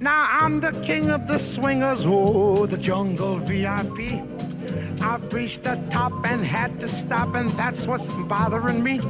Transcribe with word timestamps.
Now 0.00 0.26
I'm 0.30 0.60
the 0.60 0.72
king 0.82 1.10
of 1.10 1.28
the 1.28 1.38
swingers, 1.38 2.04
oh, 2.06 2.64
the 2.64 2.78
jungle 2.78 3.36
VIP. 3.36 4.22
I've 5.02 5.32
reached 5.34 5.64
the 5.64 5.78
top 5.90 6.12
and 6.26 6.44
had 6.44 6.80
to 6.80 6.88
stop, 6.88 7.34
and 7.34 7.50
that's 7.50 7.86
what's 7.86 8.08
bothering 8.08 8.82
me. 8.82 9.00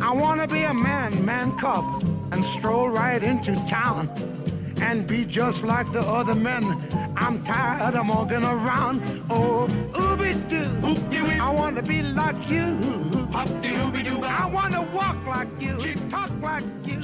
I 0.00 0.12
wanna 0.14 0.46
be 0.46 0.62
a 0.62 0.72
man, 0.72 1.24
man 1.24 1.56
cub, 1.58 1.84
and 2.32 2.42
stroll 2.42 2.88
right 2.88 3.22
into 3.22 3.54
town 3.66 4.08
and 4.80 5.06
be 5.06 5.24
just 5.24 5.62
like 5.62 5.92
the 5.92 6.00
other 6.00 6.34
men. 6.34 6.64
I'm 7.24 7.42
tired 7.44 7.94
of 7.94 8.06
walking 8.08 8.44
around. 8.44 9.00
Oh, 9.30 9.68
ooby 9.92 10.32
doo. 10.50 10.66
I 11.40 11.50
wanna 11.54 11.82
be 11.82 12.02
like 12.02 12.50
you. 12.50 12.66
I 13.32 14.50
wanna 14.52 14.82
walk 14.92 15.18
like 15.26 15.48
you, 15.60 15.76
Chip. 15.78 15.98
talk 16.08 16.30
like 16.42 16.64
you. 16.84 16.98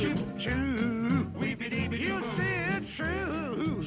You 2.04 2.22
see 2.22 2.56
it's 2.76 2.96
true. 2.96 3.80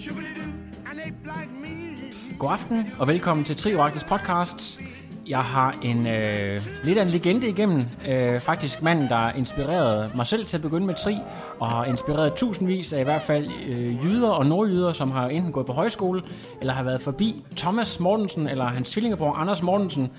And 0.90 1.00
they 1.00 1.12
like 1.26 1.52
me. 1.64 2.14
God 2.40 2.52
aften 2.52 2.94
og 3.00 3.08
velkommen 3.08 3.46
til 3.46 3.56
Trioraklets 3.58 4.04
podcast. 4.04 4.80
Jeg 5.28 5.40
har 5.40 5.80
en 5.84 6.08
øh, 6.08 6.62
lidt 6.84 6.98
af 6.98 7.02
en 7.02 7.08
legende 7.08 7.48
igennem. 7.48 7.82
Øh, 8.10 8.40
faktisk 8.40 8.82
manden, 8.82 9.08
der 9.10 9.32
inspirerede 9.32 10.12
mig 10.16 10.26
selv 10.26 10.46
til 10.46 10.58
at 10.58 10.62
begynde 10.62 10.86
med 10.86 10.96
tri, 10.96 11.18
og 11.60 11.68
har 11.68 11.86
inspireret 11.86 12.34
tusindvis 12.34 12.94
af 12.94 13.00
i 13.00 13.04
hvert 13.04 13.22
fald 13.22 13.50
øh, 13.68 14.06
jyder 14.06 14.30
og 14.30 14.46
nordjyder, 14.46 14.94
som 14.94 15.12
har 15.12 15.28
enten 15.28 15.52
gået 15.52 15.66
på 15.66 15.74
højskole, 15.74 16.22
eller 16.60 16.74
har 16.74 16.84
været 16.84 17.02
forbi 17.02 17.46
Thomas 17.58 18.00
Mortensen, 18.00 18.50
eller 18.50 18.66
hans 18.66 18.90
tvillingebror 18.90 19.34
Anders 19.34 19.64
Mortensen. 19.64 20.12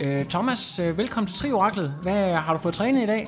Øh, 0.00 0.24
Thomas, 0.24 0.78
øh, 0.78 0.98
velkommen 0.98 1.26
til 1.26 1.36
Trioraklet. 1.36 1.94
Hvad 2.02 2.32
har 2.32 2.52
du 2.52 2.58
fået 2.58 2.74
trænet 2.74 3.02
i 3.02 3.06
dag? 3.06 3.26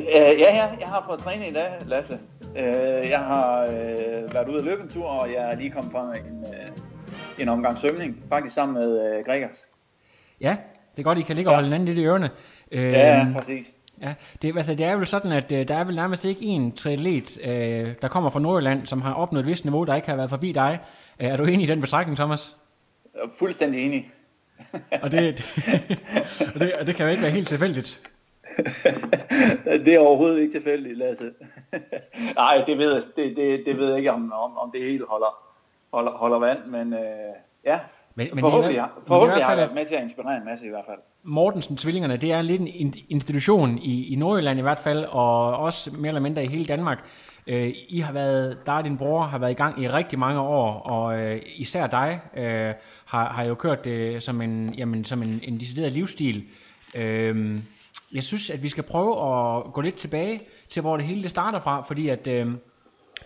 Øh, 0.00 0.06
ja, 0.14 0.54
ja, 0.56 0.66
jeg 0.80 0.88
har 0.88 1.04
fået 1.08 1.18
trænet 1.18 1.50
i 1.50 1.52
dag, 1.52 1.78
Lasse. 1.86 2.18
Øh, 2.56 3.10
jeg 3.10 3.18
har 3.18 3.62
øh, 3.62 4.34
været 4.34 4.48
ude 4.48 4.58
at 4.58 4.64
løbe 4.64 4.82
en 4.82 4.88
tur, 4.88 5.06
og 5.06 5.28
jeg 5.28 5.52
er 5.52 5.56
lige 5.56 5.70
kommet 5.70 5.92
fra 5.92 6.12
en, 6.12 6.44
øh, 6.44 7.42
en 7.42 7.48
omgang 7.48 7.78
svømning, 7.78 8.22
faktisk 8.28 8.54
sammen 8.54 8.74
med 8.74 9.16
øh, 9.16 9.24
Gregers. 9.24 9.73
Ja, 10.40 10.56
det 10.92 10.98
er 10.98 11.02
godt, 11.02 11.18
I 11.18 11.22
kan 11.22 11.36
ligge 11.36 11.50
og 11.50 11.54
holde 11.54 11.66
hinanden 11.66 11.88
lidt 11.88 11.98
i 11.98 12.04
ørerne. 12.04 12.30
Øh, 12.70 12.92
Ja, 12.92 13.26
præcis. 13.36 13.72
Ja, 14.02 14.14
det, 14.42 14.56
altså, 14.56 14.74
det 14.74 14.86
er 14.86 14.92
jo 14.92 15.04
sådan, 15.04 15.32
at 15.32 15.52
øh, 15.52 15.68
der 15.68 15.74
er 15.74 15.84
vel 15.84 15.96
nærmest 15.96 16.24
ikke 16.24 16.44
en 16.44 16.72
triatlet, 16.72 17.38
øh, 17.44 17.94
der 18.02 18.08
kommer 18.08 18.30
fra 18.30 18.40
Nordjylland, 18.40 18.86
som 18.86 19.02
har 19.02 19.14
opnået 19.14 19.42
et 19.42 19.46
vist 19.46 19.64
niveau, 19.64 19.84
der 19.84 19.94
ikke 19.94 20.08
har 20.08 20.16
været 20.16 20.30
forbi 20.30 20.52
dig. 20.52 20.78
Øh, 21.20 21.28
er 21.28 21.36
du 21.36 21.44
enig 21.44 21.62
i 21.62 21.66
den 21.66 21.80
betragtning, 21.80 22.16
Thomas? 22.16 22.56
Jeg 23.14 23.20
er 23.20 23.28
fuldstændig 23.38 23.86
enig. 23.86 24.10
Og 25.02 25.10
det, 25.10 25.44
og 26.54 26.60
det, 26.60 26.72
og 26.72 26.86
det 26.86 26.96
kan 26.96 27.06
jo 27.06 27.10
ikke 27.10 27.22
være 27.22 27.30
helt 27.32 27.48
tilfældigt. 27.48 28.00
det 29.84 29.94
er 29.94 29.98
overhovedet 29.98 30.40
ikke 30.40 30.52
tilfældigt, 30.52 30.98
Lasse. 30.98 31.30
Nej, 32.36 32.64
det 32.66 32.78
ved 32.78 32.92
jeg, 32.92 33.02
det, 33.16 33.36
det, 33.36 33.62
det 33.66 33.78
ved 33.78 33.88
jeg 33.88 33.98
ikke, 33.98 34.12
om, 34.12 34.32
om, 34.32 34.58
om 34.58 34.70
det 34.74 34.80
hele 34.82 35.04
holder, 35.08 35.38
holder, 35.92 36.10
holder 36.12 36.38
vand, 36.38 36.64
men 36.66 36.92
øh, 36.92 37.00
ja, 37.64 37.80
Men- 38.16 38.28
men 38.32 38.40
forhåbentlig, 38.40 38.74
det 38.74 38.80
er- 38.82 38.86
men 38.94 39.02
i 39.02 39.06
forhåbentlig 39.06 39.34
hvert 39.36 39.48
har 39.48 39.56
været 39.56 39.74
med 39.74 39.86
til 39.86 39.94
at 39.94 40.02
inspirere 40.02 40.36
en 40.36 40.44
masse 40.44 40.66
i 40.66 40.68
hvert 40.68 40.84
fald. 40.88 40.98
Mortensen 41.24 41.76
tvillingerne, 41.76 42.16
det 42.16 42.32
er 42.32 42.42
lidt 42.42 42.60
en 42.60 42.94
institution 43.08 43.78
i, 43.78 44.12
i 44.12 44.16
Nordjylland 44.16 44.58
i 44.58 44.62
hvert 44.62 44.78
fald, 44.78 45.04
og 45.04 45.56
også 45.56 45.90
mere 45.98 46.08
eller 46.08 46.20
mindre 46.20 46.44
i 46.44 46.46
hele 46.46 46.64
Danmark. 46.64 47.04
Øh, 47.46 47.74
I 47.88 48.00
har 48.00 48.12
været, 48.12 48.58
der 48.66 48.82
din 48.82 48.96
bror 48.98 49.22
har 49.22 49.38
været 49.38 49.50
i 49.50 49.54
gang 49.54 49.82
i 49.82 49.88
rigtig 49.88 50.18
mange 50.18 50.40
år, 50.40 50.72
og 50.80 51.20
øh, 51.20 51.42
især 51.56 51.86
dig 51.86 52.20
øh, 52.36 52.74
har, 53.04 53.32
har 53.32 53.42
jo 53.44 53.54
kørt 53.54 53.84
det 53.84 54.22
som 54.22 54.40
en, 54.40 54.74
jamen, 54.74 55.04
som 55.04 55.22
en, 55.22 55.40
en 55.42 55.60
decideret 55.60 55.92
livsstil. 55.92 56.44
Øh, 56.98 57.56
jeg 58.14 58.22
synes, 58.22 58.50
at 58.50 58.62
vi 58.62 58.68
skal 58.68 58.84
prøve 58.84 59.12
at 59.12 59.72
gå 59.72 59.80
lidt 59.80 59.94
tilbage 59.94 60.40
til, 60.70 60.82
hvor 60.82 60.96
det 60.96 61.06
hele 61.06 61.22
det 61.22 61.30
starter 61.30 61.60
fra, 61.60 61.82
fordi 61.82 62.08
at... 62.08 62.26
Øh, 62.26 62.46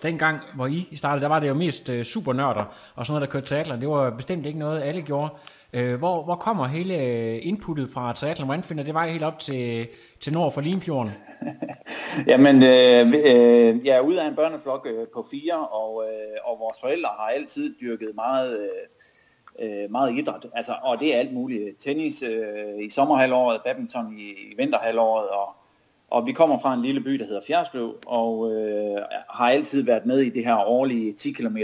Dengang, 0.02 0.40
hvor 0.54 0.66
I 0.66 0.96
startede, 0.96 1.22
der 1.22 1.28
var 1.28 1.40
det 1.40 1.48
jo 1.48 1.54
mest 1.54 1.90
øh, 1.90 2.04
supernørder 2.04 2.64
og 2.94 3.06
sådan 3.06 3.14
noget, 3.14 3.28
der 3.28 3.32
kørte 3.32 3.46
triathlon. 3.46 3.80
Det 3.80 3.88
var 3.88 4.10
bestemt 4.10 4.46
ikke 4.46 4.58
noget, 4.58 4.82
alle 4.82 5.02
gjorde. 5.02 5.30
Øh, 5.72 5.94
hvor, 5.98 6.24
hvor 6.24 6.36
kommer 6.36 6.66
hele 6.66 6.94
øh, 6.94 7.38
inputtet 7.42 7.90
fra 7.94 8.12
triathlon? 8.12 8.46
Hvordan 8.46 8.62
finder 8.62 8.84
det 8.84 8.94
vej 8.94 9.10
helt 9.10 9.22
op 9.22 9.38
til, 9.38 9.88
til 10.20 10.32
nord 10.32 10.52
for 10.52 10.60
Limfjorden? 10.60 11.12
Jamen, 12.30 12.62
øh, 12.62 13.08
øh, 13.08 13.86
jeg 13.86 13.96
er 13.96 14.00
ude 14.00 14.22
af 14.22 14.28
en 14.28 14.36
børneflok 14.36 14.86
øh, 14.90 15.06
på 15.14 15.26
fire, 15.30 15.66
og, 15.66 16.04
øh, 16.08 16.36
og 16.44 16.58
vores 16.60 16.80
forældre 16.80 17.08
har 17.18 17.28
altid 17.28 17.74
dyrket 17.80 18.12
meget, 18.14 18.58
øh, 18.58 19.84
øh, 19.84 19.90
meget 19.90 20.18
idræt. 20.18 20.46
Altså, 20.52 20.72
og 20.82 21.00
det 21.00 21.14
er 21.14 21.18
alt 21.18 21.32
muligt. 21.32 21.80
Tennis 21.80 22.22
øh, 22.22 22.84
i 22.84 22.90
sommerhalvåret, 22.90 23.60
badminton 23.64 24.18
i, 24.18 24.22
i 24.22 24.54
vinterhalvåret, 24.56 25.28
og, 25.28 25.57
og 26.10 26.26
vi 26.26 26.32
kommer 26.32 26.58
fra 26.58 26.74
en 26.74 26.82
lille 26.82 27.00
by, 27.00 27.12
der 27.12 27.24
hedder 27.24 27.40
Fjersløv, 27.46 27.96
og 28.06 28.52
øh, 28.52 28.98
har 29.30 29.50
altid 29.50 29.84
været 29.84 30.06
med 30.06 30.18
i 30.18 30.30
det 30.30 30.44
her 30.44 30.56
årlige 30.56 31.12
10 31.12 31.32
km 31.32 31.56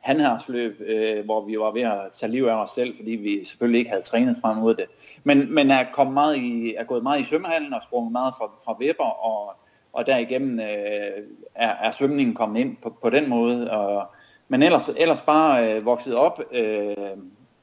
handhærsløb, 0.00 0.80
øh, 0.86 1.24
hvor 1.24 1.46
vi 1.46 1.58
var 1.58 1.72
ved 1.72 1.82
at 1.82 2.00
tage 2.12 2.32
liv 2.32 2.44
af 2.44 2.62
os 2.62 2.70
selv, 2.70 2.96
fordi 2.96 3.10
vi 3.10 3.44
selvfølgelig 3.44 3.78
ikke 3.78 3.90
havde 3.90 4.02
trænet 4.02 4.36
frem 4.42 4.56
mod 4.56 4.74
det. 4.74 4.84
Men, 5.24 5.54
men 5.54 5.70
er, 5.70 5.84
kommet 5.92 6.14
meget 6.14 6.36
i, 6.36 6.74
er 6.74 6.84
gået 6.84 7.02
meget 7.02 7.20
i 7.20 7.24
svømmehallen 7.24 7.74
og 7.74 7.82
sprunget 7.82 8.12
meget 8.12 8.34
fra, 8.38 8.50
fra 8.64 8.76
Weber, 8.80 9.26
og, 9.26 9.56
og 9.92 10.06
derigennem 10.06 10.60
øh, 10.60 11.24
er, 11.54 11.74
er 11.82 11.90
svømningen 11.90 12.34
kommet 12.34 12.60
ind 12.60 12.76
på, 12.82 12.96
på 13.02 13.10
den 13.10 13.28
måde. 13.28 13.70
Og, 13.70 14.06
men 14.48 14.62
ellers, 14.62 14.88
ellers 14.88 15.22
bare 15.22 15.74
øh, 15.74 15.84
vokset 15.84 16.16
op, 16.16 16.40
øh, 16.52 16.96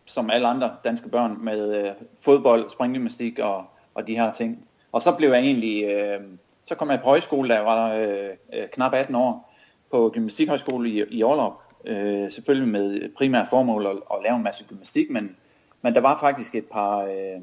som 0.05 0.29
alle 0.29 0.47
andre 0.47 0.75
danske 0.83 1.09
børn, 1.09 1.37
med 1.41 1.85
øh, 1.85 1.91
fodbold, 2.21 2.69
springgymnastik 2.69 3.39
og, 3.39 3.63
og 3.93 4.07
de 4.07 4.15
her 4.15 4.31
ting. 4.31 4.64
Og 4.95 5.01
så 5.01 5.15
blev 5.17 5.29
jeg 5.29 5.39
egentlig, 5.39 5.83
øh, 5.85 6.19
så 6.65 6.75
kom 6.75 6.89
jeg 6.91 6.99
på 6.99 7.05
højskole, 7.05 7.49
da 7.49 7.53
jeg 7.55 7.65
var 7.65 7.93
øh, 7.93 8.29
øh, 8.53 8.67
knap 8.73 8.93
18 8.93 9.15
år, 9.15 9.53
på 9.91 10.09
gymnastikhøjskole 10.13 10.89
i, 10.89 11.03
i 11.11 11.23
Orlop. 11.23 11.53
Øh, 11.85 12.31
selvfølgelig 12.31 12.67
med 12.69 13.09
primært 13.17 13.47
formål 13.49 13.85
at, 13.85 13.91
at 13.91 14.17
lave 14.23 14.35
en 14.35 14.43
masse 14.43 14.63
gymnastik, 14.69 15.09
men, 15.09 15.35
men 15.81 15.93
der 15.93 16.01
var 16.01 16.17
faktisk 16.19 16.55
et 16.55 16.65
par, 16.65 16.97
øh, 16.99 17.41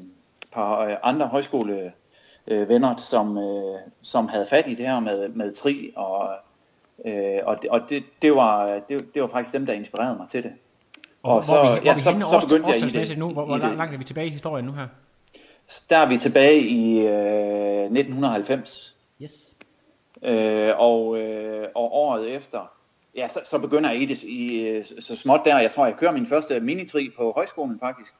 par 0.53 0.79
øh, 0.85 0.95
andre 1.03 1.27
højskole 1.27 1.91
øh, 2.47 2.81
som, 2.97 3.37
øh, 3.37 3.79
som 4.01 4.27
havde 4.27 4.45
fat 4.49 4.67
i 4.67 4.73
det 4.73 4.87
her 4.87 4.99
med, 4.99 5.29
med 5.29 5.51
tri, 5.51 5.93
og, 5.95 6.29
øh, 7.05 7.39
og, 7.45 7.61
det, 7.61 7.69
og 7.69 7.81
det, 7.89 8.03
det, 8.21 8.35
var, 8.35 8.79
det, 8.89 9.13
det 9.13 9.21
var 9.21 9.27
faktisk 9.27 9.53
dem, 9.53 9.65
der 9.65 9.73
inspirerede 9.73 10.17
mig 10.17 10.27
til 10.29 10.43
det. 10.43 10.51
Og, 11.23 11.35
Og 11.35 11.45
hvor, 11.45 11.55
så- 11.55 11.61
vi, 11.61 11.67
ja, 11.87 11.93
hvor 11.93 12.13
vi 12.13 12.21
så- 12.21 12.39
så 12.41 12.47
begyndte 12.47 12.69
jeg 12.69 13.05
i 13.05 13.07
det- 13.09 13.17
nu? 13.17 13.29
Hvor, 13.29 13.45
hvor 13.45 13.57
langt 13.57 13.93
er 13.93 13.97
vi 13.97 14.03
tilbage 14.03 14.27
i 14.27 14.31
historien 14.31 14.65
nu 14.65 14.71
her? 14.71 14.87
Der 15.89 15.97
er 15.97 16.09
vi 16.09 16.17
tilbage 16.17 16.59
i 16.61 16.99
øh, 16.99 17.83
1990, 17.83 18.95
Yes. 19.21 19.31
øh, 20.23 20.69
og, 20.77 21.19
øh, 21.19 21.67
og 21.75 21.93
året 21.93 22.35
efter, 22.35 22.73
ja, 23.15 23.27
så, 23.27 23.39
så 23.45 23.59
begynder 23.59 23.91
jeg 23.91 24.01
i 24.01 24.05
det 24.05 24.23
i, 24.23 24.67
øh, 24.67 24.85
så 24.99 25.15
småt 25.15 25.41
der. 25.45 25.59
Jeg 25.59 25.71
tror, 25.71 25.85
jeg 25.85 25.95
kører 25.95 26.11
min 26.11 26.25
første 26.25 26.59
minitri 26.59 27.09
på 27.17 27.31
højskolen 27.35 27.79
faktisk, 27.79 28.13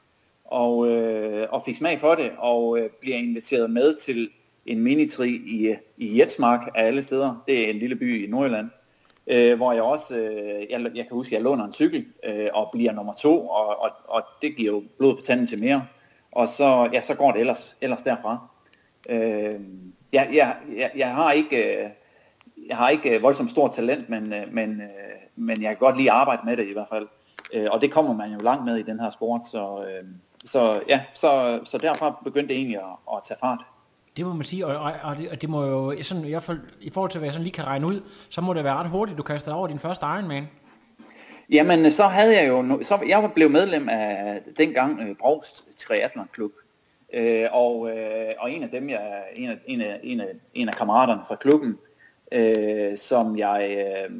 og, 0.44 0.88
øh, 0.88 1.46
og 1.50 1.62
fik 1.62 1.76
smag 1.76 2.00
for 2.00 2.14
det, 2.14 2.30
og 2.38 2.78
øh, 2.78 2.90
bliver 3.00 3.16
inviteret 3.16 3.70
med 3.70 3.96
til 3.96 4.30
en 4.66 4.80
minitri 4.80 5.28
i, 5.30 5.74
i 5.96 6.20
Jetsmark 6.20 6.68
af 6.74 6.86
alle 6.86 7.02
steder. 7.02 7.42
Det 7.46 7.66
er 7.66 7.70
en 7.70 7.78
lille 7.78 7.96
by 7.96 8.24
i 8.26 8.30
Nordjylland. 8.30 8.70
Øh, 9.26 9.56
hvor 9.56 9.72
jeg 9.72 9.82
også, 9.82 10.16
øh, 10.16 10.70
jeg, 10.70 10.80
jeg 10.80 11.06
kan 11.06 11.10
huske, 11.10 11.30
at 11.30 11.32
jeg 11.32 11.42
låner 11.42 11.64
en 11.64 11.72
cykel 11.72 12.06
øh, 12.24 12.48
og 12.52 12.68
bliver 12.72 12.92
nummer 12.92 13.14
to, 13.14 13.48
og, 13.48 13.82
og, 13.82 13.90
og 14.08 14.22
det 14.42 14.56
giver 14.56 14.72
jo 14.72 14.82
blod 14.98 15.14
på 15.16 15.22
tanden 15.22 15.46
til 15.46 15.60
mere. 15.60 15.86
Og 16.34 16.48
så, 16.48 16.88
ja, 16.92 17.00
så 17.00 17.14
går 17.14 17.32
det 17.32 17.40
ellers, 17.40 17.76
ellers 17.80 18.02
derfra. 18.02 18.46
Øh, 19.08 19.60
jeg, 20.12 20.28
jeg, 20.32 20.56
jeg, 20.76 20.90
jeg 20.96 21.14
har 21.14 21.32
ikke, 21.32 21.84
øh, 21.84 21.90
jeg 22.68 22.76
har 22.76 22.88
ikke 22.88 23.16
øh, 23.16 23.22
voldsomt 23.22 23.50
stort 23.50 23.72
talent, 23.72 24.08
men, 24.08 24.32
øh, 24.32 24.52
men, 24.52 24.82
men 25.36 25.62
jeg 25.62 25.70
kan 25.70 25.78
godt 25.78 25.96
lide 25.96 26.10
at 26.10 26.16
arbejde 26.16 26.42
med 26.44 26.56
det 26.56 26.68
i 26.68 26.72
hvert 26.72 26.88
fald. 26.88 27.08
Øh, 27.54 27.68
og 27.70 27.80
det 27.80 27.92
kommer 27.92 28.14
man 28.14 28.32
jo 28.32 28.38
langt 28.38 28.64
med 28.64 28.76
i 28.76 28.82
den 28.82 29.00
her 29.00 29.10
sport, 29.10 29.40
så, 29.50 29.84
øh, 29.88 30.08
så 30.44 30.80
ja, 30.88 31.00
så, 31.14 31.60
så 31.64 31.78
derfra 31.78 32.20
begyndte 32.24 32.48
det 32.48 32.56
egentlig 32.56 32.76
at, 32.76 33.16
at 33.16 33.20
tage 33.28 33.38
fart. 33.40 33.58
Det 34.16 34.26
må 34.26 34.32
man 34.32 34.44
sige, 34.44 34.66
og, 34.66 34.76
og, 34.76 34.92
og, 35.02 35.16
det, 35.16 35.30
og 35.30 35.42
det 35.42 35.48
må 35.48 35.64
jo, 35.64 36.02
sådan, 36.02 36.24
i 36.24 36.30
hvert 36.30 36.42
fald 36.42 36.60
i 36.80 36.90
forhold 36.90 37.10
til, 37.10 37.18
hvad 37.18 37.26
jeg 37.26 37.32
sådan 37.32 37.44
lige 37.44 37.54
kan 37.54 37.66
regne 37.66 37.86
ud, 37.86 38.00
så 38.30 38.40
må 38.40 38.54
det 38.54 38.64
være 38.64 38.74
ret 38.74 38.90
hurtigt, 38.90 39.18
du 39.18 39.22
kaster 39.22 39.52
over 39.52 39.66
din 39.66 39.78
første 39.78 40.06
Ironman. 40.06 40.48
Jamen, 41.50 41.86
øh, 41.86 41.92
så 41.92 42.02
havde 42.02 42.36
jeg 42.36 42.48
jo, 42.48 42.82
så 42.82 42.98
jeg 43.08 43.30
blev 43.34 43.50
medlem 43.50 43.88
af 43.88 44.40
dengang 44.58 45.00
øh, 45.00 45.16
Brogst 45.16 45.78
Triathlon 45.78 46.28
Klub. 46.32 46.52
Øh, 47.12 47.46
og, 47.52 47.90
øh, 47.90 48.32
og 48.38 48.50
en 48.50 48.62
af 48.62 48.70
dem, 48.70 48.88
jeg, 48.88 49.22
en 49.34 49.50
af, 49.50 49.58
en 49.66 49.80
af, 49.80 50.00
en 50.02 50.20
af, 50.20 50.28
en 50.54 50.68
af 50.68 50.74
kammeraterne 50.74 51.22
fra 51.28 51.36
klubben, 51.36 51.78
øh, 52.32 52.96
som 52.96 53.38
jeg... 53.38 53.76
Øh, 53.78 54.16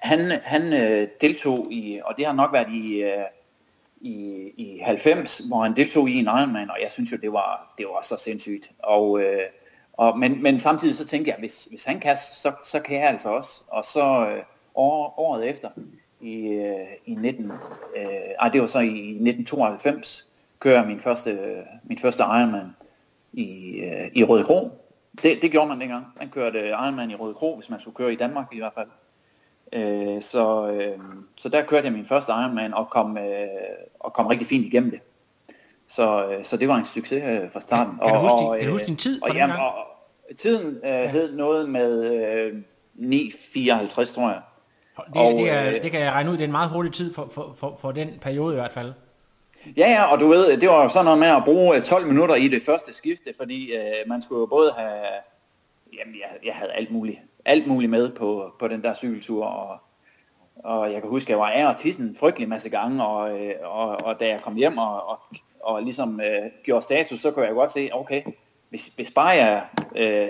han 0.00 0.30
han 0.42 0.72
øh, 0.72 1.08
deltog 1.20 1.72
i, 1.72 2.00
og 2.04 2.16
det 2.16 2.26
har 2.26 2.32
nok 2.32 2.52
været 2.52 2.68
i, 2.70 3.02
øh, 3.02 3.24
i, 4.00 4.14
i 4.56 4.78
90, 4.78 5.38
hvor 5.38 5.62
han 5.62 5.76
deltog 5.76 6.08
i 6.08 6.18
en 6.18 6.24
Ironman, 6.24 6.70
og 6.70 6.76
jeg 6.82 6.90
synes 6.90 7.12
jo, 7.12 7.16
det 7.22 7.32
var, 7.32 7.74
det 7.78 7.86
var 7.86 8.02
så 8.02 8.16
sindssygt. 8.16 8.72
Og, 8.78 9.22
øh, 9.22 9.40
og, 9.92 10.18
men, 10.18 10.42
men 10.42 10.58
samtidig 10.58 10.96
så 10.96 11.06
tænkte 11.06 11.30
jeg, 11.30 11.38
hvis, 11.38 11.64
hvis 11.64 11.84
han 11.84 12.00
kan, 12.00 12.16
så, 12.16 12.52
så 12.64 12.80
kan 12.80 12.96
jeg 12.96 13.08
altså 13.08 13.28
også. 13.28 13.62
Og 13.68 13.84
så 13.84 14.26
øh, 14.30 14.42
år, 14.74 15.14
året 15.18 15.48
efter, 15.48 15.68
i, 16.20 16.48
øh, 16.48 16.86
i 17.06 17.14
19, 17.14 17.44
øh, 17.96 18.02
ej, 18.40 18.48
det 18.48 18.60
var 18.60 18.66
så 18.66 18.78
i 18.78 19.18
1992, 19.20 20.32
kører 20.58 20.86
min 20.86 21.00
første, 21.00 21.38
min 21.84 21.98
første 21.98 22.22
Ironman 22.22 22.76
i, 23.32 23.80
øh, 23.80 24.10
i 24.12 24.24
Røde 24.24 24.44
Kro. 24.44 24.70
Det, 25.22 25.42
det 25.42 25.50
gjorde 25.50 25.68
man 25.68 25.80
dengang. 25.80 26.06
Man 26.18 26.28
kørte 26.28 26.68
Ironman 26.68 27.10
i 27.10 27.14
Røde 27.14 27.34
Kro, 27.34 27.56
hvis 27.56 27.70
man 27.70 27.80
skulle 27.80 27.94
køre 27.94 28.12
i 28.12 28.16
Danmark 28.16 28.46
i 28.52 28.58
hvert 28.58 28.72
fald. 28.74 28.88
Øh, 29.72 30.22
så, 30.22 30.70
øh, 30.70 30.98
så 31.36 31.48
der 31.48 31.62
kørte 31.62 31.84
jeg 31.84 31.92
min 31.92 32.04
første 32.04 32.32
Ironman 32.32 32.74
og 32.74 32.90
kom, 32.90 33.18
øh, 33.18 33.48
og 34.00 34.12
kom 34.12 34.26
rigtig 34.26 34.46
fint 34.46 34.66
igennem 34.66 34.90
det. 34.90 35.00
Så, 35.88 36.28
øh, 36.28 36.44
så 36.44 36.56
det 36.56 36.68
var 36.68 36.76
en 36.76 36.84
succes 36.84 37.22
øh, 37.22 37.52
fra 37.52 37.60
starten. 37.60 37.92
Kan, 38.02 38.08
kan, 38.08 38.16
og, 38.16 38.22
du, 38.22 38.28
huske, 38.28 38.46
og, 38.46 38.58
kan 38.58 38.66
du 38.66 38.72
huske 38.72 38.86
din 38.86 38.96
tid 38.96 39.22
og, 39.22 39.28
fra 39.28 39.36
jamen, 39.36 39.56
gang? 39.56 39.68
og, 39.68 39.86
tiden 40.38 40.76
øh, 40.76 40.90
ja. 40.90 41.10
hed 41.10 41.32
noget 41.32 41.68
med 41.70 42.04
øh, 42.14 42.62
9.54, 42.98 44.14
tror 44.14 44.30
jeg. 44.30 44.40
Det, 45.06 45.22
og, 45.22 45.32
det, 45.32 45.50
er, 45.50 45.66
øh, 45.66 45.82
det 45.82 45.90
kan 45.90 46.00
jeg 46.00 46.12
regne 46.12 46.30
ud, 46.30 46.34
det 46.36 46.40
er 46.40 46.46
en 46.46 46.52
meget 46.52 46.70
hurtig 46.70 46.92
tid 46.92 47.14
for, 47.14 47.28
for, 47.32 47.54
for, 47.58 47.78
for 47.80 47.92
den 47.92 48.08
periode 48.22 48.54
i 48.54 48.56
hvert 48.56 48.72
fald. 48.72 48.92
Ja, 49.76 49.90
ja, 49.90 50.12
og 50.12 50.20
du 50.20 50.28
ved, 50.28 50.56
det 50.60 50.68
var 50.68 50.82
jo 50.82 50.88
sådan 50.88 51.04
noget 51.04 51.18
med 51.18 51.28
at 51.28 51.44
bruge 51.44 51.80
12 51.80 52.06
minutter 52.06 52.34
i 52.34 52.48
det 52.48 52.62
første 52.62 52.94
skifte, 52.94 53.34
fordi 53.36 53.72
øh, 53.74 53.92
man 54.06 54.22
skulle 54.22 54.40
jo 54.40 54.46
både 54.46 54.72
have, 54.78 55.04
jamen 55.98 56.14
jeg, 56.14 56.28
jeg 56.44 56.54
havde 56.54 56.72
alt 56.72 56.90
muligt, 56.90 57.18
alt 57.44 57.66
muligt 57.66 57.90
med 57.90 58.10
på, 58.10 58.52
på 58.58 58.68
den 58.68 58.82
der 58.82 58.94
cykeltur, 58.94 59.44
og, 59.44 59.78
og 60.56 60.92
jeg 60.92 61.00
kan 61.00 61.10
huske, 61.10 61.26
at 61.26 61.30
jeg 61.30 61.38
var 61.38 61.50
af 61.50 61.66
og 61.66 61.76
tisse 61.76 62.02
en 62.02 62.16
frygtelig 62.20 62.48
masse 62.48 62.68
gange, 62.68 63.04
og, 63.04 63.40
øh, 63.40 63.54
og, 63.62 63.88
og 64.04 64.20
da 64.20 64.28
jeg 64.28 64.40
kom 64.40 64.54
hjem 64.54 64.78
og, 64.78 65.08
og, 65.08 65.18
og 65.60 65.82
ligesom 65.82 66.20
øh, 66.20 66.50
gjorde 66.64 66.84
status, 66.84 67.20
så 67.20 67.30
kunne 67.30 67.46
jeg 67.46 67.54
godt 67.54 67.72
se, 67.72 67.88
okay, 67.92 68.22
hvis, 68.68 68.86
hvis 68.96 69.10
bare 69.10 69.28
jeg, 69.28 69.64
øh, 69.96 70.28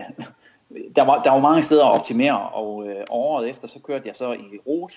der, 0.96 1.05
var, 1.05 1.22
der 1.22 1.31
var 1.31 1.40
mange 1.40 1.62
steder 1.62 1.84
at 1.87 1.99
optimere, 1.99 2.49
og 2.49 2.88
øh, 2.88 3.05
året 3.11 3.50
efter, 3.50 3.69
så 3.69 3.78
kørte 3.78 4.08
jeg 4.08 4.17
så 4.17 4.32
i 4.32 4.58
rot, 4.67 4.93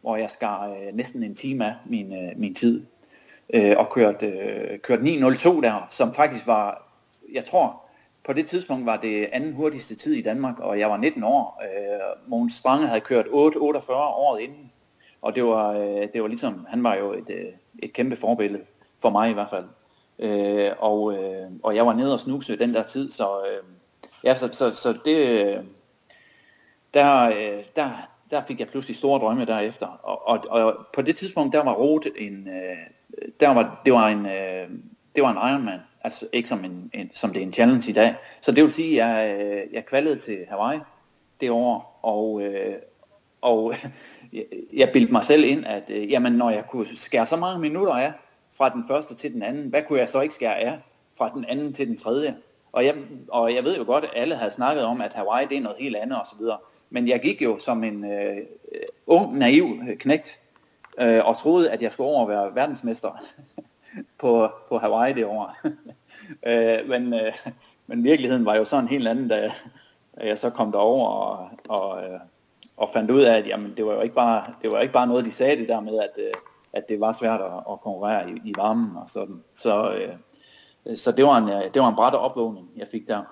hvor 0.00 0.16
jeg 0.16 0.30
skar 0.30 0.68
øh, 0.68 0.94
næsten 0.94 1.22
en 1.22 1.34
time 1.34 1.66
af 1.66 1.74
min, 1.86 2.12
øh, 2.12 2.32
min 2.36 2.54
tid 2.54 2.86
øh, 3.54 3.74
og 3.78 3.90
kørte, 3.90 4.26
øh, 4.26 4.78
kørte 4.78 5.02
9.02 5.02 5.60
der, 5.60 5.86
som 5.90 6.14
faktisk 6.14 6.46
var, 6.46 6.92
jeg 7.32 7.44
tror, 7.44 7.82
på 8.24 8.32
det 8.32 8.46
tidspunkt 8.46 8.86
var 8.86 8.96
det 8.96 9.28
anden 9.32 9.52
hurtigste 9.52 9.94
tid 9.94 10.14
i 10.14 10.22
Danmark, 10.22 10.58
og 10.58 10.78
jeg 10.78 10.90
var 10.90 10.96
19 10.96 11.24
år. 11.24 11.62
Øh, 11.62 12.30
Mogens 12.30 12.52
Strange 12.52 12.86
havde 12.86 13.00
kørt 13.00 13.26
8.48 13.26 13.92
året 13.92 14.40
inden, 14.40 14.72
og 15.22 15.34
det 15.34 15.44
var, 15.44 15.72
øh, 15.72 16.08
det 16.12 16.22
var 16.22 16.28
ligesom, 16.28 16.66
han 16.68 16.84
var 16.84 16.94
jo 16.94 17.12
et, 17.12 17.30
øh, 17.30 17.46
et 17.78 17.92
kæmpe 17.92 18.16
forbillede, 18.16 18.62
for 19.02 19.10
mig 19.10 19.30
i 19.30 19.32
hvert 19.32 19.50
fald. 19.50 19.64
Øh, 20.18 20.70
og, 20.78 21.14
øh, 21.14 21.50
og 21.62 21.76
jeg 21.76 21.86
var 21.86 21.94
nede 21.94 22.12
og 22.12 22.20
snuse 22.20 22.58
den 22.58 22.74
der 22.74 22.82
tid, 22.82 23.10
så, 23.10 23.24
øh, 23.24 23.64
ja, 24.24 24.34
så, 24.34 24.48
så, 24.48 24.76
så 24.76 24.98
det, 25.04 25.46
øh, 25.46 25.64
der, 26.94 27.28
øh, 27.28 27.64
der, 27.76 27.90
der 28.30 28.44
fik 28.44 28.60
jeg 28.60 28.68
pludselig 28.68 28.96
store 28.96 29.20
drømme 29.20 29.44
derefter. 29.44 29.86
Og, 29.86 30.28
og, 30.28 30.44
og 30.48 30.86
på 30.92 31.02
det 31.02 31.16
tidspunkt, 31.16 31.54
der 31.54 31.64
var 31.64 31.72
Rot 31.72 32.06
en, 32.16 32.48
øh, 32.48 32.76
der 33.40 33.54
var, 33.54 33.80
det 33.84 33.92
var 33.92 34.08
en, 34.08 34.24
det 35.14 35.22
var 35.22 35.30
en 35.30 35.50
Ironman, 35.52 35.80
altså 36.04 36.26
ikke 36.32 36.48
som, 36.48 36.64
en, 36.64 36.90
en, 36.94 37.10
som 37.14 37.30
det 37.30 37.42
er 37.42 37.46
en 37.46 37.52
challenge 37.52 37.90
i 37.90 37.94
dag. 37.94 38.14
Så 38.40 38.52
det 38.52 38.64
vil 38.64 38.72
sige, 38.72 39.02
at 39.02 39.08
jeg, 39.08 39.66
jeg 39.72 39.86
kvalede 39.86 40.18
til 40.18 40.46
Hawaii 40.48 40.78
det 41.40 41.50
år, 41.50 42.00
og, 42.02 42.42
og 43.40 43.74
jeg, 44.72 44.90
bildte 44.92 45.12
mig 45.12 45.24
selv 45.24 45.44
ind, 45.44 45.66
at 45.66 45.90
jamen, 46.10 46.32
når 46.32 46.50
jeg 46.50 46.66
kunne 46.66 46.96
skære 46.96 47.26
så 47.26 47.36
mange 47.36 47.60
minutter 47.60 47.94
af 47.94 48.12
fra 48.56 48.68
den 48.68 48.84
første 48.88 49.14
til 49.14 49.32
den 49.32 49.42
anden, 49.42 49.68
hvad 49.68 49.82
kunne 49.82 49.98
jeg 49.98 50.08
så 50.08 50.20
ikke 50.20 50.34
skære 50.34 50.58
af 50.58 50.78
fra 51.18 51.28
den 51.34 51.44
anden 51.44 51.72
til 51.72 51.88
den 51.88 51.96
tredje? 51.96 52.36
Og 52.72 52.84
jeg, 52.84 52.94
og 53.28 53.54
jeg 53.54 53.64
ved 53.64 53.76
jo 53.76 53.84
godt, 53.84 54.04
at 54.04 54.10
alle 54.14 54.34
havde 54.34 54.50
snakket 54.50 54.84
om, 54.84 55.00
at 55.00 55.12
Hawaii 55.14 55.46
det 55.46 55.56
er 55.56 55.60
noget 55.60 55.78
helt 55.78 55.96
andet 55.96 56.20
osv., 56.20 56.46
men 56.90 57.08
jeg 57.08 57.20
gik 57.20 57.42
jo 57.42 57.58
som 57.58 57.84
en 57.84 58.12
øh, 58.12 58.36
ung, 59.06 59.38
naiv 59.38 59.78
øh, 59.88 59.96
knægt, 59.96 60.38
øh, 61.00 61.20
og 61.24 61.38
troede, 61.38 61.70
at 61.70 61.82
jeg 61.82 61.92
skulle 61.92 62.10
over 62.10 62.26
være 62.26 62.54
verdensmester 62.54 63.08
på, 64.20 64.48
på 64.68 64.78
Hawaii 64.78 65.12
det 65.12 65.24
år. 65.24 65.56
øh, 66.48 66.88
men, 66.88 67.14
øh, 67.14 67.32
men 67.86 68.04
virkeligheden 68.04 68.44
var 68.44 68.56
jo 68.56 68.64
sådan 68.64 68.88
helt 68.88 69.08
anden, 69.08 69.28
da, 69.28 69.52
da 70.20 70.26
jeg 70.26 70.38
så 70.38 70.50
kom 70.50 70.72
derover 70.72 71.08
og, 71.08 71.50
og, 71.68 72.02
øh, 72.02 72.20
og 72.76 72.90
fandt 72.92 73.10
ud 73.10 73.20
af, 73.20 73.38
at 73.38 73.46
jamen, 73.46 73.76
det 73.76 73.86
var 73.86 73.92
jo 73.92 74.00
ikke 74.00 74.14
bare, 74.14 74.44
det 74.62 74.72
var 74.72 74.80
ikke 74.80 74.94
bare 74.94 75.06
noget, 75.06 75.24
de 75.24 75.30
sagde 75.32 75.56
det 75.56 75.68
der 75.68 75.80
med, 75.80 75.98
at, 75.98 76.18
øh, 76.18 76.32
at 76.72 76.88
det 76.88 77.00
var 77.00 77.12
svært 77.12 77.40
at, 77.40 77.52
at 77.72 77.80
konkurrere 77.80 78.30
i, 78.30 78.40
i 78.44 78.52
varmen 78.56 78.96
og 78.96 79.08
sådan. 79.08 79.42
Så, 79.54 79.92
øh, 79.92 80.14
så 80.94 81.12
det 81.12 81.24
var 81.24 81.36
en, 81.36 81.48
det 81.74 81.82
var 81.82 81.88
en 81.88 81.94
bræt 81.94 82.14
opvågning, 82.14 82.68
jeg 82.76 82.86
fik 82.92 83.08
der. 83.08 83.22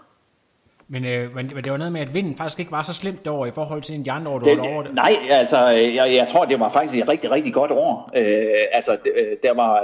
Men, 0.91 1.05
øh, 1.05 1.35
men 1.35 1.49
det 1.49 1.73
var 1.73 1.77
noget 1.77 1.93
med, 1.93 2.01
at 2.01 2.15
vinden 2.15 2.37
faktisk 2.37 2.61
ikke 2.61 2.73
var 2.73 2.83
så 2.83 2.93
slemt 2.93 3.25
derovre 3.25 3.49
i 3.49 3.51
forhold 3.51 3.83
til 3.83 3.95
en 3.95 4.05
de 4.05 4.13
andre 4.13 4.31
år, 4.31 4.39
du 4.39 4.45
det. 4.45 4.63
Det, 4.63 4.95
nej, 4.95 5.13
altså, 5.31 5.59
jeg, 5.69 6.15
jeg 6.15 6.29
tror, 6.29 6.45
det 6.45 6.61
var 6.61 6.69
faktisk 6.69 6.99
et 7.03 7.09
rigtig, 7.09 7.31
rigtig 7.31 7.55
godt 7.55 7.71
år. 7.71 8.11
Øh, 8.17 8.51
altså, 8.73 8.99
der 9.43 9.55
var, 9.55 9.83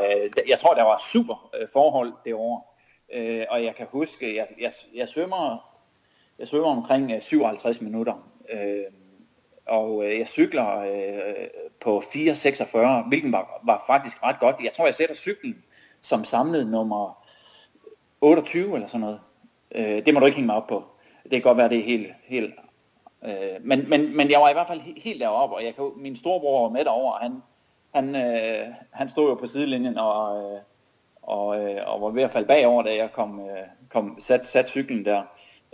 jeg 0.49 0.59
tror, 0.59 0.75
der 0.75 0.83
var 0.83 1.03
super 1.13 1.51
forhold 1.73 2.13
det 2.25 2.35
år. 2.35 2.81
Øh, 3.15 3.45
og 3.51 3.65
jeg 3.65 3.75
kan 3.75 3.87
huske, 3.91 4.37
jeg, 4.37 4.47
jeg, 4.61 4.73
jeg, 4.95 5.09
svømmer, 5.09 5.71
jeg 6.39 6.49
svømmer 6.49 6.71
omkring 6.71 7.23
57 7.23 7.81
minutter. 7.81 8.15
Øh, 8.53 8.85
og 9.67 10.05
jeg 10.19 10.27
cykler 10.27 10.79
øh, 10.81 11.47
på 11.81 11.99
4.46, 11.99 13.09
hvilken 13.09 13.33
var, 13.33 13.61
var 13.65 13.85
faktisk 13.87 14.25
ret 14.25 14.41
godt. 14.41 14.57
Jeg 14.65 14.73
tror, 14.73 14.87
jeg 14.87 14.95
sætter 14.95 15.15
cyklen 15.15 15.57
som 16.03 16.25
samlet 16.25 16.71
nummer 16.71 17.24
28 18.21 18.75
eller 18.75 18.87
sådan 18.87 19.01
noget. 19.01 19.21
Øh, 19.75 20.07
det 20.07 20.15
må 20.15 20.21
du 20.21 20.27
ikke 20.27 20.37
hænge 20.37 20.47
mig 20.47 20.57
op 20.57 20.67
på. 20.67 20.85
Det 21.23 21.33
kan 21.33 21.43
godt 21.43 21.59
være, 21.59 21.69
det 21.69 21.79
er 21.79 21.85
helt... 21.85 22.07
helt 22.25 22.55
øh, 23.25 23.33
men, 23.63 23.89
men, 23.89 24.17
men 24.17 24.31
jeg 24.31 24.41
var 24.41 24.51
i 24.51 24.53
hvert 24.53 24.67
fald 24.67 24.81
helt 24.97 25.21
deroppe, 25.21 25.57
og 25.57 25.65
jeg 25.65 25.75
kan, 25.75 25.91
min 25.97 26.17
storebror 26.17 26.63
var 26.63 26.69
med 26.69 26.85
derovre, 26.85 27.13
og 27.13 27.21
han, 27.21 27.43
han, 27.95 28.17
øh, 28.17 28.75
han 28.91 29.09
stod 29.09 29.29
jo 29.29 29.35
på 29.35 29.47
sidelinjen 29.47 29.99
og, 29.99 30.37
øh, 30.37 30.61
og, 31.23 31.61
øh, 31.61 31.81
og 31.87 32.01
var 32.01 32.11
ved 32.11 32.23
at 32.23 32.31
falde 32.31 32.49
bagover, 32.49 32.83
da 32.83 32.97
jeg 32.97 33.13
kom, 33.13 33.41
øh, 33.41 33.67
kom 33.89 34.17
sat, 34.21 34.47
sat 34.47 34.69
cyklen 34.69 35.05
der. 35.05 35.23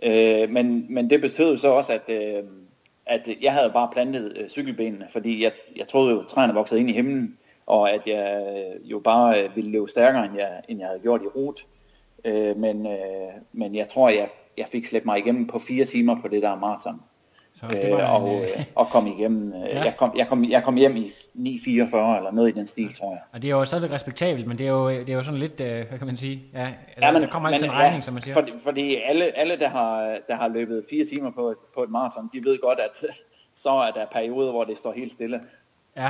Øh, 0.02 0.50
men, 0.50 0.86
men 0.94 1.10
det 1.10 1.20
betød 1.20 1.56
så 1.56 1.68
også, 1.68 1.92
at, 1.92 2.08
øh, 2.08 2.44
at 3.06 3.28
jeg 3.42 3.52
havde 3.52 3.70
bare 3.70 3.88
plantet 3.92 4.36
øh, 4.36 4.48
cykelbenene, 4.48 5.06
fordi 5.10 5.44
jeg, 5.44 5.52
jeg 5.76 5.88
troede 5.88 6.14
jo, 6.14 6.20
at 6.20 6.26
træerne 6.26 6.54
voksede 6.54 6.80
ind 6.80 6.90
i 6.90 6.92
himlen, 6.92 7.38
og 7.66 7.90
at 7.90 8.06
jeg 8.06 8.46
øh, 8.46 8.90
jo 8.90 8.98
bare 8.98 9.44
øh, 9.44 9.56
ville 9.56 9.70
løbe 9.70 9.88
stærkere, 9.88 10.24
end 10.24 10.36
jeg, 10.36 10.62
end 10.68 10.78
jeg 10.78 10.88
havde 10.88 11.00
gjort 11.00 11.22
i 11.22 11.26
rot. 11.26 11.60
Øh, 11.60 11.79
men, 12.56 12.86
øh, 12.86 12.92
men 13.52 13.74
jeg 13.74 13.88
tror, 13.88 14.08
jeg, 14.08 14.28
jeg 14.58 14.66
fik 14.72 14.84
slæbt 14.84 15.04
mig 15.06 15.18
igennem 15.18 15.46
på 15.46 15.58
fire 15.58 15.84
timer 15.84 16.16
på 16.22 16.28
det 16.28 16.42
der 16.42 16.56
maraton. 16.56 17.00
Så 17.52 17.66
det 17.70 17.90
var 17.92 18.16
øh, 18.16 18.22
og, 18.22 18.34
en, 18.34 18.42
øh, 18.42 18.64
og 18.74 18.86
kom 18.88 19.06
igennem. 19.06 19.52
Øh, 19.52 19.60
Ja. 19.60 19.82
jeg, 19.84 19.94
kom, 19.96 20.12
jeg, 20.16 20.28
kom, 20.28 20.44
jeg 20.44 20.62
kom 20.64 20.74
hjem 20.76 20.96
i 20.96 21.06
9.44 21.06 21.36
eller 21.36 22.30
noget 22.32 22.48
i 22.48 22.52
den 22.52 22.66
stil, 22.66 22.94
tror 22.94 23.10
jeg. 23.12 23.20
og 23.32 23.42
det 23.42 23.50
er 23.50 23.54
jo 23.54 23.64
stadigvæk 23.64 23.90
respektabelt, 23.90 24.46
men 24.46 24.58
det 24.58 24.66
er 24.66 24.70
jo, 24.70 24.90
det 24.90 25.08
er 25.08 25.14
jo 25.14 25.22
sådan 25.22 25.40
lidt, 25.40 25.60
øh, 25.60 25.88
hvad 25.88 25.98
kan 25.98 26.06
man 26.06 26.16
sige, 26.16 26.42
ja, 26.54 26.66
altså, 26.66 26.74
Ja, 27.02 27.12
men, 27.12 27.22
der 27.22 27.28
kommer 27.28 27.48
altid 27.48 27.66
men, 27.66 27.70
en 27.70 27.76
regning, 27.76 28.04
som 28.04 28.14
man 28.14 28.22
siger. 28.22 28.34
Fordi, 28.34 28.52
fordi 28.64 28.96
alle, 29.08 29.38
alle 29.38 29.58
der, 29.58 29.68
har, 29.68 30.18
der 30.28 30.34
har 30.36 30.48
løbet 30.48 30.84
fire 30.90 31.04
timer 31.04 31.30
på, 31.30 31.54
på 31.74 31.82
et 31.82 31.90
maraton, 31.90 32.30
de 32.32 32.44
ved 32.44 32.58
godt, 32.62 32.78
at 32.78 32.96
så 33.62 33.70
er 33.70 33.90
der 33.90 34.06
perioder, 34.12 34.50
hvor 34.50 34.64
det 34.64 34.78
står 34.78 34.92
helt 34.92 35.12
stille. 35.12 35.40
Ja. 35.96 36.08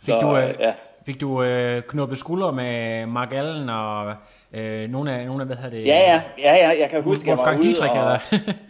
Fik 0.00 0.14
Så, 0.14 0.20
du, 0.20 0.36
øh, 0.36 0.54
ja. 0.60 0.74
fik 1.06 1.20
du 1.20 1.42
øh, 1.42 1.82
knuppet 1.82 2.18
skuldre 2.18 2.52
med 2.52 3.06
Mark 3.06 3.32
Allen 3.32 3.68
og 3.68 4.14
øh, 4.56 4.90
nogle 4.90 5.12
af, 5.12 5.26
nogle 5.26 5.42
af, 5.42 5.46
hvad 5.46 5.56
hedder 5.56 5.70
det? 5.70 5.86
Ja, 5.86 5.98
ja, 5.98 6.22
ja, 6.38 6.54
ja, 6.54 6.80
jeg 6.80 6.90
kan 6.90 7.02
huske, 7.02 7.28
jeg 7.28 7.38
var 7.38 7.44
Wolfgang 7.44 7.58
ude 7.58 7.68
Dietrich, 7.68 7.92
og, 7.92 7.98
eller? 8.00 8.18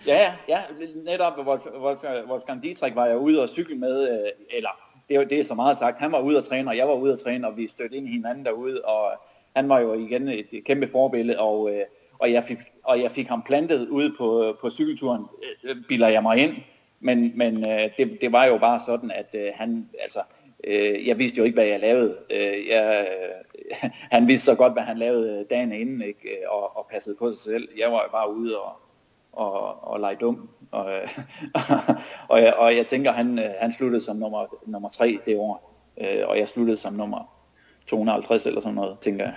ja, 0.07 0.19
ja, 0.23 0.33
ja, 0.49 0.59
netop 1.05 1.33
Wolf- 1.33 1.77
Wolf- 1.85 2.31
Wolfgang 2.31 2.63
Dietrich 2.63 2.97
var 2.97 3.07
jeg 3.07 3.19
ude 3.19 3.43
og 3.43 3.49
cykle 3.49 3.77
med, 3.77 4.09
øh, 4.11 4.29
eller 4.57 4.71
det 5.09 5.17
er, 5.17 5.25
det 5.25 5.41
er 5.41 5.45
så 5.45 5.55
meget 5.55 5.77
sagt, 5.77 5.99
han 5.99 6.13
var 6.13 6.21
ude 6.21 6.39
at 6.39 6.45
træne, 6.45 6.71
og 6.71 6.77
jeg 6.77 6.89
var 6.89 6.95
ude 6.95 7.13
at 7.13 7.19
træne, 7.19 7.47
og 7.47 7.57
vi 7.57 7.69
stødte 7.69 7.97
ind 7.97 8.09
i 8.09 8.13
hinanden 8.13 8.45
derude, 8.45 8.81
og 8.85 9.11
han 9.57 9.69
var 9.69 9.81
jo 9.81 9.95
igen 9.95 10.29
et, 10.29 10.47
kæmpe 10.65 10.89
forbillede, 10.93 11.39
og, 11.39 11.71
øh, 11.75 11.81
og, 12.19 12.33
jeg 12.33 12.45
fik, 12.45 12.59
og 12.85 13.03
jeg 13.03 13.11
fik 13.11 13.29
ham 13.29 13.43
plantet 13.43 13.89
ude 13.89 14.15
på, 14.19 14.57
på 14.61 14.71
cykelturen, 14.71 15.25
øh, 15.65 15.77
bilder 15.89 16.09
jeg 16.09 16.23
mig 16.23 16.39
ind, 16.39 16.55
men, 17.01 17.33
men 17.35 17.67
øh, 17.71 17.81
det, 17.99 18.19
det 18.21 18.33
var 18.33 18.45
jo 18.45 18.59
bare 18.59 18.81
sådan, 18.87 19.11
at 19.11 19.27
øh, 19.35 19.49
han, 19.55 19.89
altså, 20.03 20.21
øh, 20.65 21.09
jeg 21.09 21.19
vidste 21.19 21.39
jo 21.39 21.45
ikke, 21.45 21.55
hvad 21.55 21.65
jeg 21.65 21.81
lavede. 21.81 22.17
Øh, 22.31 22.69
jeg, 22.71 23.07
øh, 23.11 23.45
han 24.15 24.29
vidste 24.29 24.45
så 24.45 24.57
godt, 24.57 24.73
hvad 24.73 24.83
han 24.83 24.99
lavede 24.99 25.41
øh, 25.41 25.45
dagen 25.51 25.73
inden, 25.73 26.03
ikke? 26.03 26.29
Øh, 26.29 26.37
og, 26.49 26.77
og 26.77 26.87
passede 26.91 27.17
på 27.19 27.31
sig 27.31 27.39
selv. 27.39 27.69
Jeg 27.79 27.93
var 27.93 28.03
jo 28.03 28.11
bare 28.13 28.35
ude 28.35 28.61
og, 28.61 28.73
og, 29.33 29.85
og 29.85 30.01
lege 30.01 30.17
dum. 30.17 30.49
Og, 30.71 30.85
og, 32.31 32.43
jeg, 32.43 32.55
og 32.59 32.77
jeg 32.77 32.87
tænker, 32.87 33.13
han, 33.13 33.39
øh, 33.39 33.51
han 33.61 33.73
sluttede 33.73 34.05
som 34.05 34.17
nummer, 34.17 34.47
nummer 34.67 34.89
tre 34.89 35.19
det 35.27 35.39
år, 35.39 35.73
og 36.25 36.39
jeg 36.39 36.49
sluttede 36.49 36.77
som 36.77 36.93
nummer 36.93 37.37
250 37.87 38.47
eller 38.47 38.61
sådan 38.61 38.75
noget, 38.75 38.99
tænker 39.01 39.25
jeg. 39.25 39.35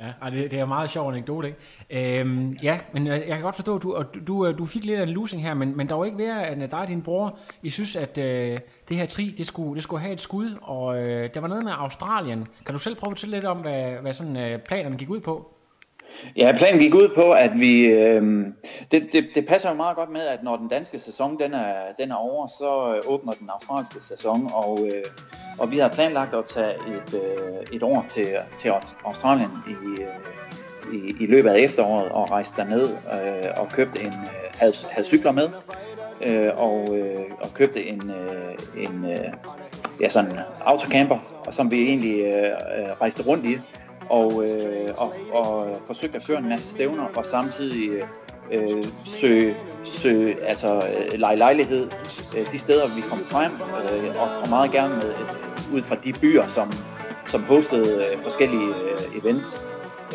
Ja, 0.00 0.30
det, 0.30 0.50
det 0.50 0.58
er 0.58 0.62
en 0.62 0.68
meget 0.68 0.90
sjov 0.90 1.10
anekdote, 1.10 1.48
ikke? 1.48 2.20
Øhm, 2.20 2.56
ja, 2.62 2.78
men 2.92 3.06
øh, 3.06 3.12
jeg, 3.12 3.26
kan 3.26 3.40
godt 3.40 3.54
forstå, 3.54 3.76
at 3.76 3.82
du, 3.82 4.04
du, 4.14 4.20
du, 4.26 4.46
øh, 4.46 4.58
du 4.58 4.64
fik 4.64 4.84
lidt 4.84 5.00
af 5.00 5.02
en 5.02 5.08
losing 5.08 5.42
her, 5.42 5.54
men, 5.54 5.76
men 5.76 5.88
der 5.88 5.94
var 5.94 6.04
ikke 6.04 6.18
ved, 6.18 6.26
at 6.26 6.62
øh, 6.62 6.70
dig 6.70 6.78
og 6.78 6.88
din 6.88 7.02
bror, 7.02 7.38
I 7.62 7.70
synes, 7.70 7.96
at 7.96 8.18
øh, 8.18 8.58
det 8.88 8.96
her 8.96 9.06
tri, 9.06 9.34
det 9.38 9.46
skulle, 9.46 9.74
det 9.74 9.82
skulle 9.82 10.00
have 10.00 10.12
et 10.12 10.20
skud, 10.20 10.58
og 10.62 10.98
øh, 10.98 11.30
der 11.34 11.40
var 11.40 11.48
noget 11.48 11.64
med 11.64 11.72
Australien. 11.72 12.46
Kan 12.66 12.72
du 12.72 12.78
selv 12.78 12.94
prøve 12.94 13.10
at 13.10 13.18
fortælle 13.18 13.36
lidt 13.36 13.44
om, 13.44 13.58
hvad, 13.58 13.92
hvad 13.92 14.12
sådan, 14.12 14.36
øh, 14.36 14.58
planerne 14.58 14.96
gik 14.96 15.10
ud 15.10 15.20
på? 15.20 15.54
Ja, 16.36 16.54
planen 16.58 16.80
gik 16.80 16.94
ud 16.94 17.08
på, 17.14 17.32
at 17.32 17.50
vi... 17.54 17.84
Øh, 17.84 18.46
det, 18.92 19.08
det, 19.12 19.26
det 19.34 19.46
passer 19.46 19.68
jo 19.68 19.74
meget 19.74 19.96
godt 19.96 20.10
med, 20.10 20.20
at 20.20 20.42
når 20.42 20.56
den 20.56 20.68
danske 20.68 20.98
sæson 20.98 21.38
den 21.40 21.54
er, 21.54 21.74
den 21.98 22.10
er 22.10 22.16
over, 22.16 22.46
så 22.46 22.94
øh, 22.94 23.12
åbner 23.12 23.32
den 23.32 23.50
australske 23.50 24.04
sæson, 24.04 24.50
og, 24.54 24.78
øh, 24.86 25.04
og 25.60 25.70
vi 25.70 25.78
har 25.78 25.88
planlagt 25.88 26.34
at 26.34 26.44
tage 26.44 26.74
et, 26.74 27.14
øh, 27.14 27.76
et 27.76 27.82
år 27.82 28.04
til, 28.08 28.26
til 28.58 28.72
Australien 29.04 29.50
i, 29.68 30.02
øh, 30.02 30.08
i, 30.92 31.14
i 31.20 31.26
løbet 31.26 31.50
af 31.50 31.58
efteråret 31.58 32.08
og 32.08 32.30
rejse 32.30 32.52
derned 32.56 32.88
øh, 32.88 33.50
og 33.56 33.68
købte 33.68 34.00
en, 34.00 34.06
øh, 34.06 34.60
havde, 34.60 34.72
havde 34.90 35.06
cykler 35.06 35.32
med, 35.32 35.48
øh, 36.22 36.50
og, 36.56 36.96
øh, 36.98 37.24
og 37.42 37.54
købte 37.54 37.86
en, 37.86 38.10
øh, 38.10 38.84
en 38.84 39.04
øh, 39.10 39.32
ja, 40.00 40.08
sådan 40.08 40.38
autocamper, 40.64 41.18
som 41.50 41.70
vi 41.70 41.82
egentlig 41.82 42.20
øh, 42.20 42.44
øh 42.44 42.90
rejste 43.00 43.22
rundt 43.22 43.46
i 43.46 43.58
og, 44.10 44.44
øh, 44.44 44.88
og, 44.98 45.12
og 45.32 45.76
forsøgt 45.86 46.14
at 46.14 46.26
køre 46.26 46.38
en 46.38 46.48
masse 46.48 46.68
stævner 46.68 47.06
og 47.16 47.26
samtidig 47.26 48.02
øh, 48.52 48.84
søge, 49.04 49.56
søge 49.84 50.44
altså, 50.44 50.74
øh, 50.74 51.18
lege 51.20 51.36
lejlighed 51.36 51.84
øh, 52.38 52.52
de 52.52 52.58
steder, 52.58 52.86
vi 52.96 53.02
kom 53.10 53.18
frem, 53.18 53.52
øh, 53.52 54.22
og, 54.22 54.28
og 54.42 54.48
meget 54.50 54.72
gerne 54.72 54.96
med, 54.96 55.10
øh, 55.10 55.74
ud 55.74 55.82
fra 55.82 55.96
de 56.04 56.12
byer, 56.12 56.46
som, 56.46 56.72
som 57.26 57.42
hostede 57.42 58.06
øh, 58.06 58.22
forskellige 58.22 58.68
øh, 58.68 59.18
events. 59.22 59.64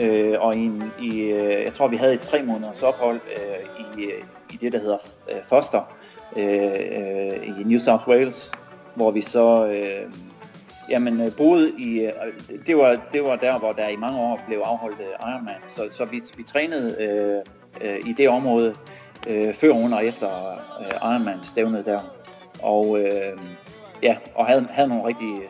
Øh, 0.01 0.33
og 0.39 0.55
i, 0.55 0.71
i, 1.01 1.21
øh, 1.21 1.63
jeg 1.63 1.73
tror, 1.73 1.87
vi 1.87 1.95
havde 1.95 2.13
et 2.13 2.21
tre 2.21 2.43
måneders 2.43 2.83
ophold 2.83 3.19
øh, 3.37 3.97
i, 3.97 4.05
øh, 4.05 4.23
i 4.53 4.57
det, 4.57 4.71
der 4.71 4.79
hedder 4.79 4.97
øh, 5.31 5.37
Foster 5.45 5.81
øh, 6.37 6.45
øh, 6.45 7.59
i 7.59 7.63
New 7.65 7.79
South 7.79 8.07
Wales, 8.07 8.51
hvor 8.95 9.11
vi 9.11 9.21
så 9.21 9.67
øh, 9.67 10.11
Jamen, 10.89 11.21
øh, 11.21 11.31
boede 11.37 11.71
i, 11.77 11.99
øh, 11.99 12.11
det 12.67 12.77
var, 12.77 13.01
det 13.13 13.23
var 13.23 13.35
der, 13.35 13.59
hvor 13.59 13.71
der 13.71 13.87
i 13.87 13.95
mange 13.95 14.19
år 14.19 14.39
blev 14.47 14.59
afholdt 14.59 14.99
øh, 14.99 15.29
Ironman, 15.31 15.55
så, 15.67 15.87
så 15.91 16.05
vi, 16.05 16.21
vi 16.37 16.43
trænede 16.43 16.95
øh, 17.01 17.41
øh, 17.81 17.99
i 18.09 18.13
det 18.13 18.29
område 18.29 18.75
øh, 19.29 19.53
før, 19.53 19.69
under 19.69 19.97
og 19.97 20.05
efter 20.05 20.27
øh, 20.79 21.11
Ironman 21.11 21.39
stævnet 21.43 21.85
der. 21.85 21.99
Og 22.63 22.99
øh, 22.99 23.39
ja, 24.03 24.17
og 24.35 24.45
havde, 24.45 24.67
havde 24.69 24.89
nogle 24.89 25.05
rigtig 25.05 25.49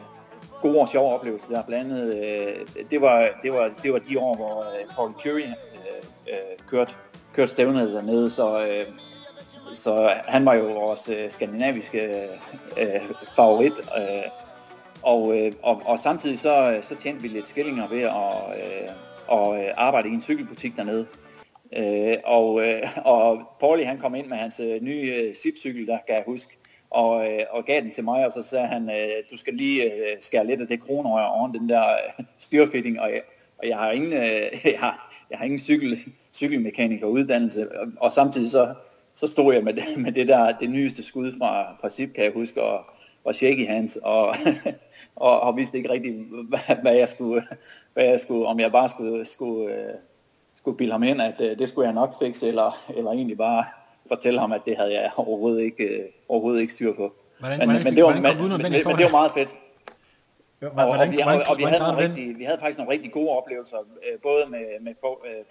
gode 0.61 0.79
og 0.79 0.89
sjove 0.89 1.13
oplevelser 1.13 1.49
der. 1.49 1.63
Blandt 1.63 1.91
andet, 1.91 2.15
øh, 2.15 2.85
det, 2.91 3.01
var, 3.01 3.27
det, 3.43 3.53
var, 3.53 3.69
det 3.83 3.93
var 3.93 3.99
de 3.99 4.19
år, 4.19 4.35
hvor 4.35 4.59
øh, 4.61 4.95
Paul 4.95 5.13
Curie 5.13 5.55
øh, 5.75 6.33
øh, 6.33 6.67
kørte, 6.69 6.91
kørte 7.33 7.51
stævnet 7.51 7.93
dernede, 7.93 8.29
så, 8.29 8.65
øh, 8.65 8.85
så 9.73 10.09
han 10.27 10.45
var 10.45 10.53
jo 10.53 10.63
vores 10.63 11.09
øh, 11.09 11.31
skandinaviske 11.31 12.09
øh, 12.79 13.01
favorit. 13.35 13.73
Øh, 13.97 14.44
og, 15.03 15.37
øh, 15.37 15.53
og, 15.63 15.81
og 15.85 15.99
samtidig 15.99 16.39
så, 16.39 16.71
øh, 16.71 16.83
så 16.83 16.95
tjente 16.95 17.21
vi 17.21 17.27
lidt 17.27 17.47
skillinger 17.47 17.87
ved 17.87 18.01
at, 18.01 18.63
øh, 18.63 18.89
at 19.31 19.65
øh, 19.65 19.73
arbejde 19.77 20.09
i 20.09 20.11
en 20.11 20.21
cykelbutik 20.21 20.75
dernede. 20.75 21.07
Øh, 21.77 22.17
og, 22.23 22.67
øh, 22.67 22.81
og 23.05 23.41
Pauli 23.59 23.83
han 23.83 23.97
kom 23.97 24.15
ind 24.15 24.27
med 24.27 24.37
hans 24.37 24.59
øh, 24.59 24.81
nye 24.81 25.13
øh, 25.15 25.35
zip-cykel, 25.35 25.87
der 25.87 25.97
kan 26.07 26.15
jeg 26.15 26.23
huske, 26.25 26.57
og, 26.89 27.31
øh, 27.31 27.39
og 27.51 27.65
gav 27.65 27.81
den 27.81 27.91
til 27.91 28.03
mig, 28.03 28.25
og 28.25 28.31
så 28.31 28.41
sagde 28.41 28.67
han, 28.67 28.89
øh, 28.89 29.23
du 29.31 29.37
skal 29.37 29.53
lige 29.53 29.83
øh, 29.83 30.17
skære 30.21 30.47
lidt 30.47 30.61
af 30.61 30.67
det 30.67 30.81
kronrør 30.81 31.23
oven 31.23 31.53
den 31.53 31.69
der 31.69 31.83
øh, 31.83 32.25
styrfitting, 32.37 32.99
og, 32.99 33.11
og 33.57 33.67
jeg 33.67 33.77
har 33.77 33.91
ingen, 33.91 34.13
øh, 34.13 34.65
jeg 34.73 34.79
har, 34.79 35.15
jeg 35.29 35.37
har 35.37 35.45
ingen 35.45 35.59
cykel, 35.59 35.99
cykelmekaniker 36.33 37.07
uddannelse, 37.07 37.79
og, 37.79 37.87
og 37.97 38.11
samtidig 38.11 38.51
så, 38.51 38.73
så 39.13 39.27
stod 39.27 39.53
jeg 39.53 39.63
med 39.63 39.73
det, 39.73 39.97
med 39.97 40.11
det 40.11 40.27
der, 40.27 40.57
det 40.57 40.69
nyeste 40.69 41.03
skud 41.03 41.33
fra, 41.37 41.75
fra 41.81 41.89
Zip, 41.89 42.09
kan 42.15 42.23
jeg 42.23 42.31
huske, 42.33 42.61
og, 42.61 42.85
og 43.23 43.35
shaky 43.35 43.67
hands, 43.67 43.95
og, 43.95 44.35
og, 45.15 45.41
og 45.41 45.57
vidste 45.57 45.77
ikke 45.77 45.89
rigtig, 45.89 46.13
hvad, 46.49 46.75
hvad, 46.81 46.95
jeg 46.95 47.09
skulle, 47.09 47.43
hvad 47.93 48.05
jeg 48.05 48.19
skulle, 48.19 48.45
om 48.45 48.59
jeg 48.59 48.71
bare 48.71 48.89
skulle, 48.89 49.25
skulle, 49.25 49.63
uh, 49.63 49.95
skulle 50.55 50.77
bilde 50.77 50.91
ham 50.91 51.03
ind, 51.03 51.21
at 51.21 51.35
uh, 51.39 51.57
det 51.59 51.69
skulle 51.69 51.85
jeg 51.85 51.93
nok 51.93 52.19
fikse, 52.19 52.47
eller, 52.47 52.85
eller 52.95 53.11
egentlig 53.11 53.37
bare 53.37 53.65
fortælle 54.07 54.39
ham, 54.39 54.51
at 54.51 54.61
det 54.65 54.77
havde 54.77 54.93
jeg 54.93 55.11
overhovedet 55.17 55.61
ikke, 55.61 56.03
uh, 56.03 56.05
overhovedet 56.29 56.61
ikke 56.61 56.73
styr 56.73 56.93
på. 56.93 57.13
Hvordan, 57.39 57.59
men, 57.59 57.67
hvordan, 57.67 57.83
men, 57.83 57.95
det 57.95 58.03
var, 58.03 58.13
men, 58.13 58.21
men, 58.21 58.49
men, 58.49 58.61
men 58.61 58.97
det 58.97 59.05
var 59.05 59.11
meget 59.11 59.31
fedt. 59.31 59.57
Jo, 60.61 60.69
og, 60.77 60.89
og, 60.89 61.11
vi, 61.11 61.19
og, 61.19 61.41
og 61.49 61.57
vi, 61.57 61.63
havde 61.63 61.83
nogle 61.83 61.97
rigtig, 61.97 62.39
vi 62.39 62.43
havde 62.43 62.59
faktisk 62.59 62.77
nogle 62.77 62.93
rigtig 62.93 63.11
gode 63.11 63.29
oplevelser, 63.29 63.77
øh, 63.77 64.19
både 64.21 64.45
med, 64.49 64.65
med 64.81 64.93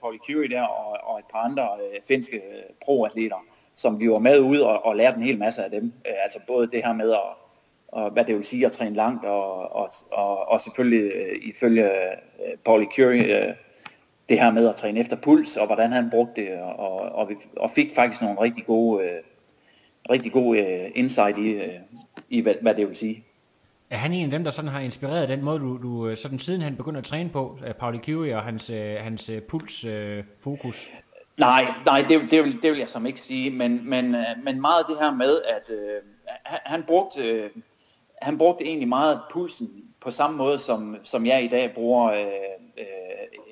Pauli 0.01 0.19
Curie 0.19 0.51
der 0.51 0.63
og, 0.63 0.99
og 1.03 1.19
et 1.19 1.25
par 1.33 1.39
andre 1.39 1.63
øh, 1.63 2.01
finske 2.09 2.37
øh, 2.37 2.63
pro-atleter, 2.85 3.45
som 3.77 4.01
vi 4.01 4.11
var 4.11 4.19
med 4.19 4.41
ude 4.41 4.67
og, 4.67 4.87
og 4.87 4.97
lærte 4.97 5.17
en 5.17 5.23
hel 5.23 5.39
masse 5.39 5.65
af 5.65 5.71
dem. 5.71 5.93
Øh, 6.07 6.13
altså 6.25 6.39
både 6.47 6.67
det 6.67 6.85
her 6.85 6.93
med 6.93 7.11
at, 7.11 7.44
og 7.95 8.11
hvad 8.11 8.25
det 8.25 8.35
vil 8.35 8.45
sige 8.45 8.67
at 8.67 8.73
træne 8.73 8.95
langt, 8.95 9.25
og, 9.25 9.77
og, 9.77 9.91
og, 10.13 10.49
og 10.49 10.61
selvfølgelig 10.61 11.13
øh, 11.15 11.37
ifølge 11.43 11.85
øh, 11.85 12.59
Pauli 12.65 12.87
Curie, 12.97 13.49
øh, 13.49 13.55
det 14.29 14.41
her 14.41 14.53
med 14.53 14.69
at 14.69 14.75
træne 14.75 15.01
efter 15.01 15.17
puls, 15.17 15.57
og 15.57 15.67
hvordan 15.67 15.93
han 15.93 16.11
brugte 16.11 16.41
det, 16.41 16.59
og, 16.61 17.01
og, 17.01 17.29
vi, 17.29 17.35
og 17.57 17.71
fik 17.71 17.95
faktisk 17.95 18.23
nogle 18.23 18.41
rigtig 18.41 18.67
gode, 18.67 19.11
rigtig 20.11 20.33
gode 20.33 20.89
insight 20.95 21.39
i, 21.39 21.61
i 22.29 22.41
hvad, 22.41 22.55
hvad 22.63 22.75
det 22.75 22.89
vil 22.89 22.97
sige. 22.97 23.25
Er 23.91 23.97
han 23.97 24.13
en 24.13 24.25
af 24.25 24.31
dem, 24.31 24.45
der 24.45 24.51
sådan 24.51 24.71
har 24.71 24.81
inspireret 24.81 25.29
den 25.29 25.43
måde, 25.43 25.61
du, 25.61 25.79
du 25.83 26.17
sådan 26.17 26.39
siden 26.39 26.61
han 26.61 26.77
begyndte 26.77 26.99
at 26.99 27.05
træne 27.05 27.31
på, 27.31 27.59
Pauli 27.79 27.99
Curie 27.99 28.37
og 28.37 28.43
hans, 28.43 28.69
hans 29.01 29.31
puls 29.49 29.85
øh, 29.85 30.25
fokus? 30.41 30.93
Nej, 31.39 31.65
nej 31.87 32.05
det, 32.09 32.21
det, 32.31 32.45
vil, 32.45 32.63
det 32.63 32.71
vil 32.71 32.79
jeg 32.79 32.89
som 32.89 33.07
ikke 33.07 33.21
sige, 33.21 33.51
men, 33.51 33.91
men, 33.91 34.17
men 34.45 34.61
meget 34.61 34.85
det 34.89 34.97
her 35.01 35.15
med, 35.15 35.43
at 35.43 35.71
øh, 35.71 36.03
han, 36.45 36.61
han 36.65 36.83
brugte... 36.87 37.31
Øh, 37.31 37.51
han 38.25 38.39
brugte 38.39 38.65
egentlig 38.65 38.89
meget 38.89 39.21
pulsen 39.33 39.69
på 40.01 40.11
samme 40.11 40.37
måde, 40.37 40.59
som, 40.59 40.97
som 41.03 41.27
jeg 41.27 41.45
i 41.45 41.49
dag 41.49 41.75
bruger 41.75 42.13
øh, 42.13 42.27
øh, 42.79 42.85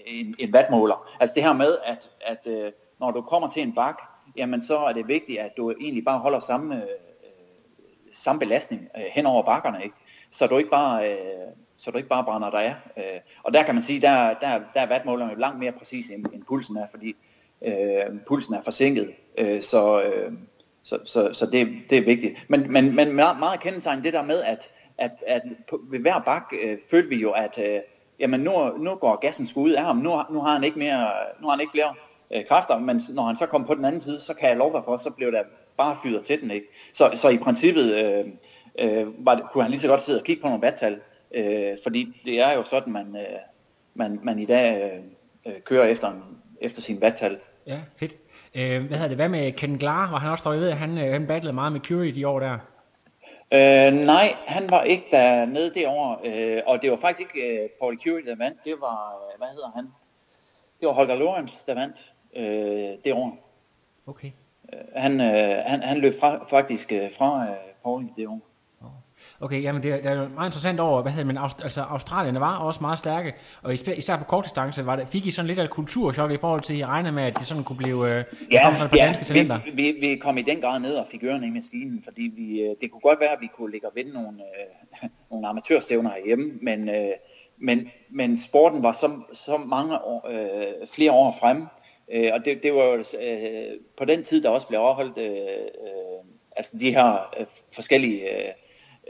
en, 0.06 0.34
en 0.38 0.52
vatmåler. 0.52 1.08
Altså 1.20 1.34
det 1.34 1.42
her 1.42 1.52
med, 1.52 1.76
at, 1.84 2.10
at 2.20 2.46
øh, 2.46 2.72
når 3.00 3.10
du 3.10 3.20
kommer 3.20 3.48
til 3.48 3.62
en 3.62 3.74
bak, 3.74 4.02
jamen 4.36 4.62
så 4.62 4.78
er 4.78 4.92
det 4.92 5.08
vigtigt, 5.08 5.38
at 5.38 5.50
du 5.56 5.70
egentlig 5.70 6.04
bare 6.04 6.18
holder 6.18 6.40
samme, 6.40 6.76
øh, 6.76 6.88
samme 8.12 8.38
belastning 8.38 8.88
øh, 8.96 9.02
hen 9.10 9.26
over 9.26 9.42
bakkerne, 9.42 9.84
ikke? 9.84 9.96
Så 10.30 10.46
du 10.46 10.56
ikke 10.56 10.70
bare... 10.70 11.12
Øh, 11.12 11.18
så 11.76 11.90
du 11.90 11.96
ikke 11.96 12.08
bare 12.08 12.24
brænder 12.24 12.50
dig 12.50 12.64
af. 12.64 12.74
Øh, 12.96 13.20
og 13.42 13.54
der 13.54 13.62
kan 13.62 13.74
man 13.74 13.84
sige, 13.84 14.00
der, 14.00 14.34
der, 14.34 14.60
der 14.74 14.80
er 14.80 14.86
vatmålerne 14.86 15.40
langt 15.40 15.58
mere 15.58 15.72
præcis 15.72 16.10
end, 16.10 16.26
end 16.32 16.42
pulsen 16.48 16.76
er, 16.76 16.86
fordi 16.90 17.16
øh, 17.62 18.20
pulsen 18.26 18.54
er 18.54 18.62
forsinket. 18.62 19.10
Øh, 19.38 19.62
så, 19.62 20.02
øh, 20.02 20.32
så, 20.84 20.98
så, 21.04 21.32
så 21.32 21.46
det, 21.46 21.68
det 21.90 21.98
er 21.98 22.02
vigtigt. 22.02 22.34
Men, 22.48 22.72
men, 22.72 22.96
men 22.96 23.12
meget, 23.12 23.38
meget 23.38 23.60
kendetegn 23.60 24.04
det 24.04 24.12
der 24.12 24.22
med, 24.22 24.42
at, 24.42 24.70
at, 24.98 25.10
at 25.26 25.42
på, 25.68 25.80
ved 25.90 25.98
hver 25.98 26.20
bak 26.20 26.52
øh, 26.62 26.78
følte 26.90 27.08
vi 27.08 27.16
jo, 27.16 27.30
at 27.30 27.58
øh, 27.58 27.80
jamen 28.18 28.40
nu, 28.40 28.76
nu 28.78 28.94
går 28.94 29.20
gassen 29.20 29.46
sgu 29.46 29.62
ud 29.62 29.70
af 29.70 29.84
ham. 29.84 29.96
Nu, 29.96 30.22
nu 30.30 30.40
har 30.40 30.52
han 30.52 30.64
ikke 30.64 30.78
mere, 30.78 31.08
nu 31.40 31.46
har 31.46 31.50
han 31.50 31.60
ikke 31.60 31.70
flere 31.70 31.94
øh, 32.30 32.46
kræfter, 32.46 32.78
men 32.78 33.00
når 33.08 33.22
han 33.22 33.36
så 33.36 33.46
kom 33.46 33.64
på 33.64 33.74
den 33.74 33.84
anden 33.84 34.00
side, 34.00 34.20
så 34.20 34.34
kan 34.34 34.48
jeg 34.48 34.56
love 34.56 34.72
dig 34.72 34.82
for, 34.84 34.96
så 34.96 35.10
blev 35.16 35.32
der 35.32 35.42
bare 35.76 35.96
fyret 36.02 36.24
til 36.24 36.40
den. 36.40 36.50
Ikke? 36.50 36.66
Så, 36.92 37.10
så 37.14 37.28
i 37.28 37.38
princippet 37.38 37.94
øh, 37.94 38.24
øh, 38.78 39.26
var 39.26 39.34
det, 39.34 39.44
kunne 39.52 39.62
han 39.62 39.70
lige 39.70 39.80
så 39.80 39.88
godt 39.88 40.02
sidde 40.02 40.20
og 40.20 40.24
kigge 40.24 40.42
på 40.42 40.48
nogle 40.48 40.62
vattal, 40.62 41.00
øh, 41.34 41.78
fordi 41.82 42.22
det 42.24 42.40
er 42.40 42.52
jo 42.52 42.64
sådan, 42.64 42.92
man, 42.92 43.16
øh, 43.16 43.38
man, 43.94 44.20
man 44.22 44.38
i 44.38 44.46
dag 44.46 44.92
øh, 44.92 45.54
øh 45.54 45.60
kører 45.60 45.84
efter, 45.84 46.12
efter 46.60 46.82
sin 46.82 47.00
vattal. 47.00 47.38
Ja, 47.66 47.80
fedt. 48.00 48.16
Øh, 48.54 48.86
hvad 48.86 48.98
hedder 48.98 49.08
det? 49.08 49.16
Hvad 49.16 49.28
med 49.28 49.52
Ken 49.52 49.78
Glar? 49.78 50.10
Var 50.10 50.18
han 50.18 50.30
også 50.30 50.44
der? 50.44 50.52
Jeg 50.52 50.60
ved, 50.60 50.68
at 50.68 50.76
han, 50.76 50.98
øh, 50.98 51.12
han 51.12 51.26
battlede 51.26 51.52
meget 51.52 51.72
med 51.72 51.80
Curie 51.80 52.12
de 52.12 52.28
år 52.28 52.40
der. 52.40 52.58
Øh, 53.54 53.92
nej, 53.92 54.34
han 54.46 54.70
var 54.70 54.82
ikke 54.82 55.04
dernede 55.10 55.74
det 55.74 55.86
år, 55.86 56.20
øh, 56.24 56.62
og 56.66 56.82
det 56.82 56.90
var 56.90 56.96
faktisk 56.96 57.20
ikke 57.20 57.62
øh, 57.62 57.68
Paul 57.80 57.98
Curie, 57.98 58.26
der 58.26 58.36
vandt. 58.36 58.58
Det 58.64 58.74
var, 58.80 59.14
øh, 59.14 59.38
hvad 59.38 59.48
hedder 59.48 59.70
han? 59.74 59.84
Det 60.80 60.86
var 60.88 60.92
Holger 60.92 61.14
Lorenz, 61.14 61.64
der 61.66 61.74
vandt 61.74 62.12
øh, 62.36 62.98
det 63.04 63.12
år. 63.12 63.58
Okay. 64.06 64.30
Øh, 64.72 64.80
han, 64.96 65.20
øh, 65.20 65.62
han, 65.66 65.82
han 65.82 65.98
løb 65.98 66.14
fra, 66.20 66.46
faktisk 66.50 66.92
øh, 66.92 67.12
fra 67.18 67.42
øh, 67.42 67.56
Paul 67.84 68.06
det 68.16 68.26
år. 68.26 68.40
Okay, 69.42 69.62
jamen 69.62 69.82
det, 69.82 70.04
det 70.04 70.12
er 70.12 70.28
meget 70.28 70.48
interessant 70.48 70.80
over, 70.80 71.02
hvad 71.02 71.12
hedder 71.12 71.26
man, 71.26 71.38
altså 71.62 71.80
Australien 71.80 72.40
var 72.40 72.56
også 72.56 72.80
meget 72.80 72.98
stærke, 72.98 73.34
og 73.62 73.72
især 73.72 74.16
på 74.16 74.24
kort 74.24 74.44
distance 74.44 74.86
var 74.86 74.96
det, 74.96 75.08
fik 75.08 75.26
I 75.26 75.30
sådan 75.30 75.46
lidt 75.46 75.58
af 75.58 75.64
et 75.64 75.70
kulturschok 75.70 76.30
i 76.30 76.36
forhold 76.40 76.60
til, 76.60 76.74
at 76.74 76.78
I 76.78 76.84
regnede 76.84 77.12
med, 77.12 77.22
at 77.22 77.38
de 77.38 77.44
sådan 77.44 77.64
kunne 77.64 77.76
blive, 77.76 78.08
øh, 78.08 78.24
ja, 78.50 78.64
kom 78.64 78.74
sådan 78.74 78.90
på 78.90 78.96
ja, 78.96 79.04
danske 79.04 79.24
talenter? 79.24 79.60
Vi, 79.64 79.70
vi, 79.70 80.08
vi 80.08 80.16
kom 80.16 80.38
i 80.38 80.42
den 80.42 80.60
grad 80.60 80.80
ned 80.80 80.94
og 80.94 81.06
fik 81.10 81.24
ørerne 81.24 81.46
i 81.46 81.50
maskinen, 81.50 82.02
fordi 82.04 82.22
vi, 82.36 82.60
øh, 82.60 82.76
det 82.80 82.90
kunne 82.90 83.00
godt 83.00 83.20
være, 83.20 83.30
at 83.30 83.38
vi 83.40 83.46
kunne 83.56 83.70
ligge 83.70 83.86
og 83.88 83.92
vinde 83.96 84.12
nogle, 84.12 84.38
øh, 85.02 85.08
nogle 85.30 85.48
amatørstævner 85.48 86.10
herhjemme, 86.10 86.52
men, 86.60 86.88
øh, 86.88 87.12
men, 87.58 87.88
men 88.10 88.38
sporten 88.38 88.82
var 88.82 88.92
så, 88.92 89.10
så 89.32 89.56
mange 89.56 90.04
år, 90.04 90.28
øh, 90.30 90.86
flere 90.94 91.12
år 91.12 91.36
fremme, 91.40 91.66
øh, 92.12 92.30
og 92.34 92.44
det, 92.44 92.62
det 92.62 92.74
var 92.74 93.04
øh, 93.22 93.78
på 93.96 94.04
den 94.04 94.22
tid, 94.22 94.42
der 94.42 94.48
også 94.48 94.66
blev 94.66 94.80
overholdt 94.80 95.18
øh, 95.18 95.30
øh, 95.30 96.24
altså 96.56 96.78
de 96.78 96.94
her 96.94 97.34
øh, 97.40 97.46
forskellige 97.72 98.46
øh, 98.46 98.52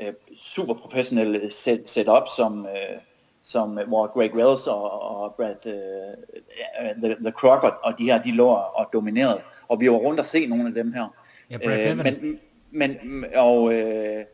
øh, 0.00 0.12
super 0.36 0.74
professionelle 0.74 1.50
set, 1.50 1.88
setup, 1.88 2.28
som, 2.36 2.66
øh, 2.66 2.98
som, 3.42 3.78
hvor 3.86 4.06
Greg 4.06 4.34
Wells 4.34 4.66
og, 4.66 5.02
og 5.02 5.34
Brad 5.34 5.66
uh, 5.66 7.02
the, 7.02 7.14
the 7.14 7.30
Croc 7.30 7.74
og, 7.82 7.98
de 7.98 8.04
her, 8.04 8.22
de 8.22 8.30
lå 8.30 8.48
og 8.48 8.88
dominerede. 8.92 9.40
Og 9.68 9.80
vi 9.80 9.90
var 9.90 9.96
rundt 9.96 10.20
og 10.20 10.26
se 10.26 10.46
nogle 10.46 10.68
af 10.68 10.74
dem 10.74 10.92
her. 10.92 11.16
Ja, 11.50 11.56
Brad 11.56 11.90
øh, 11.90 11.96
men, 11.98 12.40
men, 12.70 13.24
og, 13.34 13.74
øh, 13.74 14.24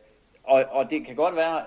og, 0.43 0.63
og 0.71 0.89
det 0.89 1.05
kan 1.05 1.15
godt 1.15 1.35
være, 1.35 1.61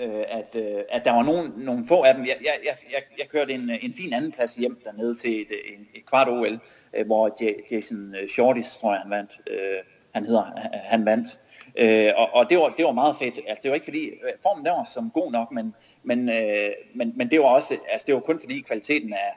øh, 0.00 0.24
at, 0.28 0.56
øh, 0.56 0.82
at 0.88 1.04
der 1.04 1.12
var 1.12 1.22
nogle, 1.22 1.52
nogle 1.56 1.86
få 1.86 2.02
af 2.02 2.14
dem. 2.14 2.24
Jeg, 2.24 2.36
jeg, 2.40 2.76
jeg, 2.92 3.02
jeg 3.18 3.28
kørte 3.28 3.52
en, 3.52 3.70
en 3.82 3.94
fin 3.94 4.12
anden 4.12 4.32
plads 4.32 4.54
hjem 4.54 4.80
dernede 4.84 5.14
til 5.14 5.40
et, 5.40 5.50
et, 5.50 5.86
et 5.94 6.06
kvart 6.06 6.28
OL, 6.28 6.58
øh, 6.94 7.06
hvor 7.06 7.36
Jason 7.70 8.14
Shortis, 8.28 8.76
tror 8.80 8.92
jeg, 8.92 9.00
han 9.00 9.10
vandt. 9.10 9.40
Øh, 9.50 9.78
han 10.12 10.26
hedder, 10.26 10.44
han 10.72 11.04
vandt. 11.04 11.38
Øh, 11.76 12.10
og 12.16 12.28
og 12.34 12.50
det, 12.50 12.58
var, 12.58 12.74
det 12.76 12.84
var 12.84 12.92
meget 12.92 13.16
fedt. 13.16 13.38
Altså, 13.46 13.62
det 13.62 13.68
var 13.70 13.74
ikke 13.74 13.84
fordi, 13.84 14.04
øh, 14.06 14.32
formen 14.42 14.64
der 14.64 14.72
var 14.72 14.88
som 14.94 15.10
god 15.10 15.32
nok, 15.32 15.52
men, 15.52 15.74
men, 16.02 16.28
øh, 16.28 16.70
men, 16.94 17.12
men 17.16 17.30
det 17.30 17.40
var 17.40 17.46
også, 17.46 17.74
altså 17.92 18.04
det 18.06 18.14
var 18.14 18.20
kun 18.20 18.38
fordi 18.40 18.60
kvaliteten 18.60 19.12
af, 19.12 19.32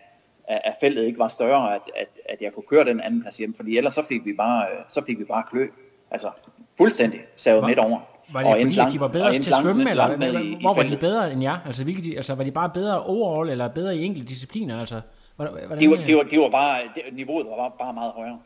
af, 0.47 0.61
af 0.65 0.73
feltet 0.81 1.05
ikke 1.05 1.19
var 1.19 1.27
større, 1.27 1.75
at, 1.75 1.81
at, 1.95 2.07
at 2.25 2.41
jeg 2.41 2.53
kunne 2.53 2.63
køre 2.69 2.85
den 2.85 3.01
anden 3.01 3.21
plads 3.21 3.37
hjem, 3.37 3.53
fordi 3.53 3.77
ellers 3.77 3.93
så 3.93 4.03
fik 4.03 4.25
vi 4.25 4.33
bare, 4.33 4.65
øh, 4.71 4.77
så 4.89 5.05
fik 5.05 5.19
vi 5.19 5.23
bare 5.23 5.43
klø. 5.51 5.67
Altså 6.11 6.29
fuldstændig 6.77 7.19
savet 7.35 7.65
midt 7.65 7.79
over. 7.79 7.99
Var 8.33 8.39
det 8.39 8.51
og 8.51 8.57
fordi, 8.61 8.79
at 8.79 8.91
de 8.91 8.99
var 8.99 9.07
bedre 9.07 9.33
til 9.33 9.51
at 9.51 9.57
svømme, 9.61 9.89
eller 9.89 10.07
langt 10.17 10.45
i, 10.45 10.57
hvor 10.61 10.73
var 10.73 10.83
de 10.83 10.97
bedre 10.97 11.31
end 11.31 11.41
jer? 11.41 11.57
Altså, 11.65 11.83
hvilke, 11.83 12.13
altså, 12.15 12.35
var 12.35 12.43
de 12.43 12.51
bare 12.51 12.69
bedre 12.73 13.03
overall, 13.03 13.49
eller 13.49 13.67
bedre 13.67 13.97
i 13.97 14.03
enkelte 14.03 14.27
discipliner? 14.27 14.79
Altså, 14.79 15.01
var 15.37 15.45
det, 15.45 15.79
de, 15.79 15.89
var, 15.89 15.95
de, 15.95 16.15
var, 16.15 16.23
de 16.23 16.39
var 16.39 16.49
bare, 16.49 16.79
det, 16.95 17.03
niveauet 17.13 17.47
var 17.47 17.55
bare, 17.55 17.71
bare 17.79 17.93
meget 17.93 18.11
højere, 18.11 18.39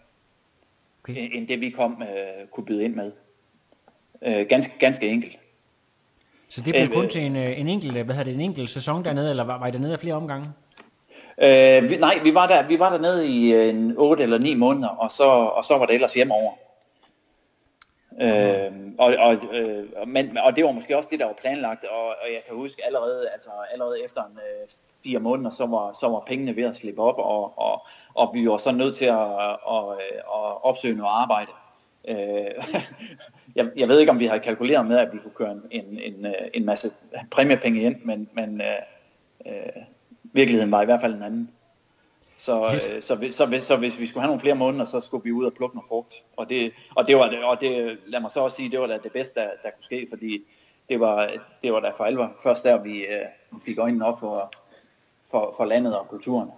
okay. 1.03 1.29
end 1.31 1.47
det 1.47 1.61
vi 1.61 1.69
kom 1.69 2.01
øh, 2.01 2.47
kunne 2.51 2.65
byde 2.65 2.83
ind 2.83 2.95
med. 2.95 3.11
Øh, 4.25 4.45
ganske, 4.49 4.79
ganske 4.79 5.07
enkelt. 5.07 5.37
Så 6.49 6.61
det 6.61 6.73
blev 6.73 6.83
øh, 6.83 6.93
kun 6.93 7.09
til 7.09 7.21
en, 7.21 7.35
øh, 7.35 7.59
en 7.59 7.69
enkelt, 7.69 7.93
hvad 7.93 8.15
hedder 8.15 8.23
det, 8.23 8.33
en 8.33 8.41
enkelt 8.41 8.69
sæson 8.69 9.05
dernede, 9.05 9.29
eller 9.29 9.43
var, 9.43 9.59
var 9.59 9.67
I 9.67 9.71
dernede 9.71 9.93
af 9.93 9.99
flere 9.99 10.15
omgange? 10.15 10.47
Øh, 11.37 11.89
vi, 11.89 11.97
nej, 11.97 12.19
vi 12.23 12.33
var 12.33 12.47
der, 12.47 12.67
vi 12.67 12.79
var 12.79 12.89
dernede 12.89 13.27
i 13.27 13.53
øh, 13.53 13.69
en 13.69 13.97
8 13.97 14.23
eller 14.23 14.37
9 14.37 14.55
måneder, 14.55 14.89
og 14.89 15.11
så, 15.11 15.23
og 15.23 15.65
så 15.65 15.77
var 15.77 15.85
det 15.85 15.93
ellers 15.95 16.13
hjemme 16.13 16.33
over. 16.33 16.51
Øh, 18.21 18.71
og, 18.97 19.15
og, 19.19 19.33
øh, 19.55 20.07
men, 20.07 20.37
og 20.37 20.55
det 20.55 20.65
var 20.65 20.71
måske 20.71 20.97
også 20.97 21.09
det, 21.11 21.19
der 21.19 21.25
var 21.25 21.33
planlagt, 21.41 21.85
og, 21.85 22.05
og 22.07 22.27
jeg 22.33 22.41
kan 22.47 22.55
huske 22.55 22.85
allerede, 22.85 23.29
altså 23.33 23.49
allerede 23.71 24.03
efter 24.03 24.21
en 24.21 24.37
øh, 24.37 24.69
fire 25.03 25.19
måneder, 25.19 25.49
så 25.49 25.65
var, 25.65 25.97
så 25.99 26.09
var 26.09 26.23
pengene 26.27 26.55
ved 26.55 26.63
at 26.63 26.75
slippe 26.75 27.01
op, 27.01 27.17
og, 27.17 27.59
og, 27.59 27.85
og 28.13 28.31
vi 28.33 28.49
var 28.49 28.57
så 28.57 28.71
nødt 28.71 28.95
til 28.95 29.05
at, 29.05 29.31
at, 29.31 29.49
at, 29.71 29.87
at 30.35 30.63
opsøge 30.63 30.95
noget 30.95 31.11
arbejde. 31.11 31.51
Øh, 32.07 32.63
jeg, 33.55 33.71
jeg 33.75 33.87
ved 33.87 33.99
ikke, 33.99 34.11
om 34.11 34.19
vi 34.19 34.25
har 34.25 34.37
kalkuleret 34.37 34.87
med, 34.87 34.97
at 34.97 35.13
vi 35.13 35.17
kunne 35.17 35.33
køre 35.35 35.51
en, 35.51 35.61
en, 35.71 35.99
en, 35.99 36.25
øh, 36.25 36.33
en 36.53 36.65
masse 36.65 36.91
præmiepenge 37.31 37.81
ind, 37.81 37.95
men, 38.03 38.29
men 38.33 38.61
øh, 38.61 39.53
øh, 39.53 39.83
virkeligheden 40.23 40.71
var 40.71 40.81
i 40.81 40.85
hvert 40.85 41.01
fald 41.01 41.13
en 41.13 41.23
anden. 41.23 41.51
Så, 42.37 42.73
øh, 42.73 42.81
så, 43.01 43.01
så, 43.01 43.29
så, 43.31 43.59
så 43.61 43.77
hvis 43.77 43.99
vi 43.99 44.07
skulle 44.07 44.21
have 44.21 44.27
nogle 44.27 44.41
flere 44.41 44.55
måneder, 44.55 44.85
så 44.85 45.01
skulle 45.01 45.23
vi 45.23 45.31
ud 45.31 45.45
og 45.45 45.53
plukke 45.53 45.75
noget 45.75 45.87
frugt. 45.87 46.13
Og 46.37 46.49
det, 46.49 46.73
og 46.95 47.07
det 47.07 47.15
var 47.15 47.43
og 47.43 47.61
det, 47.61 47.97
lad 48.05 48.21
mig 48.21 48.31
så 48.31 48.39
også 48.39 48.57
sige, 48.57 48.71
det 48.71 48.79
var 48.79 48.87
da 48.87 48.97
det 49.03 49.11
bedste, 49.11 49.39
der, 49.39 49.49
der 49.63 49.69
kunne 49.69 49.83
ske, 49.83 50.07
fordi 50.09 50.43
det 50.89 50.99
var, 50.99 51.31
det 51.61 51.73
var 51.73 51.79
da 51.79 51.89
for 51.97 52.03
alvor 52.03 52.35
først 52.43 52.63
der, 52.63 52.83
vi 52.83 53.05
øh, 53.05 53.61
fik 53.65 53.77
øjnene 53.77 54.05
op 54.05 54.19
for, 54.19 54.51
for, 55.31 55.53
for 55.57 55.65
landet 55.65 55.99
og 55.99 56.07
kulturen. 56.07 56.49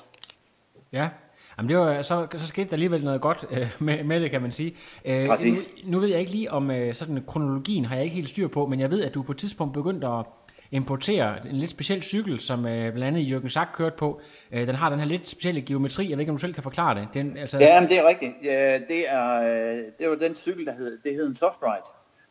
Ja, 0.91 1.09
Jamen 1.57 1.69
det 1.69 1.77
var, 1.77 2.01
så, 2.01 2.27
så 2.37 2.47
skete 2.47 2.67
der 2.69 2.73
alligevel 2.73 3.03
noget 3.03 3.21
godt 3.21 3.45
øh, 3.51 3.67
med, 3.79 4.03
med 4.03 4.21
det, 4.21 4.31
kan 4.31 4.41
man 4.41 4.51
sige. 4.51 4.75
Øh, 5.05 5.27
Præcis. 5.27 5.69
Nu, 5.83 5.91
nu 5.91 5.99
ved 5.99 6.09
jeg 6.09 6.19
ikke 6.19 6.31
lige 6.31 6.51
om 6.51 6.71
øh, 6.71 6.93
sådan 6.93 7.23
kronologien, 7.27 7.85
har 7.85 7.95
jeg 7.95 8.03
ikke 8.03 8.15
helt 8.15 8.29
styr 8.29 8.47
på, 8.47 8.65
men 8.65 8.79
jeg 8.79 8.91
ved, 8.91 9.03
at 9.03 9.13
du 9.13 9.23
på 9.23 9.31
et 9.31 9.37
tidspunkt 9.37 9.73
begyndte 9.73 10.07
at 10.07 10.25
importere 10.71 11.47
en 11.49 11.55
lidt 11.55 11.71
speciel 11.71 12.03
cykel, 12.03 12.39
som 12.39 12.65
øh, 12.65 12.93
blandt 12.93 13.03
andet 13.03 13.31
Jørgen 13.31 13.49
Sack 13.49 13.69
kørte 13.73 13.95
på. 13.97 14.21
Øh, 14.51 14.67
den 14.67 14.75
har 14.75 14.89
den 14.89 14.99
her 14.99 15.05
lidt 15.05 15.29
specielle 15.29 15.61
geometri. 15.61 16.09
Jeg 16.09 16.17
ved 16.17 16.21
ikke, 16.21 16.31
om 16.31 16.37
du 16.37 16.41
selv 16.41 16.53
kan 16.53 16.63
forklare 16.63 16.99
det. 16.99 17.07
Den, 17.13 17.37
altså... 17.37 17.59
Ja, 17.59 17.79
men 17.79 17.89
det 17.89 17.99
er 17.99 18.07
rigtigt. 18.07 18.33
Ja, 18.43 18.79
det, 18.87 19.09
er, 19.09 19.41
øh, 19.41 19.83
det 19.99 20.09
var 20.09 20.15
den 20.15 20.35
cykel, 20.35 20.65
der 20.65 20.73
hed, 20.73 20.99
det 21.03 21.13
hed 21.13 21.27
en 21.27 21.35
Softride. 21.35 21.81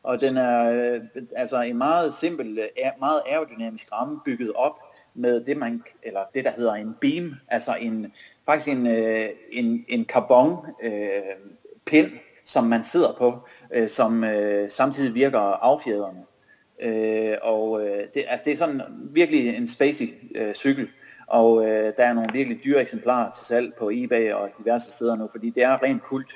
Og 0.03 0.21
den 0.21 0.37
er 0.37 0.71
øh, 0.71 1.01
altså 1.37 1.63
en 1.63 1.79
meget 1.79 2.15
simpel, 2.15 2.59
øh, 2.59 2.91
meget 3.01 3.21
aerodynamisk 3.27 3.93
ramme 3.93 4.21
bygget 4.25 4.53
op 4.55 4.77
med 5.15 5.45
det, 5.45 5.57
man, 5.57 5.83
eller 6.03 6.21
det 6.35 6.45
der 6.45 6.51
hedder 6.57 6.75
en 6.75 6.95
beam, 7.01 7.35
altså 7.49 7.77
en, 7.81 8.13
faktisk 8.47 8.77
en, 8.77 8.87
øh, 8.87 9.29
en, 9.53 9.85
en 9.89 10.05
carbon 10.05 10.57
øh, 10.83 10.93
pind, 11.85 12.11
som 12.45 12.65
man 12.65 12.85
sidder 12.85 13.09
på, 13.19 13.39
øh, 13.75 13.89
som 13.89 14.25
øh, 14.25 14.71
samtidig 14.71 15.15
virker 15.15 15.39
affjedrende. 15.39 16.21
Øh, 16.83 17.37
og 17.43 17.87
øh, 17.87 18.05
det, 18.15 18.25
altså, 18.29 18.45
det 18.45 18.53
er 18.53 18.57
sådan 18.57 18.83
virkelig 19.11 19.57
en 19.57 19.69
spacey 19.69 20.09
øh, 20.35 20.55
cykel, 20.55 20.89
og 21.27 21.67
øh, 21.67 21.93
der 21.97 22.05
er 22.05 22.13
nogle 22.13 22.29
virkelig 22.33 22.65
dyre 22.65 22.81
eksemplarer 22.81 23.33
til 23.33 23.47
salg 23.47 23.75
på 23.79 23.91
eBay 23.91 24.33
og 24.33 24.51
diverse 24.59 24.93
steder 24.93 25.17
nu, 25.17 25.29
fordi 25.31 25.51
det 25.51 25.63
er 25.63 25.83
rent 25.83 26.03
kult. 26.03 26.33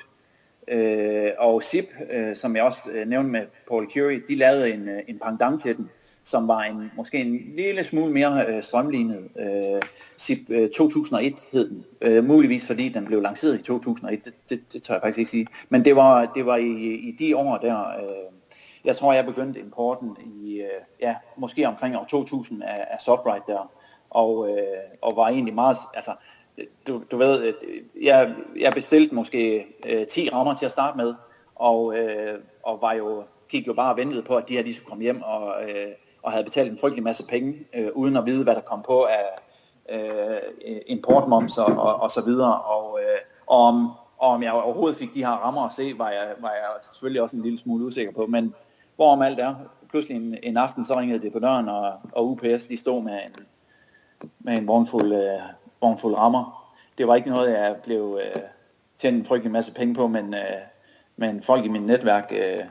Øh, 0.67 1.31
og 1.37 1.63
SIP, 1.63 1.85
øh, 2.11 2.35
som 2.35 2.55
jeg 2.55 2.63
også 2.63 2.89
øh, 2.91 3.07
nævnte 3.07 3.31
med 3.31 3.41
Paul 3.67 3.91
Curie, 3.93 4.21
de 4.27 4.35
lavede 4.35 4.73
en, 4.73 4.89
øh, 4.89 4.99
en 5.07 5.19
pendant 5.19 5.61
til 5.61 5.77
den, 5.77 5.89
som 6.29 6.47
var 6.47 6.61
en 6.61 6.91
måske 6.95 7.17
en 7.17 7.41
lille 7.55 7.83
smule 7.83 8.11
mere 8.13 8.45
øh, 8.47 8.63
strømlignet. 8.63 9.29
Øh, 9.39 9.81
SIP 10.17 10.37
øh, 10.51 10.69
2001 10.69 11.33
hed 11.51 11.69
den, 11.69 11.85
øh, 12.01 12.23
muligvis 12.25 12.67
fordi 12.67 12.89
den 12.89 13.05
blev 13.05 13.21
lanceret 13.21 13.59
i 13.59 13.63
2001, 13.63 14.25
det, 14.25 14.33
det, 14.49 14.73
det 14.73 14.83
tør 14.83 14.93
jeg 14.93 15.01
faktisk 15.01 15.19
ikke 15.19 15.31
sige. 15.31 15.47
Men 15.69 15.85
det 15.85 15.95
var, 15.95 16.25
det 16.25 16.45
var 16.45 16.55
i, 16.55 16.93
i 16.93 17.11
de 17.19 17.37
år 17.37 17.57
der, 17.57 17.79
øh, 17.79 18.33
jeg 18.85 18.95
tror, 18.95 19.13
jeg 19.13 19.25
begyndte 19.25 19.59
importen 19.59 20.17
i, 20.43 20.61
øh, 20.61 20.81
ja, 21.01 21.15
måske 21.37 21.67
omkring 21.67 21.97
år 21.97 22.05
2000 22.09 22.63
af, 22.63 22.87
af 22.91 23.01
Softrite 23.01 23.43
der, 23.47 23.71
og, 24.09 24.49
øh, 24.49 24.77
og 25.01 25.15
var 25.15 25.27
egentlig 25.27 25.53
meget, 25.53 25.77
altså, 25.93 26.11
du, 26.87 27.03
du 27.11 27.17
ved, 27.17 27.41
øh, 27.41 27.53
jeg, 28.03 28.35
jeg 28.59 28.73
bestilte 28.73 29.15
måske 29.15 29.65
øh, 29.85 30.07
10 30.07 30.29
rammer 30.29 30.55
til 30.55 30.65
at 30.65 30.71
starte 30.71 30.97
med, 30.97 31.13
og, 31.55 31.97
øh, 31.97 32.39
og 32.63 32.81
var 32.81 32.93
jo, 32.93 33.23
gik 33.49 33.67
jo 33.67 33.73
bare 33.73 33.93
og 33.93 33.97
ventede 33.97 34.23
på, 34.23 34.35
at 34.35 34.49
de 34.49 34.53
her 34.55 34.63
de 34.63 34.73
skulle 34.73 34.89
komme 34.89 35.03
hjem, 35.03 35.21
og, 35.21 35.63
øh, 35.63 35.91
og 36.23 36.31
havde 36.31 36.43
betalt 36.43 36.71
en 36.71 36.77
frygtelig 36.77 37.03
masse 37.03 37.25
penge, 37.25 37.67
øh, 37.73 37.89
uden 37.95 38.17
at 38.17 38.25
vide, 38.25 38.43
hvad 38.43 38.55
der 38.55 38.61
kom 38.61 38.81
på 38.81 39.03
af 39.03 39.25
øh, 39.89 40.81
importmoms 40.87 41.57
og, 41.57 41.65
og, 41.65 42.01
og 42.01 42.11
så 42.11 42.21
videre, 42.21 42.61
og, 42.61 42.99
øh, 43.01 43.19
og 43.47 43.57
om, 43.57 43.91
og 44.17 44.29
om 44.29 44.43
jeg 44.43 44.51
overhovedet 44.51 44.97
fik 44.97 45.13
de 45.13 45.25
her 45.25 45.31
rammer 45.31 45.65
at 45.65 45.73
se, 45.73 45.93
var 45.97 46.09
jeg, 46.09 46.33
var 46.39 46.49
jeg 46.49 46.69
selvfølgelig 46.83 47.21
også 47.21 47.35
en 47.35 47.43
lille 47.43 47.57
smule 47.57 47.85
usikker 47.85 48.13
på, 48.13 48.25
men 48.25 48.53
hvorom 48.95 49.21
alt 49.21 49.39
er. 49.39 49.55
Pludselig 49.89 50.17
en, 50.17 50.37
en 50.43 50.57
aften, 50.57 50.85
så 50.85 50.99
ringede 50.99 51.21
det 51.21 51.33
på 51.33 51.39
døren, 51.39 51.69
og, 51.69 51.93
og 52.11 52.29
UPS, 52.29 52.67
de 52.67 52.77
stod 52.77 53.03
med 53.03 53.13
en, 53.13 53.45
med 54.39 54.57
en 54.57 54.67
vognfuld, 54.67 55.13
øh, 55.13 55.39
vognfuld 55.81 56.17
rammer. 56.17 56.73
Det 56.97 57.07
var 57.07 57.15
ikke 57.15 57.29
noget, 57.29 57.51
jeg 57.51 57.75
blev 57.83 58.19
øh, 58.23 58.41
tjent 58.97 59.17
en 59.17 59.25
frygtelig 59.25 59.51
masse 59.51 59.73
penge 59.73 59.95
på, 59.95 60.07
men, 60.07 60.33
øh, 60.33 60.61
men 61.17 61.43
folk 61.43 61.65
i 61.65 61.67
mit 61.67 61.83
netværk 61.83 62.31
øh, 62.31 62.63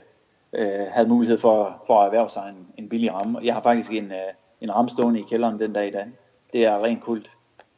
øh, 0.53 0.87
havde 0.91 1.09
mulighed 1.09 1.39
for, 1.39 1.83
for 1.87 2.01
at 2.01 2.07
erhverve 2.07 2.29
sig 2.29 2.55
en, 2.57 2.67
en 2.79 2.89
billig 2.89 3.15
ramme. 3.15 3.41
Jeg 3.43 3.55
har 3.55 3.63
faktisk 3.63 3.93
en, 3.93 4.13
øh, 4.13 4.19
en 4.61 4.75
ramme 4.75 4.89
stående 4.89 5.21
i 5.21 5.25
kælderen 5.31 5.59
den 5.59 5.73
dag 5.73 5.89
i 5.89 5.91
dag. 5.91 6.07
Det 6.53 6.67
er 6.67 6.85
rent 6.85 7.03
kult. 7.03 7.31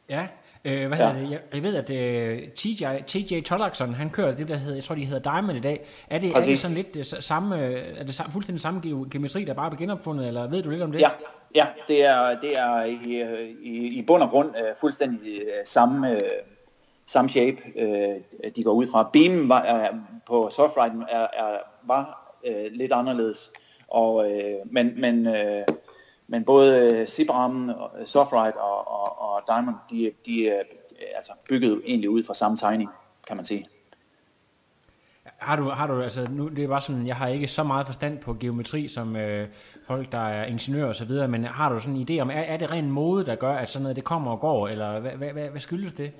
Ja, 0.09 0.27
Øh, 0.65 0.87
hvad 0.87 0.97
ja. 0.97 1.13
det? 1.13 1.39
Jeg, 1.53 1.63
ved, 1.63 1.75
at 1.75 1.89
øh, 1.89 2.47
TJ, 2.55 2.85
TJ 3.07 3.41
Tollakson, 3.41 3.93
han 3.93 4.09
kører 4.09 4.35
det, 4.35 4.47
der 4.47 4.55
hedder, 4.55 4.75
jeg 4.75 4.83
tror, 4.83 4.95
de 4.95 5.05
hedder 5.05 5.31
Diamond 5.31 5.57
i 5.57 5.61
dag. 5.61 5.85
Er 6.09 6.19
det, 6.19 6.35
er 6.35 6.41
det 6.41 6.59
sådan 6.59 6.77
lidt 6.77 6.95
uh, 6.95 7.03
samme, 7.03 7.55
er 7.97 8.03
det 8.03 8.15
samme, 8.15 8.31
fuldstændig 8.31 8.61
samme 8.61 8.81
geometri, 9.11 9.43
der 9.43 9.53
bare 9.53 9.71
er 9.71 9.75
genopfundet, 9.75 10.27
eller 10.27 10.47
ved 10.47 10.63
du 10.63 10.69
lidt 10.69 10.81
om 10.81 10.91
det? 10.91 11.01
Ja, 11.01 11.09
ja 11.55 11.65
det 11.87 12.05
er, 12.05 12.39
det 12.39 12.59
er 12.59 12.83
i, 12.83 13.23
i, 13.61 13.87
i 13.87 14.01
bund 14.01 14.23
og 14.23 14.29
grund 14.29 14.49
uh, 14.49 14.77
fuldstændig 14.79 15.41
samme, 15.65 16.11
uh, 16.11 16.17
samme 17.05 17.29
shape, 17.29 17.57
uh, 17.75 18.51
de 18.55 18.63
går 18.63 18.71
ud 18.71 18.87
fra. 18.87 19.09
Beamen 19.13 19.49
var, 19.49 19.89
uh, 19.91 19.97
på 20.27 20.49
Softride 20.51 21.05
er, 21.09 21.27
er, 21.33 21.57
var 21.83 22.20
øh, 22.45 22.71
lidt 22.71 22.91
anderledes, 22.91 23.51
og, 23.87 24.31
øh, 24.31 24.55
men, 24.65 25.01
men 25.01 25.27
øh, 25.27 25.63
men 26.27 26.43
både 26.43 26.93
øh, 26.93 27.07
Sibram, 27.07 27.71
Softride 28.05 28.53
og, 28.53 28.87
og, 28.87 29.21
og 29.21 29.43
Diamond, 29.47 29.75
de, 29.89 30.11
de 30.25 30.49
er 30.49 30.61
altså 31.15 31.31
bygget 31.49 31.81
egentlig 31.85 32.09
ud 32.09 32.23
fra 32.23 32.33
samme 32.33 32.57
tegning, 32.57 32.89
kan 33.27 33.35
man 33.35 33.45
sige. 33.45 33.65
Har 35.23 35.55
du, 35.55 35.69
har 35.69 35.87
du, 35.87 36.01
altså 36.01 36.27
nu, 36.31 36.47
det 36.47 36.63
er 36.63 36.67
bare 36.67 36.81
sådan, 36.81 37.07
jeg 37.07 37.15
har 37.15 37.27
ikke 37.27 37.47
så 37.47 37.63
meget 37.63 37.85
forstand 37.85 38.19
på 38.19 38.33
geometri 38.33 38.87
som 38.87 39.15
øh, 39.15 39.47
folk, 39.87 40.11
der 40.11 40.27
er 40.27 40.45
ingeniører 40.45 40.87
og 40.87 40.95
så 40.95 41.05
videre, 41.05 41.27
men 41.27 41.43
har 41.43 41.69
du 41.69 41.79
sådan 41.79 41.95
en 41.95 42.07
idé 42.09 42.21
om, 42.21 42.29
er, 42.29 42.33
er 42.33 42.57
det 42.57 42.71
ren 42.71 42.91
mode, 42.91 43.25
der 43.25 43.35
gør, 43.35 43.53
at 43.53 43.69
sådan 43.69 43.83
noget 43.83 43.95
det 43.95 44.03
kommer 44.03 44.31
og 44.31 44.39
går, 44.39 44.67
eller 44.67 44.99
hvad, 44.99 45.11
hvad, 45.11 45.29
hvad, 45.29 45.49
hvad 45.49 45.59
skyldes 45.59 45.93
det? 45.93 46.11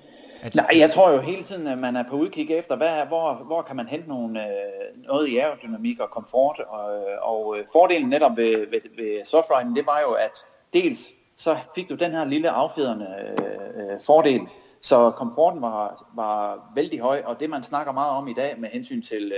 At... 0.42 0.56
Nej, 0.56 0.70
jeg 0.76 0.90
tror 0.90 1.12
jo 1.12 1.22
hele 1.22 1.44
tiden, 1.44 1.68
at 1.68 1.78
man 1.78 1.96
er 1.96 2.04
på 2.10 2.16
udkig 2.16 2.52
efter, 2.52 2.76
hvad, 2.76 3.06
hvor, 3.08 3.34
hvor 3.34 3.62
kan 3.62 3.76
man 3.76 3.88
hente 3.88 4.10
nogle, 4.10 4.48
øh, 4.48 5.04
noget 5.08 5.28
i 5.28 5.38
aerodynamik 5.38 6.00
og 6.00 6.10
komfort. 6.10 6.60
Og, 6.68 7.06
og 7.22 7.58
øh, 7.58 7.66
fordelen 7.72 8.10
netop 8.10 8.38
ved, 8.38 8.58
ved, 8.58 8.82
ved 8.98 9.26
softriding, 9.26 9.76
det 9.76 9.86
var 9.86 10.00
jo, 10.08 10.12
at 10.12 10.32
dels 10.74 11.08
så 11.36 11.58
fik 11.76 11.90
du 11.90 11.96
den 11.96 12.12
her 12.12 12.26
lille 12.26 12.50
affjedrende 12.50 13.36
øh, 13.42 14.02
fordel, 14.02 14.42
så 14.82 15.12
komforten 15.12 15.62
var, 15.62 16.12
var 16.16 16.72
vældig 16.76 17.00
høj, 17.00 17.22
og 17.26 17.40
det 17.40 17.50
man 17.50 17.64
snakker 17.64 17.94
meget 17.94 18.12
om 18.12 18.28
i 18.28 18.34
dag 18.34 18.60
med 18.60 18.70
hensyn 18.70 19.02
til, 19.02 19.34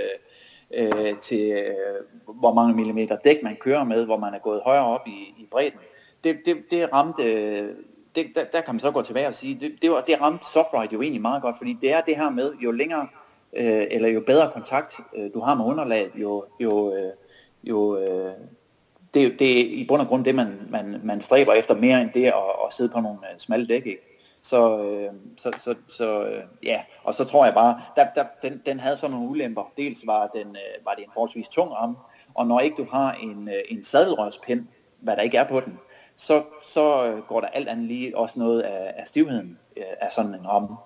øh, 0.70 0.96
øh 0.96 1.16
til 1.18 1.52
øh, 1.52 2.34
hvor 2.40 2.54
mange 2.54 2.74
millimeter 2.74 3.16
dæk 3.16 3.42
man 3.42 3.56
kører 3.60 3.84
med, 3.84 4.04
hvor 4.04 4.16
man 4.16 4.34
er 4.34 4.38
gået 4.38 4.60
højere 4.64 4.86
op 4.86 5.06
i, 5.06 5.34
i 5.38 5.48
bredden, 5.50 5.78
det, 6.24 6.36
det, 6.44 6.56
det 6.70 6.92
ramte, 6.92 7.32
øh, 7.32 7.74
det, 8.14 8.26
der, 8.34 8.44
der 8.44 8.60
kan 8.60 8.74
man 8.74 8.80
så 8.80 8.90
gå 8.90 9.02
tilbage 9.02 9.28
og 9.28 9.34
sige, 9.34 9.60
det, 9.60 9.72
det, 9.82 9.90
var, 9.90 10.00
det 10.00 10.20
ramte 10.20 10.44
Softride 10.46 10.88
jo 10.92 11.02
egentlig 11.02 11.22
meget 11.22 11.42
godt, 11.42 11.58
fordi 11.58 11.76
det 11.80 11.92
er 11.92 12.00
det 12.00 12.16
her 12.16 12.30
med, 12.30 12.52
jo 12.64 12.70
længere, 12.70 13.08
øh, 13.52 13.86
eller 13.90 14.08
jo 14.08 14.20
bedre 14.20 14.50
kontakt 14.50 15.00
øh, 15.16 15.30
du 15.34 15.40
har 15.40 15.54
med 15.54 15.64
underlaget, 15.64 16.10
jo, 16.16 16.44
jo, 16.60 16.94
øh, 16.94 17.12
jo 17.64 17.96
øh, 17.96 18.32
det, 19.14 19.38
det 19.38 19.60
er 19.60 19.64
i 19.64 19.84
bund 19.88 20.02
og 20.02 20.08
grund 20.08 20.24
det, 20.24 20.34
man, 20.34 20.58
man, 20.70 21.00
man 21.04 21.20
stræber 21.20 21.52
efter 21.52 21.74
mere 21.74 22.00
end 22.00 22.10
det 22.10 22.24
at, 22.26 22.34
at 22.66 22.72
sidde 22.72 22.90
på 22.90 23.00
nogle 23.00 23.18
øh, 23.18 23.38
smalle 23.38 23.66
dæk, 23.66 23.86
ikke? 23.86 24.10
Så, 24.42 24.82
øh, 24.82 25.12
så, 25.36 25.50
så, 25.58 25.74
så 25.88 26.24
øh, 26.24 26.42
ja, 26.62 26.82
og 27.04 27.14
så 27.14 27.24
tror 27.24 27.44
jeg 27.44 27.54
bare, 27.54 27.80
der, 27.96 28.06
der, 28.14 28.24
den, 28.42 28.62
den 28.66 28.80
havde 28.80 28.96
sådan 28.96 29.10
nogle 29.10 29.28
ulemper. 29.28 29.72
Dels 29.76 30.06
var, 30.06 30.26
den, 30.26 30.46
øh, 30.46 30.84
var 30.84 30.94
det 30.94 31.04
en 31.04 31.10
forholdsvis 31.12 31.48
tung 31.48 31.72
arm, 31.76 31.96
og 32.34 32.46
når 32.46 32.60
ikke 32.60 32.76
du 32.76 32.86
har 32.90 33.12
en, 33.12 33.48
øh, 33.48 33.60
en 33.68 33.84
sadelrørspind, 33.84 34.66
hvad 35.00 35.16
der 35.16 35.22
ikke 35.22 35.36
er 35.36 35.48
på 35.48 35.60
den, 35.60 35.78
så, 36.16 36.42
så 36.64 37.06
øh, 37.06 37.22
går 37.22 37.40
der 37.40 37.48
alt 37.48 37.68
andet 37.68 37.86
lige 37.86 38.16
også 38.18 38.38
noget 38.38 38.60
af, 38.60 38.94
af 38.96 39.06
stivheden 39.06 39.58
øh, 39.76 39.84
af 40.00 40.12
sådan 40.12 40.34
en 40.34 40.48
ramme. 40.48 40.76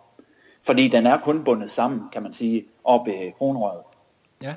Fordi 0.63 0.89
den 0.89 1.07
er 1.07 1.19
kun 1.19 1.45
bundet 1.45 1.71
sammen, 1.71 2.01
kan 2.13 2.23
man 2.23 2.33
sige, 2.33 2.65
op 2.85 3.09
i 3.09 3.31
kronrøret. 3.39 3.83
Ja. 4.43 4.55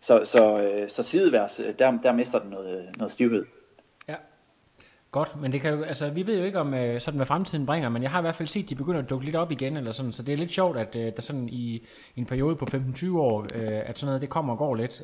Så, 0.00 0.24
så, 0.24 0.62
øh, 0.62 0.88
så 0.88 1.02
sideværs, 1.02 1.60
der, 1.78 1.98
der 2.02 2.12
mister 2.12 2.38
den 2.38 2.50
noget, 2.50 2.96
noget 2.98 3.12
stivhed. 3.12 3.46
Ja. 4.08 4.14
Godt, 5.10 5.40
men 5.40 5.52
det 5.52 5.60
kan 5.60 5.74
jo, 5.74 5.82
altså, 5.82 6.10
vi 6.10 6.26
ved 6.26 6.38
jo 6.38 6.44
ikke 6.44 6.58
om, 6.58 6.72
sådan, 6.72 7.16
hvad 7.16 7.26
fremtiden 7.26 7.66
bringer, 7.66 7.88
men 7.88 8.02
jeg 8.02 8.10
har 8.10 8.18
i 8.18 8.22
hvert 8.22 8.36
fald 8.36 8.48
set, 8.48 8.62
at 8.62 8.70
de 8.70 8.74
begynder 8.74 9.02
at 9.02 9.10
dukke 9.10 9.24
lidt 9.24 9.36
op 9.36 9.50
igen, 9.50 9.76
eller 9.76 9.92
sådan, 9.92 10.12
så 10.12 10.22
det 10.22 10.32
er 10.32 10.36
lidt 10.36 10.52
sjovt, 10.52 10.76
at 10.76 10.94
der 10.94 11.20
sådan 11.22 11.48
i, 11.48 11.74
i 12.14 12.20
en 12.20 12.26
periode 12.26 12.56
på 12.56 12.66
15-20 12.72 13.16
år, 13.18 13.46
at 13.54 13.98
sådan 13.98 14.06
noget, 14.06 14.20
det 14.20 14.30
kommer 14.30 14.52
og 14.52 14.58
går 14.58 14.74
lidt. 14.74 15.02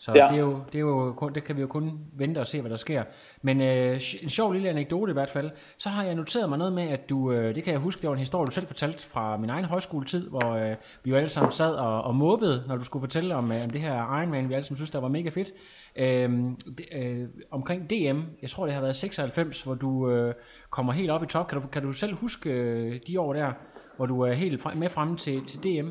Så 0.00 0.12
ja. 0.14 0.28
det, 0.28 0.34
er 0.34 0.40
jo, 0.40 0.60
det, 0.72 0.74
er 0.74 0.80
jo 0.80 1.12
kun, 1.16 1.34
det 1.34 1.44
kan 1.44 1.56
vi 1.56 1.60
jo 1.60 1.66
kun 1.66 1.98
vente 2.12 2.38
og 2.38 2.46
se, 2.46 2.60
hvad 2.60 2.70
der 2.70 2.76
sker. 2.76 3.04
Men 3.42 3.60
øh, 3.60 4.00
en 4.22 4.28
sjov 4.28 4.52
lille 4.52 4.68
anekdote 4.68 5.10
i 5.10 5.12
hvert 5.12 5.30
fald. 5.30 5.50
Så 5.78 5.88
har 5.88 6.04
jeg 6.04 6.14
noteret 6.14 6.48
mig 6.48 6.58
noget 6.58 6.72
med, 6.72 6.82
at 6.82 7.10
du, 7.10 7.32
øh, 7.32 7.54
det 7.54 7.64
kan 7.64 7.72
jeg 7.72 7.80
huske, 7.80 8.00
det 8.00 8.08
var 8.08 8.14
en 8.14 8.18
historie, 8.18 8.46
du 8.46 8.52
selv 8.52 8.66
fortalte 8.66 9.06
fra 9.06 9.36
min 9.36 9.50
egen 9.50 9.64
højskoletid, 9.64 10.28
hvor 10.28 10.50
øh, 10.54 10.76
vi 11.04 11.10
jo 11.10 11.16
alle 11.16 11.28
sammen 11.28 11.52
sad 11.52 11.74
og, 11.74 12.02
og 12.02 12.14
måbede, 12.14 12.64
når 12.68 12.76
du 12.76 12.84
skulle 12.84 13.02
fortælle 13.02 13.34
om, 13.34 13.52
øh, 13.52 13.64
om 13.64 13.70
det 13.70 13.80
her 13.80 14.18
Ironman, 14.20 14.48
vi 14.48 14.54
alle 14.54 14.64
sammen 14.64 14.76
synes, 14.76 14.90
der 14.90 15.00
var 15.00 15.08
mega 15.08 15.28
fedt. 15.28 15.48
Øh, 15.96 16.30
det, 16.78 16.86
øh, 16.92 17.28
omkring 17.50 17.90
DM, 17.90 18.20
jeg 18.42 18.50
tror 18.50 18.64
det 18.64 18.74
har 18.74 18.80
været 18.80 18.96
96, 18.96 19.62
hvor 19.62 19.74
du 19.74 20.10
øh, 20.10 20.34
kommer 20.70 20.92
helt 20.92 21.10
op 21.10 21.22
i 21.22 21.26
top. 21.26 21.48
Kan 21.48 21.60
du, 21.60 21.66
kan 21.66 21.82
du 21.82 21.92
selv 21.92 22.14
huske 22.14 22.50
øh, 22.50 23.00
de 23.08 23.20
år 23.20 23.32
der, 23.32 23.52
hvor 23.96 24.06
du 24.06 24.20
er 24.20 24.32
helt 24.32 24.60
frem, 24.60 24.78
med 24.78 24.88
frem 24.88 25.16
til, 25.16 25.46
til 25.46 25.62
DM? 25.62 25.88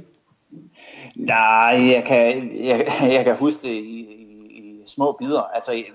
Nej, 1.15 1.89
jeg 1.91 2.03
kan, 2.05 2.55
jeg, 2.65 2.87
jeg 3.01 3.25
kan 3.25 3.35
huske 3.35 3.67
det 3.67 3.73
i, 3.73 3.99
i, 3.99 4.37
i 4.49 4.83
små 4.85 5.11
bidder. 5.11 5.41
Altså, 5.41 5.71
jeg, 5.71 5.85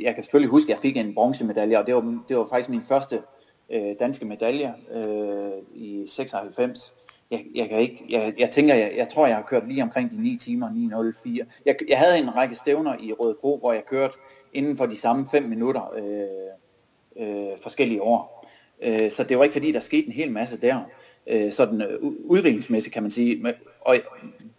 jeg 0.00 0.14
kan 0.14 0.24
selvfølgelig 0.24 0.50
huske, 0.50 0.66
at 0.66 0.70
jeg 0.70 0.78
fik 0.78 0.96
en 0.96 1.14
bronzemedalje, 1.14 1.78
og 1.78 1.86
det 1.86 1.94
var, 1.94 2.22
det 2.28 2.36
var 2.36 2.46
faktisk 2.46 2.68
min 2.68 2.82
første 2.82 3.22
øh, 3.70 3.94
danske 4.00 4.24
medalje 4.24 4.74
øh, 4.92 5.50
i 5.74 6.04
96. 6.08 6.94
Jeg, 7.30 7.44
jeg, 7.54 7.68
kan 7.68 7.78
ikke, 7.78 8.04
jeg, 8.08 8.34
jeg 8.38 8.50
tænker, 8.50 8.74
jeg, 8.74 8.92
jeg 8.96 9.08
tror, 9.08 9.26
jeg 9.26 9.36
har 9.36 9.42
kørt 9.42 9.68
lige 9.68 9.82
omkring 9.82 10.10
de 10.10 10.22
9 10.22 10.36
timer, 10.36 10.68
9.04. 10.68 11.46
Jeg, 11.66 11.76
jeg 11.88 11.98
havde 11.98 12.18
en 12.18 12.36
række 12.36 12.54
stævner 12.54 12.96
i 13.00 13.12
Rødebro, 13.12 13.58
hvor 13.58 13.72
jeg 13.72 13.84
kørte 13.86 14.14
inden 14.52 14.76
for 14.76 14.86
de 14.86 14.96
samme 14.96 15.26
5 15.30 15.42
minutter 15.42 15.94
øh, 15.96 17.26
øh, 17.26 17.58
forskellige 17.62 18.02
år. 18.02 18.48
Øh, 18.82 19.10
så 19.10 19.24
det 19.24 19.38
var 19.38 19.44
ikke 19.44 19.52
fordi, 19.52 19.72
der 19.72 19.80
skete 19.80 20.06
en 20.06 20.12
hel 20.12 20.32
masse 20.32 20.60
der 20.60 20.80
øh, 21.30 21.52
sådan 21.52 21.82
øh, 21.82 21.98
udviklingsmæssigt, 22.24 22.94
kan 22.94 23.02
man 23.02 23.10
sige. 23.10 23.54
Og 23.80 23.96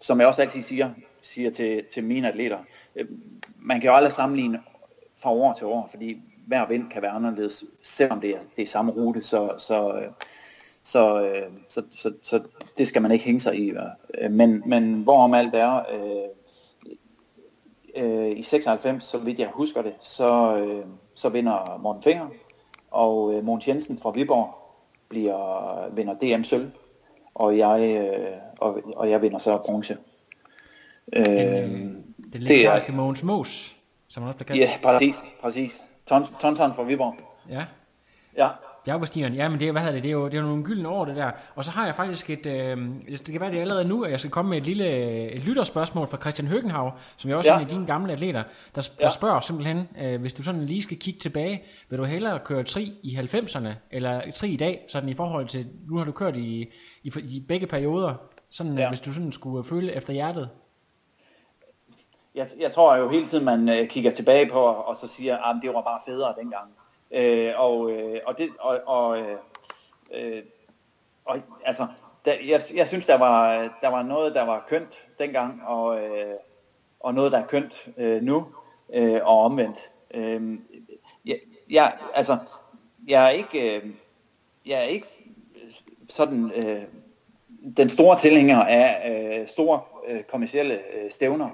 som 0.00 0.20
jeg 0.20 0.28
også 0.28 0.42
altid 0.42 0.62
siger, 0.62 0.90
siger 1.22 1.50
til, 1.50 1.84
til 1.94 2.04
mine 2.04 2.28
atleter, 2.28 2.58
øh, 2.96 3.06
man 3.56 3.80
kan 3.80 3.90
jo 3.90 3.96
aldrig 3.96 4.12
sammenligne 4.12 4.60
fra 5.16 5.32
år 5.32 5.54
til 5.54 5.66
år, 5.66 5.88
fordi 5.90 6.20
hver 6.46 6.68
vind 6.68 6.90
kan 6.90 7.02
være 7.02 7.10
anderledes, 7.10 7.64
selvom 7.82 8.20
det 8.20 8.30
er, 8.30 8.38
det 8.56 8.62
er 8.62 8.66
samme 8.66 8.92
rute, 8.92 9.22
så, 9.22 9.52
så, 9.58 9.94
øh, 9.96 10.08
så, 10.84 11.24
øh, 11.26 11.52
så, 11.68 11.82
så, 11.90 12.12
så 12.22 12.40
det 12.78 12.86
skal 12.86 13.02
man 13.02 13.12
ikke 13.12 13.24
hænge 13.24 13.40
sig 13.40 13.58
i. 13.58 13.72
Øh, 14.18 14.30
men, 14.30 14.62
men 14.66 15.02
hvorom 15.02 15.34
alt 15.34 15.54
er, 15.54 15.82
øh, 15.94 16.28
øh, 17.96 18.38
i 18.38 18.42
96, 18.42 19.04
så 19.04 19.18
vidt 19.18 19.38
jeg 19.38 19.48
husker 19.48 19.82
det, 19.82 19.94
så, 20.00 20.56
øh, 20.56 20.84
så 21.14 21.28
vinder 21.28 21.80
Morten 21.82 22.02
Finger, 22.02 22.28
og 22.90 23.34
øh, 23.34 23.44
Mogens 23.44 23.68
Jensen 23.68 23.98
fra 23.98 24.10
Viborg 24.10 24.61
bliver, 25.12 25.88
vinder 25.94 26.14
DM 26.14 26.42
sølv, 26.42 26.70
og 27.34 27.58
jeg, 27.58 27.80
øh, 27.80 28.36
og, 28.58 28.80
og 28.96 29.10
jeg 29.10 29.22
vinder 29.22 29.38
så 29.38 29.58
bronze. 29.66 29.96
Øh, 31.12 31.26
den, 31.26 32.14
den 32.32 32.42
legendariske 32.42 32.92
Mogens 32.92 33.22
Mos, 33.22 33.76
som 34.08 34.22
han 34.22 34.28
også 34.28 34.44
bliver 34.44 34.46
kaldt. 34.46 34.60
Ja, 34.60 34.70
præcis, 34.82 35.16
præcis. 35.42 35.82
Tonsson 36.40 36.74
fra 36.74 36.82
Viborg. 36.82 37.14
Ja. 37.50 37.64
Ja. 38.36 38.48
Bjergbestigeren, 38.84 39.34
ja, 39.34 39.48
men 39.48 39.60
det, 39.60 39.72
hvad 39.72 39.82
hedder 39.82 39.94
det, 39.94 40.02
det 40.02 40.08
er 40.08 40.12
jo, 40.12 40.24
det 40.24 40.34
er 40.34 40.40
jo 40.40 40.46
nogle 40.46 40.64
gyldne 40.64 40.88
år, 40.88 41.04
det 41.04 41.16
der. 41.16 41.30
Og 41.54 41.64
så 41.64 41.70
har 41.70 41.86
jeg 41.86 41.94
faktisk 41.94 42.30
et, 42.30 42.46
øh, 42.46 42.76
det 43.08 43.32
kan 43.32 43.40
være 43.40 43.50
det 43.50 43.60
allerede 43.60 43.84
nu, 43.84 44.02
at 44.02 44.10
jeg 44.10 44.20
skal 44.20 44.30
komme 44.30 44.48
med 44.48 44.58
et 44.58 44.66
lille 44.66 44.86
et 45.32 45.44
lytterspørgsmål 45.44 46.08
fra 46.08 46.16
Christian 46.16 46.48
Høgenhav, 46.48 46.92
som 47.16 47.30
jeg 47.30 47.36
også 47.36 47.50
ja. 47.50 47.54
er 47.54 47.58
en 47.58 47.64
af 47.64 47.70
dine 47.70 47.86
gamle 47.86 48.12
atleter, 48.12 48.42
der, 48.74 48.80
der 48.80 48.88
ja. 49.00 49.08
spørger 49.08 49.40
simpelthen, 49.40 49.88
øh, 50.00 50.20
hvis 50.20 50.34
du 50.34 50.42
sådan 50.42 50.66
lige 50.66 50.82
skal 50.82 50.98
kigge 50.98 51.20
tilbage, 51.20 51.62
vil 51.88 51.98
du 51.98 52.04
hellere 52.04 52.38
køre 52.38 52.64
tri 52.64 52.92
i 53.02 53.16
90'erne, 53.16 53.68
eller 53.90 54.32
tri 54.34 54.48
i 54.48 54.56
dag, 54.56 54.84
sådan 54.88 55.08
i 55.08 55.14
forhold 55.14 55.48
til, 55.48 55.66
nu 55.88 55.96
har 55.96 56.04
du 56.04 56.12
kørt 56.12 56.36
i, 56.36 56.72
i, 57.02 57.12
i 57.16 57.44
begge 57.48 57.66
perioder, 57.66 58.14
sådan 58.50 58.78
ja. 58.78 58.88
hvis 58.88 59.00
du 59.00 59.12
sådan 59.12 59.32
skulle 59.32 59.64
føle 59.64 59.92
efter 59.92 60.12
hjertet? 60.12 60.48
Jeg, 62.34 62.46
jeg 62.60 62.72
tror 62.72 62.96
jo 62.96 63.08
hele 63.08 63.26
tiden, 63.26 63.44
man 63.44 63.68
øh, 63.68 63.88
kigger 63.88 64.10
tilbage 64.10 64.50
på, 64.50 64.58
og 64.58 64.96
så 64.96 65.08
siger, 65.08 65.36
at 65.36 65.40
ah, 65.44 65.62
det 65.62 65.74
var 65.74 65.82
bare 65.82 66.00
federe 66.06 66.34
dengang. 66.38 66.68
Øh, 67.12 67.52
og, 67.56 67.90
øh, 67.90 68.20
og, 68.26 68.38
det, 68.38 68.48
og, 68.58 68.80
og, 68.86 69.18
øh, 69.18 69.36
øh, 70.14 70.42
og 71.24 71.38
altså, 71.64 71.86
der, 72.24 72.32
jeg, 72.46 72.62
jeg 72.74 72.88
synes, 72.88 73.06
der 73.06 73.18
var, 73.18 73.58
der 73.82 73.88
var 73.88 74.02
noget, 74.02 74.34
der 74.34 74.42
var 74.42 74.66
kønt 74.68 75.06
dengang, 75.18 75.62
og, 75.66 76.04
øh, 76.04 76.34
og 77.00 77.14
noget, 77.14 77.32
der 77.32 77.38
er 77.38 77.46
kønt 77.46 77.88
øh, 77.96 78.22
nu, 78.22 78.46
øh, 78.92 79.20
og 79.22 79.44
omvendt. 79.44 79.90
Øh, 80.14 80.58
jeg, 81.24 81.40
jeg, 81.70 81.92
altså, 82.14 82.38
jeg 83.08 83.24
er 83.24 83.30
ikke, 83.30 83.76
øh, 83.76 83.90
jeg 84.66 84.78
er 84.78 84.82
ikke 84.82 85.06
sådan 86.08 86.52
øh, 86.66 86.84
den 87.76 87.88
store 87.88 88.16
tilhænger 88.16 88.64
af 88.64 89.10
øh, 89.40 89.48
store 89.48 89.80
øh, 90.08 90.22
kommersielle 90.22 90.74
øh, 90.74 91.10
stævner. 91.10 91.50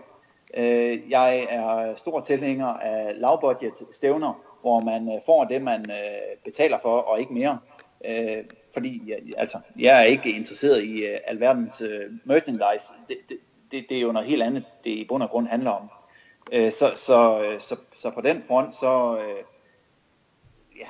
Øh, 0.55 1.11
jeg 1.11 1.47
er 1.51 1.95
stor 1.97 2.21
tilhænger 2.21 2.67
af 2.67 3.21
lavbudget 3.21 3.73
stævner, 3.91 4.48
hvor 4.61 4.81
man 4.81 5.13
øh, 5.13 5.21
får 5.27 5.45
det, 5.45 5.63
man 5.63 5.91
øh, 5.91 6.37
betaler 6.45 6.79
for, 6.79 6.99
og 6.99 7.21
ikke 7.21 7.33
mere. 7.33 7.59
Øh, 8.05 8.45
fordi 8.73 9.13
altså, 9.37 9.59
jeg 9.79 10.01
er 10.01 10.05
ikke 10.05 10.31
interesseret 10.33 10.85
i 10.85 11.05
øh, 11.05 11.19
alverdens 11.27 11.81
øh, 11.81 12.11
merchandise. 12.25 12.93
Det, 13.09 13.17
det, 13.29 13.39
det, 13.71 13.87
det 13.89 13.97
er 13.97 14.01
jo 14.01 14.13
noget 14.13 14.29
helt 14.29 14.43
andet, 14.43 14.65
det 14.85 14.91
i 14.91 15.07
bund 15.09 15.23
og 15.23 15.31
grund 15.31 15.47
handler 15.47 15.71
om. 15.71 15.91
Øh, 16.53 16.73
så, 16.73 16.93
så, 16.97 17.43
øh, 17.43 17.61
så, 17.61 17.77
så 17.97 18.11
på 18.11 18.21
den 18.21 18.43
front, 18.43 18.75
så... 18.75 19.19
Øh, 19.19 19.45
ja, 20.79 20.87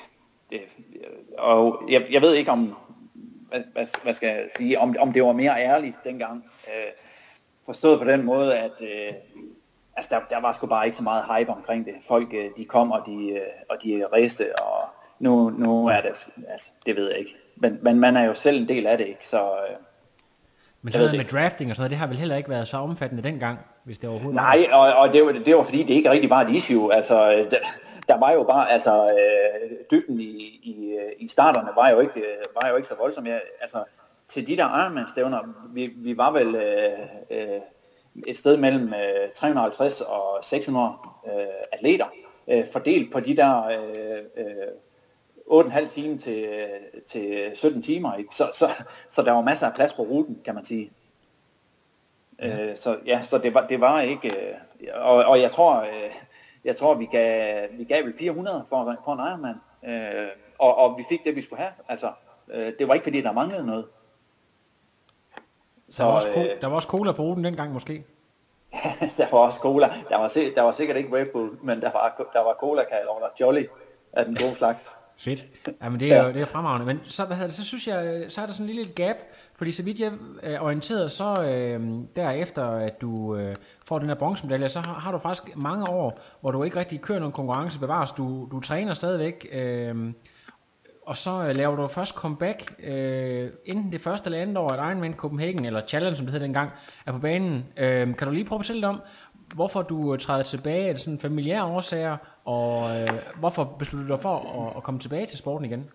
det, 0.51 0.61
øh, 0.95 1.11
og 1.39 1.83
jeg, 1.89 2.07
jeg 2.11 2.23
ved 2.23 2.35
ikke 2.35 2.51
om, 2.51 2.75
hvad, 3.49 3.61
hvad, 3.73 3.87
hvad 4.03 4.13
skal 4.15 4.27
jeg 4.29 4.47
sige, 4.57 4.79
om, 4.79 4.97
om 4.99 5.13
det 5.13 5.25
var 5.25 5.33
mere 5.33 5.61
ærligt 5.61 5.97
dengang. 6.05 6.45
Øh, 6.69 6.93
forstået 7.67 7.99
på 7.99 8.05
den 8.05 8.25
måde, 8.25 8.59
at 8.59 8.83
øh, 8.83 9.15
altså 9.99 10.15
der, 10.15 10.35
der 10.35 10.41
var 10.41 10.53
sgu 10.53 10.67
bare 10.67 10.85
ikke 10.85 10.97
så 10.97 11.03
meget 11.03 11.25
hype 11.25 11.53
omkring 11.53 11.87
det. 11.87 11.95
Folk, 12.09 12.35
øh, 12.35 12.45
de 12.57 12.65
kom, 12.65 12.93
og 12.93 13.03
de, 13.07 13.29
øh, 13.29 13.41
og 13.71 13.77
de 13.85 14.05
rejste, 14.13 14.45
og 14.63 14.85
nu, 15.19 15.51
nu 15.51 15.87
er 15.87 16.01
det, 16.01 16.27
altså, 16.49 16.71
det 16.87 16.97
ved 16.97 17.09
jeg 17.11 17.19
ikke. 17.19 17.37
Men, 17.57 17.79
men 17.83 18.01
man 18.01 18.17
er 18.17 18.25
jo 18.25 18.35
selv 18.35 18.61
en 18.61 18.69
del 18.69 18.87
af 18.87 18.99
det, 18.99 19.07
ikke? 19.07 19.29
Så, 19.29 19.43
øh, 19.43 19.77
men 20.83 20.93
sådan 20.93 21.07
noget 21.07 21.19
med 21.19 21.41
drafting 21.41 21.71
og 21.71 21.77
sådan 21.77 21.83
noget, 21.83 21.91
det 21.91 21.99
har 21.99 22.07
vel 22.07 22.19
heller 22.19 22.37
ikke 22.37 22.51
været 22.51 22.69
så 22.69 22.77
omfattende 22.77 23.23
dengang, 23.23 23.59
hvis 23.85 23.99
det 23.99 24.11
overhovedet 24.11 24.35
Nej, 24.35 24.67
og, 24.73 24.93
og 24.97 25.13
det, 25.13 25.25
var, 25.25 25.33
det 25.33 25.57
var 25.57 25.63
fordi, 25.63 25.83
det 25.83 25.95
ikke 25.95 26.11
rigtig 26.11 26.31
var 26.31 26.41
et 26.41 26.51
issue. 26.51 26.97
Altså, 26.97 27.47
der, 27.51 27.57
der 28.09 28.19
var 28.19 28.33
jo 28.33 28.43
bare, 28.43 28.71
altså, 28.71 29.03
øh, 29.03 29.71
dybden 29.91 30.21
i, 30.21 30.61
i, 30.63 30.99
i 31.19 31.29
starterne 31.29 31.69
var 31.77 31.89
jo 31.89 32.01
ikke, 32.01 32.23
var 32.61 32.69
jo 32.69 32.77
ikke 32.77 32.89
så 32.89 32.95
voldsom. 33.01 33.27
Jeg, 33.27 33.41
altså, 33.61 33.85
til 34.29 34.47
de 34.47 34.57
der 34.57 34.85
Ironman-stævner, 34.85 35.39
vi, 35.75 35.87
vi 35.97 36.17
var 36.17 36.31
vel 36.31 36.55
øh, 36.55 36.99
øh, 37.31 37.61
et 38.27 38.37
sted 38.37 38.57
mellem 38.57 38.89
øh, 38.89 39.31
350 39.35 40.01
og 40.01 40.39
600 40.43 40.93
øh, 41.27 41.33
atleter, 41.73 42.07
øh, 42.49 42.67
fordelt 42.73 43.13
på 43.13 43.21
de 43.21 43.37
der 43.37 43.67
øh, 43.67 44.25
øh, 44.37 44.69
8,5 45.51 45.89
timer 45.89 46.19
til, 46.19 46.49
til 47.07 47.51
17 47.55 47.83
timer. 47.83 48.15
Ikke? 48.15 48.35
Så, 48.35 48.51
så, 48.55 48.69
så 49.11 49.23
der 49.23 49.33
var 49.33 49.43
masser 49.43 49.67
af 49.67 49.75
plads 49.75 49.93
på 49.93 50.03
ruten, 50.03 50.41
kan 50.45 50.55
man 50.55 50.65
sige. 50.65 50.91
Ja. 52.43 52.71
Øh, 52.71 52.77
så 52.77 52.99
ja, 53.07 53.23
så 53.23 53.39
det 53.39 53.55
var, 53.55 53.67
det 53.67 53.81
var 53.81 54.01
ikke... 54.01 54.29
Øh, 54.29 54.55
og, 54.95 55.25
og 55.25 55.41
jeg 55.41 55.51
tror, 55.51 55.81
øh, 55.81 56.15
jeg 56.65 56.77
tror 56.77 56.95
vi 56.95 57.07
gav, 57.07 57.69
vi 57.73 57.85
gav 57.85 58.05
vel 58.05 58.15
400 58.19 58.65
for, 58.69 58.99
for 59.05 59.13
en 59.13 59.21
Ironman. 59.29 59.55
Øh, 59.85 60.29
og, 60.59 60.79
og 60.79 60.99
vi 60.99 61.05
fik 61.09 61.25
det, 61.25 61.37
vi 61.37 61.43
skulle 61.43 61.63
have. 61.63 61.73
Altså, 61.89 62.13
øh, 62.51 62.73
det 62.79 62.89
var 62.89 62.95
ikke 62.95 63.05
fordi, 63.05 63.21
der 63.21 63.33
manglede 63.33 63.67
noget. 63.67 63.87
Så, 65.91 66.03
der, 66.03 66.09
var 66.09 66.15
også, 66.15 66.29
øh, 66.29 66.61
der 66.61 66.67
var 66.67 66.75
også 66.75 66.89
cola 66.89 67.13
på 67.13 67.23
ruten 67.23 67.45
dengang 67.45 67.73
måske. 67.73 68.05
der 69.19 69.27
var 69.31 69.39
også 69.39 69.61
cola. 69.61 69.87
Der 70.09 70.19
var, 70.19 70.29
der 70.55 70.63
var 70.63 70.73
sikkert 70.73 70.97
ikke 70.97 71.17
Red 71.17 71.27
Bull, 71.33 71.51
men 71.63 71.81
der 71.81 71.91
var, 71.93 72.29
der 72.33 72.45
var 72.45 72.57
cola 72.61 72.83
eller 72.83 73.31
Jolly. 73.41 73.65
af 74.13 74.25
den 74.25 74.37
gode 74.37 74.57
slags. 74.57 74.97
Fedt. 75.19 75.47
Ja, 75.83 75.89
men 75.89 76.01
det 76.01 76.13
er 76.13 76.17
ja. 76.17 76.27
jo 76.27 76.33
det 76.33 76.43
er 76.43 76.47
fremragende. 76.47 76.87
Men 76.87 77.01
så, 77.05 77.25
hvad 77.25 77.37
det, 77.37 77.55
så 77.55 77.65
synes 77.65 77.89
jeg, 77.89 78.25
så 78.29 78.41
er 78.41 78.47
der 78.47 78.53
sådan 78.53 78.71
en 78.71 78.75
lille 78.75 78.93
gap, 78.93 79.17
fordi 79.57 79.73
så 79.73 79.83
vidt 79.83 80.01
jeg 80.01 80.13
er 80.43 80.61
orienteret, 80.61 81.11
så 81.11 81.35
øh, 81.49 81.91
derefter, 82.17 82.65
at 82.71 83.01
du 83.01 83.37
øh, 83.37 83.55
får 83.87 83.99
den 83.99 84.09
her 84.09 84.15
bronzemedalje, 84.15 84.69
så 84.69 84.83
har, 84.87 84.95
har 84.95 85.13
du 85.13 85.19
faktisk 85.19 85.57
mange 85.57 85.91
år, 85.91 86.21
hvor 86.41 86.51
du 86.51 86.63
ikke 86.63 86.79
rigtig 86.79 87.01
kører 87.01 87.19
nogen 87.19 87.33
konkurrence 87.33 87.79
bevares. 87.79 88.13
Du, 88.13 88.49
du 88.53 88.61
træner 88.61 88.95
stadigvæk, 88.95 89.47
øh, 89.53 90.13
og 91.09 91.17
så 91.17 91.31
øh, 91.31 91.57
laver 91.57 91.77
du 91.77 91.87
først 91.87 92.15
comeback, 92.15 92.73
øh, 92.83 93.51
enten 93.65 93.93
det 93.93 94.01
første 94.01 94.29
eller 94.29 94.41
andet 94.41 94.57
år, 94.57 94.73
at 94.73 94.79
Ironman 94.79 95.15
Copenhagen, 95.15 95.65
eller 95.65 95.81
Challenge, 95.81 96.17
som 96.17 96.27
det 96.27 96.33
hed 96.33 96.41
dengang, 96.41 96.71
er 97.07 97.13
på 97.13 97.19
banen. 97.19 97.65
Øh, 97.77 98.17
kan 98.17 98.27
du 98.27 98.31
lige 98.31 98.45
prøve 98.45 98.59
at 98.59 98.65
fortælle 98.65 98.81
lidt 98.81 98.89
om, 98.89 99.01
hvorfor 99.55 99.83
du 99.83 100.13
øh, 100.13 100.19
træder 100.19 100.43
tilbage? 100.43 100.89
Er 100.89 100.93
det 100.93 101.01
sådan 101.01 101.19
familiære 101.19 101.65
årsager? 101.65 102.17
Og 102.45 103.01
øh, 103.01 103.09
hvorfor 103.39 103.65
besluttede 103.79 104.09
du 104.09 104.15
dig 104.15 104.23
for 104.23 104.67
at, 104.67 104.77
at 104.77 104.83
komme 104.83 105.01
tilbage 105.01 105.27
til 105.27 105.39
sporten 105.39 105.65
igen? 105.65 105.91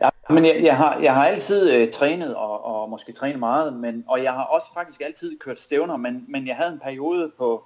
Ja, 0.00 0.08
men 0.30 0.44
jeg, 0.46 0.60
jeg, 0.62 0.76
har, 0.76 0.98
jeg 0.98 1.14
har 1.14 1.26
altid 1.26 1.72
øh, 1.72 1.90
trænet, 1.90 2.34
og, 2.34 2.64
og 2.64 2.90
måske 2.90 3.12
trænet 3.12 3.38
meget, 3.38 3.72
men, 3.72 4.04
og 4.08 4.22
jeg 4.22 4.32
har 4.32 4.44
også 4.44 4.66
faktisk 4.74 5.00
altid 5.00 5.38
kørt 5.38 5.60
stævner, 5.60 5.96
men, 5.96 6.24
men 6.28 6.46
jeg 6.46 6.56
havde 6.56 6.72
en 6.72 6.80
periode 6.80 7.32
på, 7.38 7.64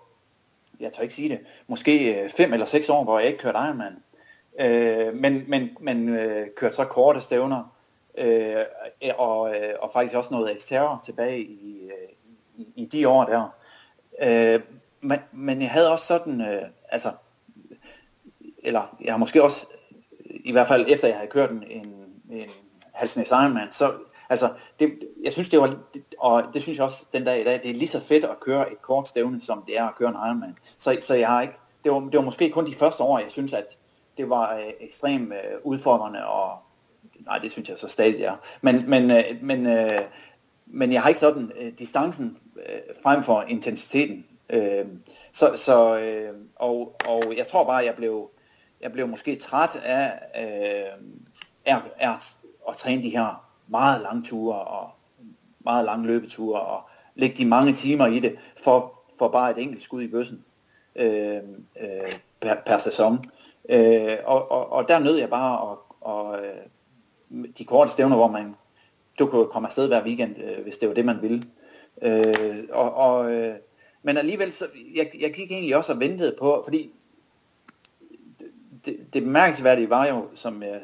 jeg 0.80 0.92
tør 0.92 1.02
ikke 1.02 1.14
sige 1.14 1.28
det, 1.28 1.40
måske 1.68 2.22
øh, 2.22 2.30
5 2.30 2.52
eller 2.52 2.66
6 2.66 2.88
år, 2.88 3.04
hvor 3.04 3.18
jeg 3.18 3.28
ikke 3.28 3.38
kørte 3.38 3.58
Ironman. 3.58 3.92
Øh, 4.60 5.14
men 5.14 5.44
men, 5.48 5.70
men 5.80 6.08
øh, 6.08 6.46
kørte 6.56 6.76
så 6.76 6.84
korte 6.84 7.20
stævner, 7.20 7.76
øh, 8.18 8.64
og, 9.18 9.56
øh, 9.56 9.74
og 9.80 9.90
faktisk 9.92 10.16
også 10.16 10.34
noget 10.34 10.52
eksterre 10.52 10.98
tilbage 11.04 11.40
i, 11.40 11.84
øh, 11.84 12.08
i, 12.56 12.66
i 12.76 12.84
de 12.84 13.08
år 13.08 13.24
der. 13.24 13.54
Øh, 14.22 14.60
men, 15.00 15.18
men 15.32 15.62
jeg 15.62 15.70
havde 15.70 15.92
også 15.92 16.04
sådan, 16.04 16.40
øh, 16.40 16.62
altså, 16.88 17.12
eller 18.58 18.96
jeg 19.04 19.12
har 19.12 19.18
måske 19.18 19.42
også, 19.42 19.66
i 20.20 20.52
hvert 20.52 20.66
fald 20.66 20.86
efter 20.88 21.08
jeg 21.08 21.16
havde 21.16 21.30
kørt 21.30 21.50
en, 21.50 21.64
en, 21.70 21.94
en 22.30 22.48
Halsnæs 22.94 23.30
Ironman, 23.30 23.72
så 23.72 23.92
altså, 24.28 24.50
det, 24.80 24.98
jeg 25.24 25.32
synes 25.32 25.48
det 25.48 25.60
var, 25.60 25.78
og 26.18 26.44
det 26.54 26.62
synes 26.62 26.78
jeg 26.78 26.84
også 26.84 27.06
den 27.12 27.24
dag 27.24 27.40
i 27.40 27.44
dag, 27.44 27.62
det 27.62 27.70
er 27.70 27.74
lige 27.74 27.88
så 27.88 28.00
fedt 28.00 28.24
at 28.24 28.40
køre 28.40 28.72
et 28.72 28.82
kort 28.82 29.08
stævne, 29.08 29.40
som 29.40 29.64
det 29.66 29.78
er 29.78 29.84
at 29.84 29.94
køre 29.94 30.08
en 30.08 30.14
Ironman. 30.14 30.56
Så, 30.78 30.96
så 31.00 31.14
jeg 31.14 31.28
har 31.28 31.42
ikke, 31.42 31.54
det 31.84 31.92
var, 31.92 32.00
det 32.00 32.16
var 32.16 32.24
måske 32.24 32.50
kun 32.50 32.66
de 32.66 32.74
første 32.74 33.02
år, 33.02 33.18
jeg 33.18 33.30
synes, 33.30 33.52
at 33.52 33.78
det 34.16 34.30
var 34.30 34.54
øh, 34.56 34.72
ekstremt 34.80 35.32
øh, 35.32 35.58
udfordrende, 35.64 36.26
og 36.26 36.58
nej, 37.26 37.38
det 37.38 37.52
synes 37.52 37.68
jeg 37.68 37.78
så 37.78 37.88
stadig 37.88 38.22
er. 38.22 38.36
Men, 38.60 38.90
men, 38.90 39.12
øh, 39.12 39.24
men, 39.42 39.66
øh, 39.66 40.00
men 40.66 40.92
jeg 40.92 41.02
har 41.02 41.08
ikke 41.08 41.20
sådan 41.20 41.52
øh, 41.58 41.72
distancen 41.78 42.38
øh, 42.56 42.94
frem 43.02 43.22
for 43.22 43.42
intensiteten. 43.48 44.26
Øh, 44.50 44.86
så, 45.32 45.52
så 45.56 45.98
øh, 45.98 46.34
og, 46.56 46.96
og 47.08 47.36
jeg 47.36 47.46
tror 47.46 47.64
bare, 47.64 47.84
jeg 47.84 47.94
blev, 47.94 48.30
jeg 48.80 48.92
blev 48.92 49.08
måske 49.08 49.36
træt 49.36 49.76
af, 49.84 50.12
øh, 50.38 51.08
er, 51.64 51.80
er 51.98 52.12
at 52.68 52.76
træne 52.76 53.02
de 53.02 53.10
her 53.10 53.46
meget 53.66 54.02
lange 54.02 54.22
ture 54.22 54.60
og 54.60 54.90
meget 55.60 55.84
lange 55.84 56.06
løbeture 56.06 56.60
og 56.60 56.82
lægge 57.14 57.36
de 57.36 57.44
mange 57.44 57.72
timer 57.72 58.06
i 58.06 58.18
det 58.18 58.38
for, 58.64 59.00
for 59.18 59.28
bare 59.28 59.50
et 59.50 59.58
enkelt 59.58 59.82
skud 59.82 60.02
i 60.02 60.08
bøssen 60.08 60.44
øh, 60.96 61.40
øh, 61.80 62.12
per, 62.40 62.54
per 62.66 62.78
sæson. 62.78 63.24
Øh, 63.68 64.16
og, 64.24 64.50
og, 64.50 64.72
og 64.72 64.88
der 64.88 64.98
nød 64.98 65.16
jeg 65.16 65.30
bare 65.30 65.72
at, 65.72 65.78
og, 66.00 66.38
øh, 66.44 67.46
de 67.58 67.64
korte 67.64 67.90
stævner, 67.90 68.16
hvor 68.16 68.28
man 68.28 68.54
du 69.18 69.26
kunne 69.26 69.46
komme 69.46 69.68
afsted 69.68 69.86
hver 69.86 70.04
weekend, 70.04 70.36
øh, 70.38 70.62
hvis 70.62 70.78
det 70.78 70.88
var 70.88 70.94
det, 70.94 71.04
man 71.04 71.22
ville. 71.22 71.42
Øh, 72.02 72.64
og, 72.72 72.94
og, 72.94 73.32
øh, 73.32 73.54
men 74.02 74.16
alligevel, 74.16 74.52
så, 74.52 74.66
jeg, 74.94 75.10
jeg 75.20 75.32
gik 75.32 75.52
egentlig 75.52 75.76
også 75.76 75.92
og 75.92 76.00
ventede 76.00 76.36
på, 76.38 76.62
fordi 76.64 76.90
det, 78.84 78.96
det 79.12 79.22
bemærkelsesværdige 79.22 79.90
var 79.90 80.06
jo, 80.06 80.28
som, 80.34 80.62
øh, 80.62 80.80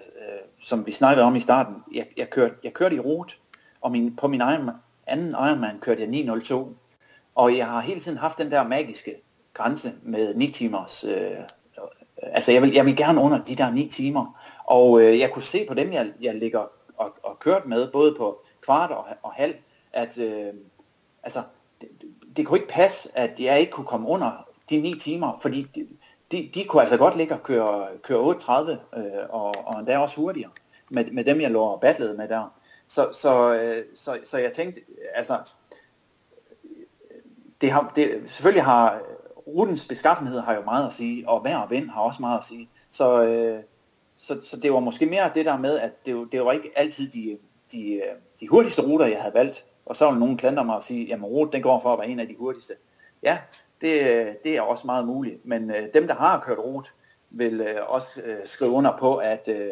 som 0.60 0.86
vi 0.86 0.90
snakkede 0.90 1.26
om 1.26 1.36
i 1.36 1.40
starten, 1.40 1.74
jeg, 1.92 2.06
jeg, 2.16 2.30
kørte, 2.30 2.54
jeg 2.64 2.72
kørte 2.72 2.96
i 2.96 3.00
rute, 3.00 3.34
og 3.80 3.92
min, 3.92 4.16
på 4.16 4.28
min 4.28 4.40
egen, 4.40 4.70
anden 5.06 5.30
Ironman 5.30 5.80
kørte 5.80 6.00
jeg 6.00 6.10
902, 6.10 6.76
og 7.34 7.56
jeg 7.56 7.66
har 7.66 7.80
hele 7.80 8.00
tiden 8.00 8.18
haft 8.18 8.38
den 8.38 8.50
der 8.50 8.68
magiske 8.68 9.14
grænse 9.54 9.92
med 10.02 10.34
9 10.34 10.46
timers, 10.46 11.04
øh, 11.04 11.36
altså 12.22 12.52
jeg 12.52 12.62
vil, 12.62 12.72
jeg 12.72 12.86
vil 12.86 12.96
gerne 12.96 13.20
under 13.20 13.44
de 13.44 13.56
der 13.56 13.70
9 13.70 13.88
timer, 13.88 14.40
og 14.64 15.00
øh, 15.00 15.18
jeg 15.18 15.30
kunne 15.30 15.42
se 15.42 15.66
på 15.68 15.74
dem, 15.74 15.92
jeg, 15.92 16.12
jeg 16.20 16.34
ligger 16.34 16.66
og, 16.96 17.16
og 17.22 17.38
kørt 17.38 17.66
med, 17.66 17.92
både 17.92 18.14
på 18.18 18.42
kvart 18.62 18.90
og, 18.90 19.06
og 19.22 19.32
halv, 19.32 19.54
at 19.92 20.18
øh, 20.18 20.52
altså, 21.22 21.42
det, 21.80 21.88
det 22.36 22.46
kunne 22.46 22.58
ikke 22.58 22.72
passe, 22.72 23.18
at 23.18 23.40
jeg 23.40 23.60
ikke 23.60 23.72
kunne 23.72 23.86
komme 23.86 24.08
under 24.08 24.46
de 24.70 24.80
9 24.80 24.92
timer, 24.92 25.38
fordi 25.42 25.66
de, 25.74 25.86
de, 26.32 26.50
de 26.54 26.64
kunne 26.64 26.82
altså 26.82 26.96
godt 26.96 27.16
ligge 27.16 27.34
og 27.34 27.42
køre, 27.42 27.86
køre 28.02 28.34
8.30, 28.34 28.70
øh, 28.98 29.06
og, 29.28 29.54
og 29.66 29.78
endda 29.78 29.98
også 29.98 30.20
hurtigere, 30.20 30.50
med, 30.90 31.04
med 31.04 31.24
dem 31.24 31.40
jeg 31.40 31.50
lå 31.50 31.60
og 31.60 31.80
battlede 31.80 32.16
med 32.16 32.28
der. 32.28 32.54
Så, 32.86 33.08
så, 33.12 33.54
øh, 33.54 33.84
så, 33.94 34.18
så 34.24 34.38
jeg 34.38 34.52
tænkte, 34.52 34.80
altså, 35.14 35.38
det 37.60 37.70
har, 37.70 37.92
det, 37.96 38.22
selvfølgelig 38.26 38.64
har 38.64 39.00
rutens 39.46 39.88
beskaffenhed 39.88 40.40
har 40.40 40.54
jo 40.54 40.62
meget 40.62 40.86
at 40.86 40.92
sige, 40.92 41.28
og 41.28 41.44
vejr 41.44 41.58
og 41.58 41.70
vind 41.70 41.90
har 41.90 42.00
også 42.00 42.22
meget 42.22 42.38
at 42.38 42.44
sige. 42.44 42.68
Så, 42.90 43.24
øh, 43.24 43.62
så, 44.16 44.40
så 44.42 44.56
det 44.56 44.72
var 44.72 44.80
måske 44.80 45.06
mere 45.06 45.30
det 45.34 45.46
der 45.46 45.58
med, 45.58 45.78
at 45.78 46.06
det, 46.06 46.28
det 46.32 46.44
var 46.44 46.52
ikke 46.52 46.70
altid 46.76 47.10
de, 47.10 47.38
de, 47.72 47.94
øh, 47.94 48.02
de 48.40 48.48
hurtigste 48.48 48.82
ruter, 48.82 49.06
jeg 49.06 49.20
havde 49.20 49.34
valgt. 49.34 49.64
Og 49.86 49.96
så 49.96 50.06
ville 50.06 50.20
nogen 50.20 50.36
klandre 50.36 50.64
mig 50.64 50.76
og 50.76 50.84
sige, 50.84 51.06
jamen 51.06 51.26
rute 51.26 51.52
den 51.52 51.62
går 51.62 51.80
for 51.80 51.92
at 51.92 51.98
være 51.98 52.08
en 52.08 52.20
af 52.20 52.28
de 52.28 52.36
hurtigste. 52.38 52.74
Ja, 53.22 53.38
det, 53.80 54.00
øh, 54.00 54.34
det 54.44 54.56
er 54.56 54.60
også 54.60 54.86
meget 54.86 55.06
muligt. 55.06 55.46
Men 55.46 55.70
øh, 55.70 55.88
dem, 55.94 56.06
der 56.06 56.14
har 56.14 56.40
kørt 56.40 56.58
rute, 56.58 56.90
vil 57.30 57.60
øh, 57.60 57.80
også 57.88 58.20
øh, 58.24 58.38
skrive 58.44 58.70
under 58.70 58.96
på, 58.98 59.16
at 59.16 59.48
øh, 59.48 59.70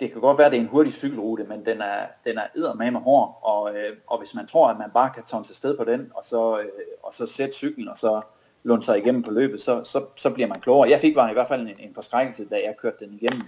det 0.00 0.12
kan 0.12 0.20
godt 0.20 0.38
være, 0.38 0.46
at 0.46 0.52
det 0.52 0.58
er 0.58 0.62
en 0.62 0.68
hurtig 0.68 0.92
cykelrute, 0.92 1.44
men 1.44 1.64
den 1.64 1.80
er, 1.80 2.06
den 2.24 2.38
er 2.38 2.74
med 2.74 3.00
hård, 3.00 3.40
og, 3.42 3.76
øh, 3.76 3.96
og 4.06 4.18
hvis 4.18 4.34
man 4.34 4.46
tror, 4.46 4.68
at 4.68 4.78
man 4.78 4.90
bare 4.94 5.10
kan 5.14 5.22
tage 5.22 5.44
sted 5.44 5.76
på 5.76 5.84
den, 5.84 6.12
og 6.14 6.24
så, 6.24 6.60
øh, 6.60 6.68
og 7.02 7.14
så 7.14 7.26
sætte 7.26 7.54
cyklen, 7.54 7.88
og 7.88 7.96
så 7.96 8.20
lunde 8.64 8.84
sig 8.84 8.98
igennem 8.98 9.22
på 9.22 9.30
løbet, 9.30 9.60
så, 9.60 9.84
så, 9.84 10.04
så 10.16 10.30
bliver 10.30 10.48
man 10.48 10.60
klogere. 10.60 10.90
Jeg 10.90 11.00
fik 11.00 11.14
bare 11.14 11.30
i 11.30 11.32
hvert 11.32 11.48
fald 11.48 11.60
en, 11.60 11.76
en 11.78 11.94
forskrækkelse, 11.94 12.48
da 12.48 12.54
jeg 12.54 12.74
kørte 12.82 13.04
den 13.04 13.14
igennem 13.14 13.42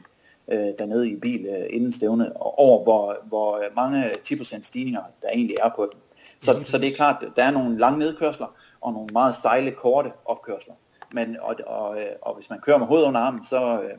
øh, 0.49 0.79
dernede 0.79 1.09
i 1.09 1.17
bil 1.17 1.47
øh, 1.47 1.67
inden 1.71 1.93
stævnet, 1.93 2.33
og 2.33 2.59
over 2.59 2.83
hvor, 2.83 3.17
hvor 3.25 3.63
mange 3.77 4.11
10% 4.11 4.63
stigninger 4.63 5.03
der 5.23 5.29
egentlig 5.29 5.57
er 5.63 5.71
på 5.77 5.89
den. 5.93 6.01
Så, 6.41 6.63
så 6.63 6.79
det 6.79 6.89
er 6.89 6.97
klart, 6.97 7.25
der 7.37 7.45
er 7.45 7.51
nogle 7.51 7.79
lange 7.79 7.99
nedkørsler, 7.99 8.47
og 8.81 8.93
nogle 8.93 9.09
meget 9.13 9.35
stejle, 9.35 9.71
korte 9.71 10.13
opkørsler. 10.25 10.75
Men, 11.13 11.37
og, 11.41 11.57
og, 11.67 11.99
og 12.23 12.35
hvis 12.35 12.51
man 12.51 12.61
kører 12.61 12.79
med 12.79 12.87
hovedet 12.87 13.07
under 13.07 13.21
armen, 13.21 13.45
så, 13.45 13.81
øh, 13.83 13.99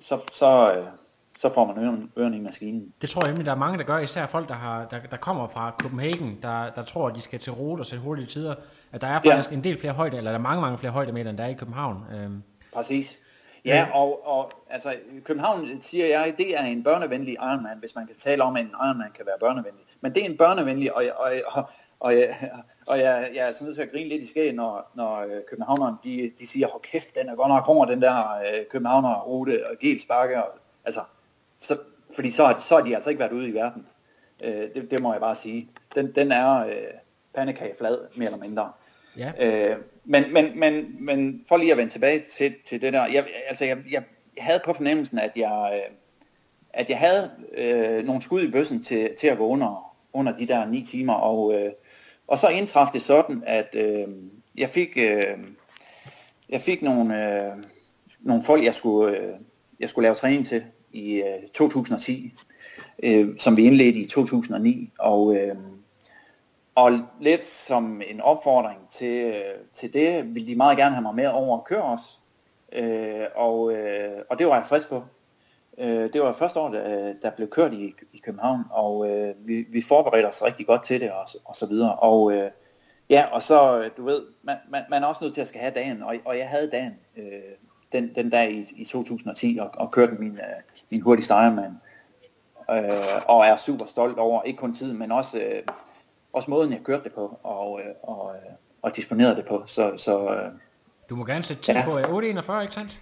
så, 0.00 0.20
så, 0.32 0.72
øh, 0.76 0.86
så 1.38 1.54
får 1.54 1.66
man 1.66 1.84
ørerne, 1.84 2.02
ørerne 2.18 2.36
i 2.36 2.40
maskinen. 2.40 2.92
Det 3.02 3.10
tror 3.10 3.22
jeg 3.22 3.30
nemlig, 3.30 3.46
der 3.46 3.52
er 3.52 3.56
mange, 3.56 3.78
der 3.78 3.84
gør, 3.84 3.98
især 3.98 4.26
folk, 4.26 4.48
der, 4.48 4.54
har, 4.54 4.86
der, 4.90 5.00
der 5.10 5.16
kommer 5.16 5.48
fra 5.48 5.74
Copenhagen, 5.82 6.38
der, 6.42 6.70
der 6.70 6.84
tror, 6.84 7.08
at 7.08 7.14
de 7.14 7.20
skal 7.20 7.38
til 7.38 7.52
rute 7.52 7.80
og 7.80 7.86
sætte 7.86 8.04
hurtige 8.04 8.26
tider. 8.26 8.54
At 8.92 9.00
der 9.00 9.06
er 9.06 9.20
faktisk 9.20 9.50
ja. 9.50 9.56
en 9.56 9.64
del 9.64 9.80
flere 9.80 9.92
højde, 9.92 10.16
eller 10.16 10.30
der 10.30 10.38
er 10.38 10.42
mange, 10.42 10.60
mange 10.60 10.78
flere 10.78 10.92
højdemeter, 10.92 11.30
end 11.30 11.38
der 11.38 11.44
er 11.44 11.48
i 11.48 11.54
København. 11.54 12.04
Øhm. 12.14 12.42
Præcis. 12.74 13.16
Ja, 13.64 13.86
og, 13.94 14.28
og 14.28 14.52
altså, 14.70 14.94
København 15.24 15.80
siger 15.80 16.06
jeg, 16.06 16.34
det 16.38 16.58
er 16.58 16.64
en 16.64 16.82
børnevenlig 16.82 17.32
Ironman, 17.32 17.78
hvis 17.78 17.94
man 17.94 18.06
kan 18.06 18.14
tale 18.16 18.42
om, 18.42 18.56
at 18.56 18.62
en 18.62 18.70
Ironman 18.86 19.10
kan 19.14 19.26
være 19.26 19.36
børnevenlig. 19.40 19.84
Men 20.00 20.14
det 20.14 20.22
er 20.22 20.30
en 20.30 20.36
børnevenlig, 20.36 20.96
og, 20.96 21.04
og, 21.16 21.32
og, 21.46 21.68
og, 22.00 22.14
jeg, 22.14 22.50
og 22.86 22.98
jeg, 22.98 23.30
jeg 23.34 23.42
er 23.42 23.46
altså 23.46 23.64
nødt 23.64 23.74
til 23.74 23.82
at 23.82 23.90
grine 23.90 24.08
lidt 24.08 24.22
i 24.22 24.26
skæg, 24.26 24.52
når, 24.52 24.90
når 24.94 25.20
øh, 25.20 25.40
københavnerne, 25.50 25.96
de, 26.04 26.30
de 26.38 26.46
siger, 26.46 26.68
hold 26.68 26.82
kæft, 26.82 27.14
den 27.20 27.28
er 27.28 27.36
godt 27.36 27.48
nok 27.48 27.64
hård, 27.64 27.88
den 27.88 28.02
der 28.02 28.36
øh, 28.38 28.66
københavner-rute 28.70 29.66
og 29.70 29.76
Gels 29.80 30.04
Bakke, 30.04 30.44
og, 30.44 30.50
altså, 30.84 31.00
så, 31.58 31.78
fordi 32.14 32.30
så, 32.30 32.54
så 32.58 32.76
har 32.76 32.84
de 32.84 32.94
altså 32.94 33.10
ikke 33.10 33.20
været 33.20 33.32
ude 33.32 33.48
i 33.48 33.54
verden. 33.54 33.86
Øh, 34.44 34.68
det, 34.74 34.90
det 34.90 35.02
må 35.02 35.12
jeg 35.12 35.20
bare 35.20 35.34
sige. 35.34 35.68
Den, 35.94 36.14
den 36.14 36.32
er 36.32 36.66
øh, 36.66 36.72
pandekageflad, 37.34 37.98
mere 38.16 38.26
eller 38.26 38.44
mindre. 38.44 38.72
Ja. 39.16 39.32
Øh, 39.40 39.76
men, 40.04 40.32
men, 40.32 40.58
men, 40.60 40.96
men 41.00 41.44
for 41.48 41.56
lige 41.56 41.72
at 41.72 41.78
vende 41.78 41.92
tilbage 41.92 42.22
til, 42.36 42.54
til 42.64 42.80
det 42.82 42.92
der, 42.92 43.06
jeg, 43.06 43.26
altså 43.48 43.64
jeg, 43.64 43.78
jeg, 43.90 44.02
jeg 44.36 44.44
havde 44.44 44.60
på 44.64 44.72
fornemmelsen, 44.72 45.18
at 45.18 45.32
jeg, 45.36 45.70
øh, 45.74 45.94
at 46.72 46.90
jeg 46.90 46.98
havde 46.98 47.30
øh, 47.56 48.04
nogle 48.04 48.22
skud 48.22 48.42
i 48.42 48.50
bøssen 48.50 48.82
til, 48.82 49.10
til 49.18 49.26
at 49.26 49.38
gå 49.38 49.46
under, 49.46 49.96
under 50.12 50.36
de 50.36 50.46
der 50.46 50.66
ni 50.66 50.84
timer, 50.84 51.14
og, 51.14 51.54
øh, 51.54 51.72
og 52.26 52.38
så 52.38 52.48
indtraf 52.48 52.86
det 52.92 53.02
sådan, 53.02 53.42
at 53.46 53.74
øh, 53.74 54.08
jeg 54.56 54.68
fik, 54.68 54.98
øh, 54.98 55.38
jeg 56.48 56.60
fik 56.60 56.82
nogle, 56.82 57.44
øh, 57.44 57.52
nogle 58.20 58.42
folk, 58.42 58.64
jeg 58.64 58.74
skulle, 58.74 59.18
øh, 59.18 59.34
jeg 59.80 59.88
skulle 59.88 60.02
lave 60.02 60.14
træning 60.14 60.46
til 60.46 60.64
i 60.96 61.22
øh, 61.22 61.48
2010, 61.54 62.32
øh, 63.02 63.38
som 63.38 63.56
vi 63.56 63.64
indledte 63.64 64.00
i 64.00 64.06
2009, 64.06 64.90
og 64.98 65.36
øh, 65.36 65.56
og 66.76 66.92
lidt 67.20 67.44
som 67.44 68.02
en 68.06 68.20
opfordring 68.20 68.78
til, 68.90 69.24
øh, 69.24 69.34
til 69.74 69.92
det, 69.92 70.34
ville 70.34 70.48
de 70.48 70.56
meget 70.56 70.78
gerne 70.78 70.94
have 70.94 71.02
mig 71.02 71.14
med 71.14 71.26
over 71.26 71.58
at 71.58 71.64
køre 71.64 71.82
os. 71.82 72.20
Øh, 72.72 73.26
og, 73.34 73.72
øh, 73.72 74.22
og 74.30 74.38
det 74.38 74.46
var 74.46 74.54
jeg 74.54 74.66
frisk 74.66 74.88
på. 74.88 75.02
Øh, 75.78 76.12
det 76.12 76.20
var 76.20 76.32
første 76.32 76.60
år, 76.60 76.68
der, 76.68 77.12
der 77.22 77.30
blev 77.30 77.48
kørt 77.48 77.72
i, 77.72 77.94
i 78.12 78.18
København, 78.18 78.62
og 78.70 79.10
øh, 79.10 79.34
vi, 79.38 79.66
vi 79.72 79.82
forberedte 79.82 80.26
os 80.26 80.42
rigtig 80.42 80.66
godt 80.66 80.84
til 80.84 81.00
det, 81.00 81.10
og, 81.10 81.26
og 81.44 81.56
så 81.56 81.66
videre. 81.66 81.94
Og 81.94 82.32
øh, 82.32 82.50
ja, 83.10 83.24
og 83.32 83.42
så, 83.42 83.80
øh, 83.80 83.90
du 83.96 84.04
ved, 84.04 84.22
man, 84.42 84.56
man, 84.68 84.82
man 84.90 85.02
er 85.02 85.06
også 85.06 85.24
nødt 85.24 85.34
til 85.34 85.40
at 85.40 85.48
skal 85.48 85.60
have 85.60 85.74
dagen, 85.74 86.02
og, 86.02 86.14
og 86.24 86.38
jeg 86.38 86.48
havde 86.48 86.70
dagen 86.70 86.92
øh, 87.16 87.24
den, 87.92 88.14
den 88.14 88.30
dag 88.30 88.52
i, 88.52 88.64
i 88.76 88.84
2010 88.84 89.58
og, 89.60 89.70
og 89.74 89.90
kørte 89.90 90.14
min, 90.14 90.32
øh, 90.32 90.62
min 90.90 91.00
hurtigste 91.00 91.34
Ironman. 91.34 91.72
Øh, 92.70 93.22
og 93.28 93.44
er 93.46 93.56
super 93.56 93.86
stolt 93.86 94.18
over, 94.18 94.42
ikke 94.42 94.58
kun 94.58 94.74
tiden, 94.74 94.98
men 94.98 95.12
også, 95.12 95.38
øh, 95.40 95.62
også 96.32 96.50
måden, 96.50 96.72
jeg 96.72 96.80
kørte 96.84 97.04
det 97.04 97.12
på, 97.12 97.38
og, 97.42 97.80
øh, 97.80 97.94
og, 98.02 98.34
øh, 98.34 98.52
og 98.82 98.96
disponerede 98.96 99.36
det 99.36 99.44
på. 99.48 99.62
Så, 99.66 99.92
så, 99.96 100.34
øh, 100.34 100.50
Du 101.10 101.16
må 101.16 101.24
gerne 101.24 101.44
sætte 101.44 101.62
tid 101.62 101.74
Ja. 101.74 101.84
på 101.84 101.98
øh, 101.98 102.04
8.41, 102.04 102.60
ikke 102.60 102.74
sandt? 102.74 103.00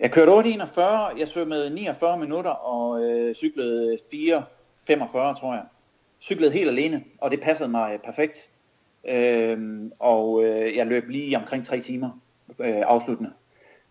jeg 0.00 0.10
kørte 0.12 0.32
8.41, 0.32 0.80
jeg 1.18 1.28
svømmede 1.28 1.70
49 1.74 2.18
minutter 2.18 2.50
og 2.50 3.02
øh, 3.02 3.34
cyklede 3.34 3.98
4.45, 4.14 5.40
tror 5.40 5.54
jeg. 5.54 5.62
Cyklede 6.22 6.52
helt 6.52 6.70
alene, 6.70 7.04
og 7.20 7.30
det 7.30 7.40
passede 7.40 7.68
mig 7.68 7.92
øh, 7.94 7.98
perfekt. 7.98 8.48
Øhm, 9.08 9.92
og 9.98 10.44
øh, 10.44 10.76
jeg 10.76 10.86
løb 10.86 11.08
lige 11.08 11.36
omkring 11.36 11.64
3 11.66 11.80
timer 11.80 12.10
øh, 12.58 12.82
afsluttende. 12.86 13.32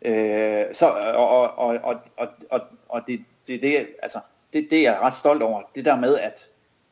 Øh, 0.01 0.65
så, 0.73 0.89
og, 1.15 1.29
og, 1.29 1.57
og, 1.57 1.95
og, 2.17 2.27
og, 2.49 2.62
og, 2.89 3.01
det, 3.07 3.25
det, 3.47 3.62
det, 3.62 3.88
altså, 4.03 4.19
det, 4.53 4.67
det 4.69 4.77
er 4.79 4.91
jeg 4.91 4.99
ret 5.01 5.13
stolt 5.13 5.43
over. 5.43 5.62
Det 5.75 5.86
der 5.86 5.99
med, 5.99 6.19
at 6.19 6.45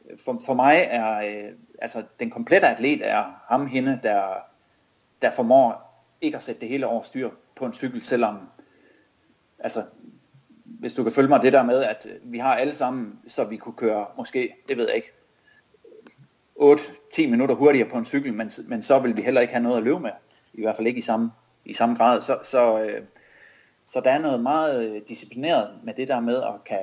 øh, 0.09 0.17
for, 0.25 0.41
for 0.45 0.53
mig 0.53 0.75
er 0.89 1.17
øh, 1.17 1.51
altså, 1.81 2.03
den 2.19 2.29
komplette 2.29 2.67
atlet 2.67 3.09
er 3.09 3.23
ham 3.47 3.67
hende, 3.67 3.99
der, 4.03 4.23
der 5.21 5.31
formår 5.31 5.85
ikke 6.21 6.35
at 6.35 6.43
sætte 6.43 6.61
det 6.61 6.69
hele 6.69 6.87
over 6.87 7.01
styr 7.01 7.29
på 7.55 7.65
en 7.65 7.73
cykel, 7.73 8.03
selvom 8.03 8.49
altså, 9.59 9.83
hvis 10.63 10.93
du 10.93 11.03
kan 11.03 11.11
følge 11.11 11.29
mig 11.29 11.41
det 11.41 11.53
der 11.53 11.63
med, 11.63 11.83
at 11.83 12.07
øh, 12.09 12.31
vi 12.31 12.37
har 12.37 12.55
alle 12.55 12.73
sammen, 12.75 13.19
så 13.27 13.43
vi 13.43 13.57
kunne 13.57 13.75
køre 13.75 14.05
måske, 14.17 14.55
det 14.69 14.77
ved 14.77 14.87
jeg 14.87 14.95
ikke, 14.95 15.11
8-10 16.59 17.29
minutter 17.29 17.55
hurtigere 17.55 17.89
på 17.89 17.97
en 17.97 18.05
cykel, 18.05 18.33
men, 18.33 18.51
men 18.67 18.81
så 18.81 18.99
vil 18.99 19.17
vi 19.17 19.21
heller 19.21 19.41
ikke 19.41 19.53
have 19.53 19.63
noget 19.63 19.77
at 19.77 19.83
løbe 19.83 19.99
med. 19.99 20.11
I 20.53 20.61
hvert 20.61 20.75
fald 20.75 20.87
ikke 20.87 20.97
i 20.97 21.01
samme, 21.01 21.31
i 21.65 21.73
samme 21.73 21.95
grad. 21.95 22.21
Så, 22.21 22.39
så, 22.43 22.81
øh, 22.81 23.01
så 23.85 23.99
der 23.99 24.11
er 24.11 24.19
noget 24.19 24.41
meget 24.41 24.89
øh, 24.89 25.01
disciplineret 25.07 25.79
med 25.83 25.93
det 25.93 26.07
der 26.07 26.19
med 26.19 26.43
at 26.43 26.63
kan, 26.65 26.79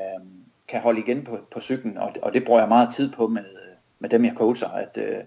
kan 0.69 0.81
holde 0.81 1.01
igen 1.01 1.25
på, 1.25 1.39
på 1.51 1.61
cyklen, 1.61 1.99
og, 1.99 2.13
og 2.23 2.35
det 2.35 2.45
bruger 2.45 2.61
jeg 2.61 2.69
meget 2.69 2.95
tid 2.95 3.13
på 3.13 3.27
med, 3.27 3.45
med 3.99 4.11
dem, 4.11 4.25
jeg 4.25 4.35
coacher, 4.37 4.69
at, 4.69 4.97
øh, 4.97 5.25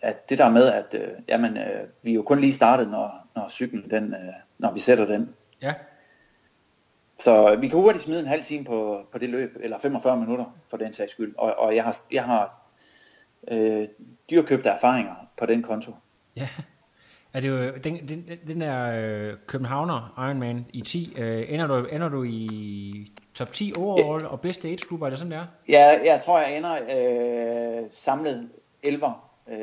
at 0.00 0.30
det 0.30 0.38
der 0.38 0.50
med, 0.50 0.72
at 0.72 0.94
øh, 0.94 1.08
jamen, 1.28 1.56
øh, 1.56 1.88
vi 2.02 2.10
er 2.10 2.14
jo 2.14 2.22
kun 2.22 2.40
lige 2.40 2.52
startet, 2.52 2.90
når, 2.90 3.26
når 3.34 3.48
cyklen, 3.48 3.90
den, 3.90 4.14
øh, 4.14 4.32
når 4.58 4.72
vi 4.72 4.80
sætter 4.80 5.06
den. 5.06 5.34
Ja. 5.62 5.74
Så 7.18 7.56
vi 7.56 7.68
kan 7.68 7.78
hurtigt 7.78 8.04
smide 8.04 8.20
en 8.20 8.26
halv 8.26 8.42
time 8.42 8.64
på, 8.64 9.06
på 9.12 9.18
det 9.18 9.30
løb, 9.30 9.56
eller 9.60 9.78
45 9.78 10.16
minutter 10.16 10.44
for 10.68 10.76
den 10.76 10.92
sags 10.92 11.12
skyld. 11.12 11.34
Og, 11.38 11.54
og 11.58 11.76
jeg 11.76 11.84
har, 11.84 11.96
jeg 12.12 12.24
har 12.24 12.62
øh, 13.48 13.88
dyrkøbte 14.30 14.68
erfaringer 14.68 15.14
på 15.36 15.46
den 15.46 15.62
konto. 15.62 15.92
Ja. 16.36 16.48
Er 17.34 17.40
det 17.40 17.48
jo, 17.48 17.72
den, 17.84 18.08
den, 18.08 18.24
den 18.46 18.60
der 18.60 18.92
øh, 19.04 19.34
Københavner 19.46 20.14
Ironman 20.18 20.66
i 20.72 20.80
10, 20.80 21.14
øh, 21.18 21.44
ender, 21.48 21.66
du, 21.66 21.86
ender 21.86 22.08
du 22.08 22.22
i 22.22 23.12
top 23.34 23.52
10 23.52 23.72
overall 23.78 24.26
og 24.26 24.40
bedste 24.40 24.68
age 24.68 24.78
grupper, 24.88 25.06
er 25.06 25.10
det 25.10 25.18
sådan 25.18 25.32
det 25.32 25.38
er? 25.38 25.46
Jeg, 25.68 26.20
tror, 26.24 26.40
jeg 26.40 26.56
ender 26.56 26.72
øh, 26.72 27.84
samlet 27.92 28.48
11 28.82 29.06
øh, 29.48 29.56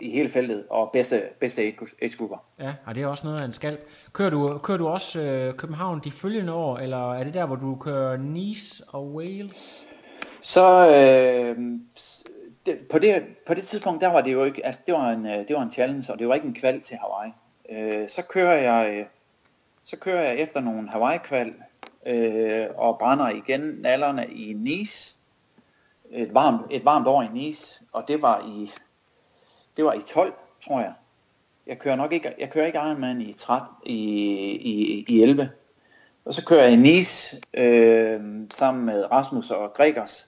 i 0.00 0.10
hele 0.10 0.28
feltet, 0.28 0.64
og 0.70 0.90
bedste, 0.92 1.22
bedste 1.40 1.62
age-grupper. 2.02 2.44
Ja, 2.60 2.74
og 2.86 2.94
det 2.94 3.02
er 3.02 3.06
også 3.06 3.26
noget 3.26 3.40
af 3.40 3.44
en 3.44 3.52
skalp. 3.52 3.80
Kører 4.12 4.30
du, 4.30 4.58
kører 4.58 4.78
du 4.78 4.88
også 4.88 5.22
øh, 5.22 5.54
København 5.54 6.00
de 6.04 6.12
følgende 6.12 6.52
år, 6.52 6.78
eller 6.78 7.14
er 7.14 7.24
det 7.24 7.34
der, 7.34 7.46
hvor 7.46 7.56
du 7.56 7.76
kører 7.76 8.16
Nice 8.16 8.84
og 8.88 9.14
Wales? 9.14 9.84
Så 10.42 10.88
øh, 10.88 11.56
det, 12.68 12.88
på, 12.90 12.98
det, 12.98 13.26
på 13.46 13.54
det 13.54 13.62
tidspunkt, 13.62 14.00
der 14.00 14.08
var 14.08 14.20
det 14.20 14.32
jo 14.32 14.44
ikke, 14.44 14.66
altså 14.66 14.80
det 14.86 14.94
var 14.94 15.10
en, 15.10 15.26
øh, 15.26 15.48
det 15.48 15.56
var 15.56 15.62
en 15.62 15.70
challenge, 15.70 16.12
og 16.12 16.18
det 16.18 16.28
var 16.28 16.34
ikke 16.34 16.46
en 16.46 16.54
kval 16.54 16.80
til 16.80 16.96
Hawaii. 16.96 17.32
Øh, 17.70 18.08
så 18.08 18.22
kører 18.22 18.58
jeg, 18.58 18.98
øh, 18.98 19.06
så 19.84 19.96
kører 19.96 20.22
jeg 20.22 20.36
efter 20.36 20.60
nogle 20.60 20.90
Hawaii-kval, 20.90 21.54
øh, 22.06 22.66
og 22.76 22.98
brænder 22.98 23.28
igen 23.28 23.60
nallerne 23.60 24.26
i 24.26 24.52
Nice, 24.52 25.14
et 26.10 26.34
varmt, 26.34 26.66
et 26.70 26.84
varmt 26.84 27.06
år 27.06 27.22
i 27.22 27.28
Nice, 27.32 27.80
og 27.92 28.08
det 28.08 28.22
var 28.22 28.46
i, 28.46 28.72
det 29.76 29.84
var 29.84 29.92
i 29.92 30.00
12, 30.00 30.34
tror 30.64 30.80
jeg. 30.80 30.92
Jeg 31.66 31.78
kører 31.78 31.96
nok 31.96 32.12
ikke, 32.12 32.34
jeg 32.38 32.50
kører 32.50 32.66
ikke 32.66 32.78
Ironman 32.78 33.20
i 33.20 33.32
13, 33.32 33.68
i, 33.86 33.94
i, 34.52 35.04
i 35.08 35.22
11. 35.22 35.50
Og 36.24 36.34
så 36.34 36.44
kører 36.44 36.62
jeg 36.62 36.72
i 36.72 36.76
Nice 36.76 37.36
øh, 37.54 38.20
sammen 38.50 38.86
med 38.86 39.12
Rasmus 39.12 39.50
og 39.50 39.72
Gregers, 39.72 40.27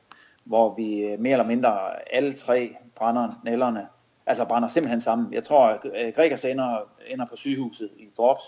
hvor 0.51 0.75
vi 0.75 1.01
øh, 1.01 1.21
mere 1.21 1.33
eller 1.33 1.47
mindre 1.47 1.79
alle 2.15 2.37
tre 2.37 2.77
brænder 2.95 3.41
nælderne. 3.45 3.89
Altså 4.27 4.45
brænder 4.45 4.69
simpelthen 4.69 5.01
sammen. 5.01 5.33
Jeg 5.33 5.45
tror, 5.45 5.67
at 5.67 5.81
øh, 5.85 6.13
Gregers 6.15 6.45
ender, 6.45 6.79
ender 7.07 7.27
på 7.27 7.37
sygehuset 7.37 7.91
i 7.97 8.09
drops. 8.17 8.45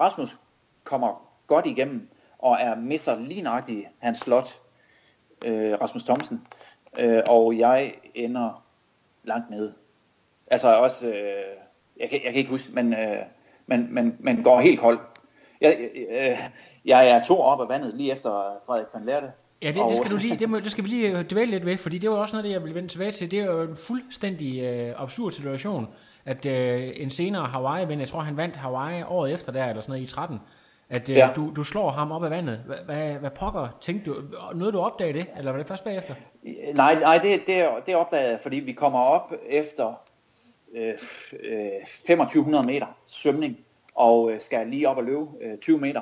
Rasmus 0.00 0.36
kommer 0.84 1.28
godt 1.46 1.66
igennem 1.66 2.08
og 2.38 2.56
er 2.60 2.76
misser 2.76 3.20
lige 3.20 3.42
nøjagtigt 3.42 3.86
hans 3.98 4.18
slot, 4.18 4.58
øh, 5.44 5.80
Rasmus 5.80 6.04
Thomsen. 6.04 6.46
Øh, 6.98 7.22
og 7.28 7.58
jeg 7.58 7.94
ender 8.14 8.64
langt 9.24 9.50
nede. 9.50 9.74
Altså 10.46 10.76
også, 10.76 11.08
øh, 11.08 11.56
jeg, 11.96 12.10
kan, 12.10 12.20
jeg 12.24 12.32
kan 12.32 12.34
ikke 12.34 12.50
huske, 12.50 12.74
men, 12.74 12.92
øh, 12.92 13.22
men, 13.66 13.94
men, 13.94 14.16
men 14.20 14.42
går 14.42 14.60
helt 14.60 14.80
kold. 14.80 14.98
Jeg, 15.60 15.76
øh, 15.94 16.30
øh, 16.30 16.38
jeg 16.84 17.08
er 17.08 17.22
to 17.22 17.40
op 17.40 17.60
af 17.60 17.68
vandet 17.68 17.94
lige 17.94 18.12
efter 18.12 18.60
Frederik 18.66 18.86
van 18.94 19.04
Lærte, 19.04 19.32
Ja, 19.62 19.68
det, 19.68 19.74
det, 19.88 19.96
skal 19.96 20.10
du 20.10 20.16
lige, 20.16 20.36
det, 20.36 20.50
må, 20.50 20.60
det 20.60 20.72
skal 20.72 20.84
vi 20.84 20.88
lige 20.88 21.18
øh, 21.18 21.24
dvæle 21.30 21.50
lidt 21.50 21.66
ved, 21.66 21.78
fordi 21.78 21.98
det 21.98 22.10
var 22.10 22.16
også 22.16 22.36
noget, 22.36 22.44
det 22.44 22.50
jeg 22.50 22.64
vil 22.64 22.74
vende 22.74 22.88
tilbage 22.88 23.12
til. 23.12 23.30
Det 23.30 23.40
er 23.40 23.44
jo 23.44 23.62
en 23.62 23.76
fuldstændig 23.76 24.60
øh, 24.62 24.94
absurd 24.96 25.32
situation, 25.32 25.86
at 26.24 26.46
øh, 26.46 26.92
en 26.96 27.10
senere 27.10 27.46
Hawaii-ven, 27.54 28.00
jeg 28.00 28.08
tror 28.08 28.20
han 28.20 28.36
vandt 28.36 28.56
Hawaii 28.56 29.02
året 29.02 29.32
efter 29.32 29.52
der, 29.52 29.66
eller 29.66 29.82
sådan 29.82 29.92
noget 29.92 30.10
i 30.10 30.12
13, 30.12 30.38
at 30.90 31.08
øh, 31.08 31.16
Ja. 31.16 31.30
du, 31.36 31.52
du 31.56 31.64
slår 31.64 31.90
ham 31.90 32.12
op 32.12 32.24
af 32.24 32.30
vandet. 32.30 32.58
Hvad, 32.66 32.76
hvad, 32.84 33.12
hvad 33.14 33.30
pokker 33.30 33.68
tænkte 33.80 34.10
du? 34.10 34.16
Noget 34.54 34.74
du 34.74 34.80
opdagede 34.80 35.18
det, 35.18 35.28
eller 35.38 35.50
var 35.50 35.58
det 35.58 35.68
først 35.68 35.84
bagefter? 35.84 36.14
Nej, 36.74 37.00
nej 37.00 37.18
det, 37.18 37.40
det, 37.46 37.64
det 37.86 37.96
opdagede 37.96 38.30
jeg, 38.30 38.38
fordi 38.42 38.56
vi 38.56 38.72
kommer 38.72 38.98
op 38.98 39.32
efter 39.48 39.94
øh, 40.76 40.94
øh, 41.44 41.86
2500 41.86 42.66
meter 42.66 42.86
svømning, 43.06 43.58
og 43.94 44.32
øh, 44.32 44.40
skal 44.40 44.66
lige 44.66 44.88
op 44.88 44.96
og 44.96 45.04
løbe 45.04 45.26
øh, 45.42 45.58
20 45.58 45.78
meter. 45.78 46.00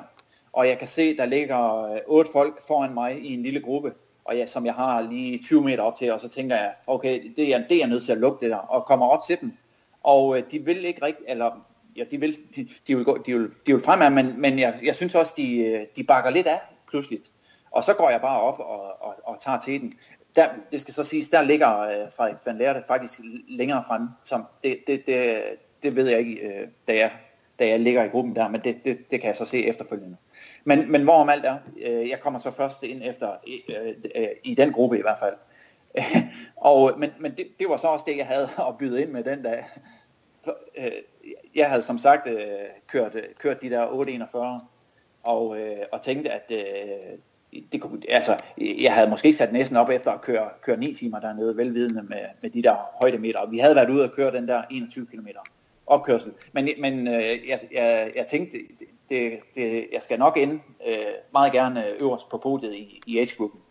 Og 0.55 0.67
jeg 0.67 0.77
kan 0.77 0.87
se, 0.87 1.17
der 1.17 1.25
ligger 1.25 1.83
øh, 1.83 1.99
otte 2.07 2.31
folk 2.31 2.67
foran 2.67 2.93
mig 2.93 3.19
i 3.19 3.33
en 3.33 3.43
lille 3.43 3.61
gruppe, 3.61 3.93
og 4.25 4.37
jeg, 4.37 4.49
som 4.49 4.65
jeg 4.65 4.73
har 4.73 5.01
lige 5.01 5.43
20 5.43 5.63
meter 5.63 5.83
op 5.83 5.95
til, 5.95 6.13
og 6.13 6.19
så 6.19 6.29
tænker 6.29 6.55
jeg, 6.55 6.73
okay, 6.87 7.31
det 7.35 7.53
er, 7.53 7.67
det 7.67 7.71
er 7.71 7.79
jeg 7.79 7.87
nødt 7.87 8.03
til 8.03 8.11
at 8.11 8.17
lukke 8.17 8.45
det 8.45 8.51
der, 8.51 8.57
og 8.57 8.85
kommer 8.85 9.05
op 9.05 9.23
til 9.27 9.37
dem. 9.41 9.53
Og 10.03 10.37
øh, 10.37 10.43
de 10.51 10.59
vil 10.59 10.85
ikke 10.85 11.05
rigtig, 11.05 11.25
eller 11.27 11.65
ja, 11.95 12.03
de 12.11 12.19
vil, 12.19 12.35
de, 12.55 12.67
de 12.87 12.95
vil, 12.95 13.05
gå, 13.05 13.17
de 13.17 13.33
vil, 13.33 13.49
de 13.67 13.73
vil 13.73 13.83
fremad, 13.83 14.09
men, 14.09 14.41
men 14.41 14.59
jeg, 14.59 14.79
jeg 14.83 14.95
synes 14.95 15.15
også, 15.15 15.33
de, 15.37 15.57
øh, 15.57 15.85
de 15.95 16.03
bakker 16.03 16.29
lidt 16.29 16.47
af 16.47 16.59
pludselig. 16.89 17.19
Og 17.71 17.83
så 17.83 17.93
går 17.93 18.09
jeg 18.09 18.21
bare 18.21 18.41
op 18.41 18.59
og, 18.59 19.01
og, 19.01 19.15
og 19.23 19.37
tager 19.41 19.59
til 19.59 19.81
den. 19.81 19.91
Der, 20.35 20.49
det 20.71 20.81
skal 20.81 20.93
så 20.93 21.03
siges, 21.03 21.29
der 21.29 21.41
ligger 21.41 21.79
øh, 21.79 22.11
Frederik 22.17 22.37
van 22.45 22.57
Lærte 22.57 22.83
faktisk 22.87 23.19
længere 23.47 23.83
frem. 23.87 24.07
Som 24.23 24.45
det, 24.63 24.79
det, 24.87 25.07
det, 25.07 25.41
det 25.83 25.95
ved 25.95 26.09
jeg 26.09 26.19
ikke, 26.19 26.41
øh, 26.41 26.67
da, 26.87 26.93
jeg, 26.93 27.11
da 27.59 27.67
jeg 27.67 27.79
ligger 27.79 28.03
i 28.03 28.07
gruppen 28.07 28.35
der, 28.35 28.49
men 28.49 28.61
det, 28.61 28.85
det, 28.85 29.11
det 29.11 29.21
kan 29.21 29.27
jeg 29.27 29.35
så 29.35 29.45
se 29.45 29.65
efterfølgende. 29.65 30.17
Men, 30.67 30.91
men 30.91 31.03
hvorom 31.03 31.29
alt 31.29 31.45
er, 31.45 31.57
øh, 31.81 32.09
jeg 32.09 32.19
kommer 32.19 32.39
så 32.39 32.51
først 32.51 32.83
ind 32.83 33.01
efter, 33.03 33.31
øh, 33.69 33.93
øh, 34.15 34.27
i 34.43 34.55
den 34.55 34.73
gruppe 34.73 34.97
i 34.97 35.01
hvert 35.01 35.19
fald. 35.19 35.35
og, 36.55 36.93
men 36.97 37.09
men 37.19 37.31
det, 37.31 37.47
det 37.59 37.69
var 37.69 37.77
så 37.77 37.87
også 37.87 38.05
det, 38.07 38.17
jeg 38.17 38.27
havde 38.27 38.49
at 38.67 38.77
byde 38.77 39.01
ind 39.01 39.09
med 39.09 39.23
den 39.23 39.43
dag. 39.43 39.65
For, 40.43 40.57
øh, 40.77 40.91
jeg 41.55 41.69
havde 41.69 41.81
som 41.81 41.97
sagt 41.97 42.27
øh, 42.27 42.39
kørt, 42.87 43.15
øh, 43.15 43.23
kørt 43.39 43.61
de 43.61 43.69
der 43.69 43.87
841, 43.87 44.61
og, 45.23 45.59
øh, 45.59 45.77
og 45.91 46.01
tænkte, 46.01 46.29
at 46.29 46.51
øh, 46.55 47.61
det 47.71 47.81
kunne, 47.81 48.01
altså, 48.09 48.43
jeg 48.57 48.93
havde 48.93 49.09
måske 49.09 49.33
sat 49.33 49.53
næsten 49.53 49.77
op 49.77 49.89
efter 49.89 50.11
at 50.11 50.21
køre, 50.21 50.49
køre 50.61 50.77
9 50.77 50.93
timer 50.93 51.19
dernede, 51.19 51.57
velvidende 51.57 52.03
med, 52.03 52.19
med 52.41 52.49
de 52.49 52.63
der 52.63 52.75
højdemeter. 53.01 53.39
Og 53.39 53.51
vi 53.51 53.57
havde 53.57 53.75
været 53.75 53.89
ude 53.89 54.03
og 54.03 54.11
køre 54.11 54.31
den 54.31 54.47
der 54.47 54.63
21 54.71 55.05
km 55.05 55.27
opkørsel. 55.87 56.33
Men, 56.53 56.69
men 56.79 57.07
øh, 57.07 57.47
jeg, 57.47 57.59
jeg, 57.71 58.11
jeg 58.15 58.27
tænkte, 58.27 58.57
det, 59.09 59.39
det, 59.55 59.87
jeg 59.93 60.01
skal 60.01 60.19
nok 60.19 60.37
ende 60.37 60.59
øh, 60.87 60.95
meget 61.33 61.51
gerne 61.51 62.01
øverst 62.01 62.29
på 62.29 62.37
podiet 62.37 62.73
i, 62.73 63.01
i 63.07 63.19
age-gruppen. 63.19 63.61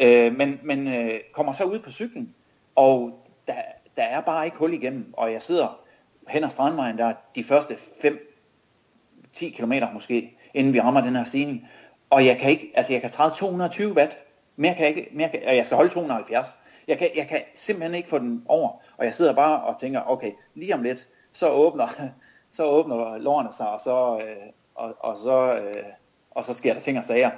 Øh, 0.00 0.36
men 0.36 0.60
men 0.62 0.88
øh, 0.88 1.20
kommer 1.32 1.52
så 1.52 1.64
ud 1.64 1.78
på 1.78 1.90
cyklen, 1.90 2.34
og 2.74 3.10
der, 3.46 3.54
der 3.96 4.02
er 4.02 4.20
bare 4.20 4.44
ikke 4.44 4.56
hul 4.56 4.74
igennem, 4.74 5.14
og 5.16 5.32
jeg 5.32 5.42
sidder 5.42 5.80
hen 6.28 6.44
ad 6.44 6.50
strandvejen 6.50 6.98
der 6.98 7.12
de 7.34 7.44
første 7.44 7.74
5-10 7.74 9.56
km 9.56 9.72
måske, 9.94 10.36
inden 10.54 10.72
vi 10.72 10.80
rammer 10.80 11.00
den 11.00 11.16
her 11.16 11.24
stigning. 11.24 11.68
Og 12.10 12.26
jeg 12.26 12.38
kan 12.38 12.50
ikke, 12.50 12.72
altså 12.74 12.92
jeg 12.92 13.00
kan 13.00 13.10
træde 13.10 13.34
220 13.34 13.92
watt, 13.92 14.18
mere 14.56 14.74
kan 14.74 14.86
jeg 14.86 14.96
ikke, 14.96 15.10
mere 15.12 15.28
kan, 15.28 15.42
og 15.46 15.56
jeg 15.56 15.66
skal 15.66 15.76
holde 15.76 15.90
270. 15.90 16.48
Jeg 16.88 16.98
kan, 16.98 17.10
jeg 17.16 17.28
kan 17.28 17.42
simpelthen 17.54 17.94
ikke 17.94 18.08
få 18.08 18.18
den 18.18 18.42
over, 18.48 18.70
og 18.96 19.04
jeg 19.04 19.14
sidder 19.14 19.34
bare 19.34 19.62
og 19.62 19.80
tænker, 19.80 20.10
okay, 20.10 20.32
lige 20.54 20.74
om 20.74 20.82
lidt, 20.82 21.08
så 21.32 21.50
åbner, 21.50 21.88
så 22.56 22.64
åbner 22.64 23.18
lårene 23.18 23.52
sig, 23.52 23.70
og 23.70 23.80
så, 23.80 24.20
øh, 24.22 24.52
og, 24.76 24.96
og, 25.00 25.16
så, 25.16 25.56
øh, 25.56 25.84
og 26.30 26.44
så 26.44 26.54
sker 26.54 26.72
der 26.74 26.80
ting 26.80 26.98
og 26.98 27.04
sager. 27.04 27.30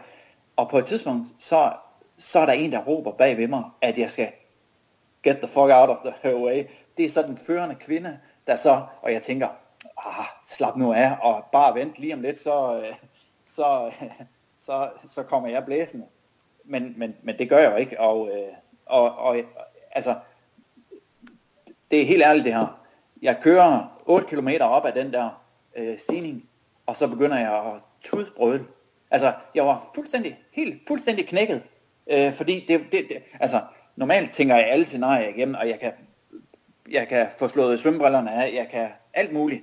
Og 0.56 0.68
på 0.70 0.78
et 0.78 0.84
tidspunkt, 0.84 1.28
så, 1.38 1.72
så 2.18 2.38
er 2.38 2.46
der 2.46 2.52
en, 2.52 2.72
der 2.72 2.84
råber 2.84 3.12
bag 3.12 3.36
ved 3.36 3.48
mig, 3.48 3.64
at 3.82 3.98
jeg 3.98 4.10
skal 4.10 4.28
get 5.22 5.36
the 5.36 5.48
fuck 5.48 5.70
out 5.70 5.90
of 5.90 5.96
the 6.24 6.36
way. 6.36 6.64
Det 6.96 7.04
er 7.04 7.08
så 7.08 7.22
den 7.22 7.36
førende 7.36 7.74
kvinde, 7.74 8.18
der 8.46 8.56
så, 8.56 8.86
og 9.02 9.12
jeg 9.12 9.22
tænker, 9.22 9.48
ah, 10.06 10.26
slap 10.46 10.76
nu 10.76 10.92
af, 10.92 11.16
og 11.22 11.44
bare 11.52 11.74
vent 11.74 11.98
lige 11.98 12.14
om 12.14 12.20
lidt, 12.20 12.38
så, 12.38 12.80
øh, 12.80 12.94
så, 13.46 13.90
så, 14.66 14.90
så 15.06 15.22
kommer 15.22 15.48
jeg 15.48 15.64
blæsende. 15.64 16.06
Men, 16.64 16.94
men, 16.96 17.16
men 17.22 17.38
det 17.38 17.48
gør 17.48 17.58
jeg 17.58 17.72
jo 17.72 17.76
ikke, 17.76 18.00
og, 18.00 18.28
øh, 18.28 18.52
og, 18.86 19.18
og 19.18 19.36
altså, 19.90 20.16
det 21.90 22.02
er 22.02 22.06
helt 22.06 22.22
ærligt 22.22 22.44
det 22.44 22.54
her. 22.54 22.80
Jeg 23.22 23.38
kører 23.42 24.00
8 24.06 24.26
km 24.26 24.48
op 24.60 24.86
ad 24.86 24.92
den 24.92 25.12
der 25.12 25.42
øh, 25.76 25.98
stigning, 25.98 26.47
og 26.88 26.96
så 26.96 27.08
begynder 27.08 27.38
jeg 27.38 27.52
at 27.52 27.80
tudbrøde. 28.02 28.64
Altså, 29.10 29.32
jeg 29.54 29.66
var 29.66 29.90
fuldstændig, 29.94 30.38
helt 30.52 30.82
fuldstændig 30.88 31.26
knækket, 31.26 31.62
øh, 32.10 32.32
fordi 32.32 32.64
det, 32.68 32.80
det, 32.92 33.06
det, 33.08 33.16
altså, 33.40 33.60
normalt 33.96 34.32
tænker 34.32 34.54
jeg 34.54 34.66
alle 34.66 34.84
scenarier 34.84 35.28
igennem, 35.28 35.54
og 35.54 35.68
jeg 35.68 35.80
kan, 35.80 35.92
jeg 36.90 37.08
kan 37.08 37.26
få 37.38 37.48
slået 37.48 37.80
svømmebrillerne 37.80 38.32
af, 38.32 38.54
jeg 38.54 38.68
kan 38.70 38.88
alt 39.14 39.32
muligt. 39.32 39.62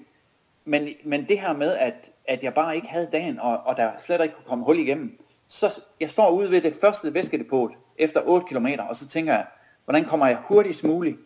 Men, 0.65 0.89
men 1.05 1.29
det 1.29 1.39
her 1.39 1.53
med, 1.53 1.75
at, 1.75 2.11
at 2.27 2.43
jeg 2.43 2.53
bare 2.53 2.75
ikke 2.75 2.87
havde 2.87 3.09
dagen, 3.11 3.39
og, 3.39 3.57
og 3.65 3.77
der 3.77 3.91
slet 3.97 4.23
ikke 4.23 4.35
kunne 4.35 4.45
komme 4.45 4.65
hul 4.65 4.79
igennem, 4.79 5.19
så 5.47 5.81
jeg 5.99 6.09
står 6.09 6.29
ude 6.29 6.51
ved 6.51 6.61
det 6.61 6.73
første 6.81 7.13
væskedepot 7.13 7.71
efter 7.97 8.21
8 8.25 8.47
km, 8.47 8.67
og 8.89 8.95
så 8.95 9.07
tænker 9.07 9.33
jeg, 9.33 9.45
hvordan 9.83 10.03
kommer 10.03 10.27
jeg 10.27 10.37
hurtigst 10.47 10.83
muligt 10.83 11.17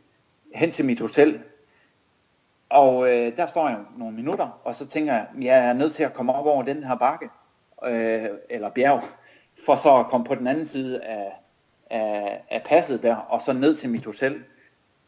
hen 0.56 0.72
til 0.72 0.86
mit 0.86 1.00
hotel? 1.00 1.44
Og 2.70 3.10
øh, 3.10 3.38
der 3.38 3.46
står 3.46 3.68
jeg 3.68 3.78
nogle 3.98 4.16
minutter, 4.16 4.60
og 4.64 4.76
så 4.76 4.88
tænker 4.88 5.14
jeg, 5.14 5.28
jeg 5.42 5.70
er 5.70 5.74
nødt 5.74 5.94
til 5.94 6.04
at 6.04 6.14
komme 6.14 6.34
op 6.34 6.46
over 6.46 6.64
den 6.64 6.84
her 6.84 6.96
bakke, 6.96 7.30
øh, 7.86 8.30
eller 8.50 8.70
bjerg, 8.70 9.02
for 9.66 9.76
så 9.76 9.98
at 9.98 10.08
komme 10.08 10.26
på 10.26 10.36
den 10.36 10.48
anden 10.48 10.66
side 10.66 11.04
af, 11.04 11.32
af, 11.90 12.42
af 12.50 12.64
passet 12.66 13.04
der, 13.04 13.16
og 13.16 13.42
så 13.42 13.54
ned 13.54 13.76
til 13.76 13.90
mit 13.90 14.06
hotel. 14.06 14.44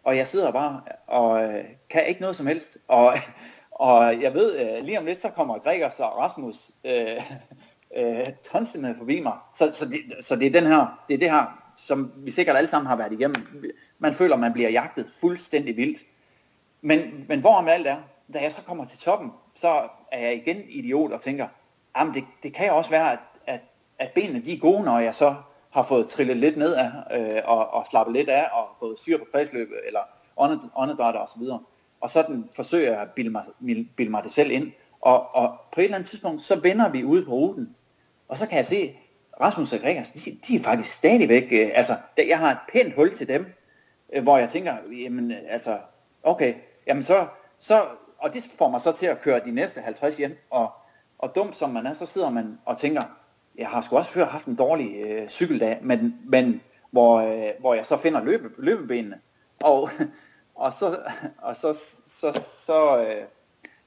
Og 0.03 0.17
jeg 0.17 0.27
sidder 0.27 0.51
bare 0.51 0.81
og 1.07 1.43
øh, 1.43 1.65
kan 1.89 2.05
ikke 2.07 2.21
noget 2.21 2.35
som 2.35 2.47
helst. 2.47 2.77
Og, 2.87 3.13
og 3.71 4.21
jeg 4.21 4.33
ved, 4.33 4.59
øh, 4.59 4.83
lige 4.83 4.99
om 4.99 5.05
lidt, 5.05 5.19
så 5.19 5.29
kommer 5.29 5.59
Gregers 5.59 5.99
og 5.99 6.17
Rasmus 6.17 6.71
øh, 6.85 7.21
øh, 7.97 8.25
tonsende 8.51 8.95
forbi 8.95 9.19
mig. 9.19 9.33
Så, 9.55 9.71
så, 9.71 9.85
det, 9.85 10.25
så 10.25 10.35
det 10.35 10.47
er 10.47 10.61
den 10.61 10.67
her, 10.67 11.03
det 11.07 11.13
er 11.13 11.17
det 11.17 11.31
her, 11.31 11.71
som 11.77 12.11
vi 12.17 12.31
sikkert 12.31 12.57
alle 12.57 12.67
sammen 12.67 12.87
har 12.87 12.95
været 12.95 13.11
igennem. 13.13 13.45
Man 13.99 14.13
føler, 14.13 14.35
man 14.35 14.53
bliver 14.53 14.69
jagtet 14.69 15.09
fuldstændig 15.21 15.77
vildt. 15.77 15.99
Men, 16.81 17.25
men 17.27 17.39
hvorom 17.39 17.67
alt 17.67 17.87
er, 17.87 17.97
da 18.33 18.39
jeg 18.41 18.53
så 18.53 18.61
kommer 18.61 18.85
til 18.85 18.99
toppen, 18.99 19.31
så 19.55 19.67
er 20.11 20.19
jeg 20.19 20.35
igen 20.35 20.57
idiot 20.69 21.11
og 21.11 21.21
tænker, 21.21 21.47
jamen 21.97 22.13
det, 22.13 22.23
det 22.43 22.53
kan 22.53 22.67
jo 22.67 22.77
også 22.77 22.89
være, 22.89 23.11
at, 23.11 23.19
at, 23.47 23.59
at 23.99 24.11
benene 24.15 24.45
de 24.45 24.53
er 24.53 24.59
gode, 24.59 24.83
når 24.83 24.99
jeg 24.99 25.15
så 25.15 25.35
har 25.69 25.83
fået 25.83 26.07
trillet 26.07 26.37
lidt 26.37 26.57
ned 26.57 26.73
af, 26.73 26.91
øh, 27.11 27.41
og, 27.45 27.73
og 27.73 27.87
slappet 27.87 28.15
lidt 28.15 28.29
af, 28.29 28.47
og 28.51 28.67
fået 28.79 28.99
syre 28.99 29.17
på 29.17 29.25
kredsløbet, 29.31 29.77
eller 29.87 29.99
åndedrætter 30.75 31.19
og 31.19 31.29
så 31.29 31.39
videre. 31.39 31.59
Og 32.01 32.09
sådan 32.09 32.49
forsøger 32.55 32.91
jeg 32.91 33.01
at 33.01 33.11
bilde 33.15 33.29
mig, 33.29 33.43
bilde 33.97 34.11
mig 34.11 34.23
det 34.23 34.31
selv 34.31 34.51
ind. 34.51 34.71
Og, 35.01 35.35
og 35.35 35.55
på 35.73 35.79
et 35.79 35.83
eller 35.83 35.95
andet 35.95 36.09
tidspunkt, 36.09 36.41
så 36.41 36.59
vender 36.59 36.89
vi 36.89 37.03
ude 37.03 37.25
på 37.25 37.31
ruten, 37.31 37.75
og 38.27 38.37
så 38.37 38.47
kan 38.47 38.57
jeg 38.57 38.65
se, 38.65 38.95
Rasmus 39.41 39.73
og 39.73 39.79
Gregers, 39.79 40.11
de, 40.11 40.39
de 40.47 40.55
er 40.55 40.59
faktisk 40.59 40.93
stadigvæk, 40.93 41.43
øh, 41.51 41.71
altså, 41.73 41.93
jeg 42.27 42.39
har 42.39 42.51
et 42.51 42.57
pænt 42.73 42.95
hul 42.95 43.15
til 43.15 43.27
dem, 43.27 43.45
øh, 44.13 44.23
hvor 44.23 44.37
jeg 44.37 44.49
tænker, 44.49 44.75
jamen, 45.03 45.31
altså, 45.31 45.77
okay, 46.23 46.53
jamen 46.87 47.03
så, 47.03 47.27
så, 47.59 47.85
og 48.17 48.33
det 48.33 48.43
får 48.57 48.69
mig 48.69 48.81
så 48.81 48.91
til 48.91 49.05
at 49.05 49.21
køre 49.21 49.41
de 49.45 49.51
næste 49.51 49.81
50 49.81 50.17
hjem, 50.17 50.37
og, 50.49 50.71
og 51.19 51.35
dum 51.35 51.53
som 51.53 51.69
man 51.69 51.85
er, 51.85 51.93
så 51.93 52.05
sidder 52.05 52.29
man 52.29 52.59
og 52.65 52.77
tænker, 52.77 53.01
jeg 53.57 53.67
har 53.67 53.81
sgu 53.81 53.97
også 53.97 54.11
før 54.11 54.25
haft 54.25 54.47
en 54.47 54.55
dårlig 54.55 55.01
øh, 55.05 55.29
cykeldag, 55.29 55.79
men, 55.81 56.15
men 56.25 56.61
hvor, 56.91 57.19
øh, 57.19 57.49
hvor 57.59 57.73
jeg 57.73 57.85
så 57.85 57.97
finder 57.97 58.23
løbe, 58.23 58.49
løbebenene, 58.57 59.19
og, 59.63 59.89
og 60.55 60.73
så, 60.73 60.97
og 61.37 61.55
så, 61.55 61.73
så, 62.07 62.41
så 62.65 63.05
øh, 63.05 63.23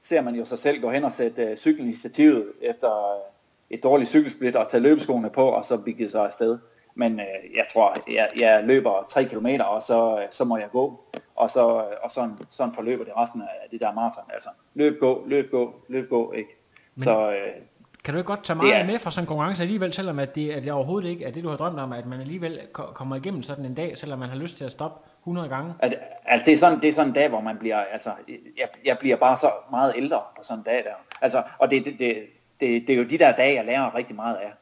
ser 0.01 0.21
man 0.21 0.35
jo 0.35 0.45
sig 0.45 0.59
selv 0.59 0.81
gå 0.81 0.89
hen 0.89 1.03
og 1.03 1.11
sætte 1.11 1.43
øh, 1.43 1.57
cykelinitiativet 1.57 2.51
efter 2.61 3.15
øh, 3.15 3.21
et 3.69 3.83
dårligt 3.83 4.09
cykelsplit 4.09 4.55
og 4.55 4.67
tage 4.67 4.83
løbeskoene 4.83 5.29
på, 5.29 5.49
og 5.49 5.65
så 5.65 5.83
bygge 5.83 6.09
sig 6.09 6.25
afsted. 6.25 6.57
Men 6.95 7.19
øh, 7.19 7.55
jeg 7.55 7.65
tror, 7.73 7.95
jeg, 8.11 8.29
jeg 8.39 8.63
løber 8.63 9.05
3 9.09 9.23
km, 9.25 9.47
og 9.65 9.81
så, 9.81 10.27
så 10.31 10.45
må 10.45 10.57
jeg 10.57 10.69
gå. 10.71 10.99
Og, 11.35 11.49
så, 11.49 11.85
og 12.03 12.11
sådan, 12.11 12.37
sådan 12.49 12.73
forløber 12.73 13.03
det 13.03 13.13
resten 13.17 13.41
af 13.41 13.69
det 13.71 13.81
der 13.81 13.93
maraton. 13.93 14.23
Altså 14.33 14.49
løb, 14.73 14.99
gå, 14.99 15.23
løb, 15.27 15.51
gå, 15.51 15.75
løb, 15.87 16.09
gå. 16.09 16.31
Ikke? 16.31 16.49
Men, 16.95 17.03
så, 17.03 17.31
øh, 17.31 17.61
kan 18.05 18.13
du 18.13 18.17
ikke 18.17 18.27
godt 18.27 18.43
tage 18.43 18.57
meget 18.57 18.75
er, 18.75 18.85
med 18.85 18.99
fra 18.99 19.11
sådan 19.11 19.23
en 19.23 19.27
konkurrence 19.27 19.63
alligevel, 19.63 19.93
selvom 19.93 20.19
at 20.19 20.35
det, 20.35 20.51
at 20.51 20.63
det 20.63 20.71
overhovedet 20.71 21.09
ikke 21.09 21.25
er 21.25 21.31
det, 21.31 21.43
du 21.43 21.49
har 21.49 21.57
drømt 21.57 21.79
om, 21.79 21.93
at 21.93 22.05
man 22.05 22.19
alligevel 22.19 22.59
kommer 22.73 23.15
igennem 23.15 23.43
sådan 23.43 23.65
en 23.65 23.73
dag, 23.73 23.97
selvom 23.97 24.19
man 24.19 24.29
har 24.29 24.35
lyst 24.35 24.57
til 24.57 24.65
at 24.65 24.71
stoppe 24.71 25.09
100 25.21 25.49
gange? 25.49 25.73
At, 25.79 25.93
altså 26.25 26.45
det, 26.45 26.53
er 26.53 26.57
sådan, 26.57 26.81
det 26.81 26.89
er 26.89 26.93
sådan 26.93 27.07
en 27.07 27.13
dag, 27.13 27.29
hvor 27.29 27.41
man 27.41 27.57
bliver, 27.57 27.77
altså, 27.77 28.09
jeg, 28.57 28.67
jeg 28.85 28.97
bliver 28.99 29.15
bare 29.15 29.37
så 29.37 29.47
meget 29.71 29.93
ældre 29.97 30.21
på 30.37 30.43
sådan 30.43 30.59
en 30.59 30.63
dag 30.63 30.83
der. 30.83 30.93
Altså, 31.21 31.43
og 31.59 31.71
det, 31.71 31.85
det, 31.85 31.99
det, 31.99 32.17
det, 32.59 32.87
det 32.87 32.93
er 32.93 32.97
jo 32.97 33.03
de 33.03 33.17
der 33.17 33.31
dage, 33.31 33.55
jeg 33.55 33.65
lærer 33.65 33.95
rigtig 33.95 34.15
meget 34.15 34.35
af. 34.35 34.53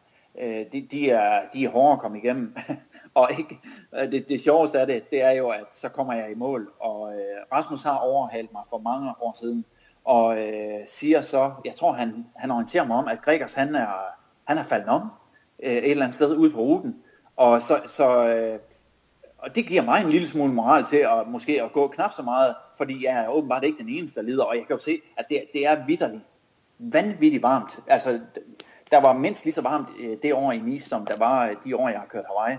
Øh, 0.41 0.65
de, 0.73 0.88
de, 0.91 1.09
er, 1.09 1.41
de 1.53 1.65
er 1.65 1.69
hårde 1.69 1.93
at 1.93 1.99
komme 1.99 2.17
igennem. 2.17 2.55
og 3.15 3.29
ikke, 3.39 3.59
øh, 3.95 4.11
det, 4.11 4.29
det 4.29 4.41
sjoveste 4.41 4.79
af 4.79 4.88
det, 4.88 5.11
det 5.11 5.23
er 5.23 5.31
jo, 5.31 5.49
at 5.49 5.65
så 5.71 5.89
kommer 5.89 6.13
jeg 6.13 6.31
i 6.31 6.36
mål, 6.36 6.71
og 6.79 7.13
øh, 7.13 7.57
Rasmus 7.57 7.84
har 7.84 7.97
overhalet 7.97 8.53
mig 8.53 8.61
for 8.69 8.77
mange 8.77 9.13
år 9.21 9.38
siden, 9.39 9.65
og 10.05 10.41
øh, 10.41 10.79
siger 10.86 11.21
så, 11.21 11.51
jeg 11.65 11.75
tror 11.75 11.91
han, 11.91 12.25
han 12.36 12.51
orienterer 12.51 12.88
mig 12.88 12.97
om, 12.97 13.07
at 13.07 13.21
Gregers 13.21 13.53
han 13.53 13.75
er, 13.75 13.89
han 14.47 14.57
er 14.57 14.63
faldet 14.63 14.89
om 14.89 15.09
øh, 15.63 15.71
et 15.71 15.91
eller 15.91 16.03
andet 16.03 16.15
sted 16.15 16.36
ude 16.36 16.51
på 16.51 16.59
ruten, 16.59 16.95
og 17.36 17.61
så, 17.61 17.73
så 17.88 18.27
øh, 18.27 18.59
og 19.38 19.55
det 19.55 19.67
giver 19.67 19.81
mig 19.81 20.01
en 20.01 20.09
lille 20.09 20.27
smule 20.27 20.53
moral 20.53 20.86
til 20.86 20.97
at 20.97 21.27
måske 21.27 21.63
at 21.63 21.73
gå 21.73 21.88
knap 21.88 22.13
så 22.13 22.21
meget, 22.21 22.55
fordi 22.77 23.05
jeg 23.05 23.23
er 23.23 23.27
åbenbart 23.27 23.63
ikke 23.63 23.77
den 23.77 23.89
eneste, 23.89 24.19
der 24.19 24.25
lider, 24.25 24.43
og 24.43 24.55
jeg 24.55 24.67
kan 24.67 24.75
jo 24.75 24.81
se, 24.81 24.97
at 25.17 25.25
det, 25.29 25.43
det 25.53 25.67
er 25.67 25.86
vidderligt 25.86 26.23
vanvittigt 26.79 27.43
varmt. 27.43 27.79
Altså, 27.88 28.19
der 28.93 29.01
var 29.01 29.13
mindst 29.13 29.45
lige 29.45 29.53
så 29.53 29.61
varmt 29.61 29.87
øh, 29.99 30.17
det 30.23 30.33
år 30.33 30.51
i 30.51 30.57
Nice, 30.57 30.89
som 30.89 31.05
der 31.05 31.17
var 31.17 31.49
øh, 31.49 31.55
de 31.63 31.75
år, 31.75 31.89
jeg 31.89 31.99
har 31.99 32.07
kørt 32.07 32.25
Hawaii. 32.27 32.57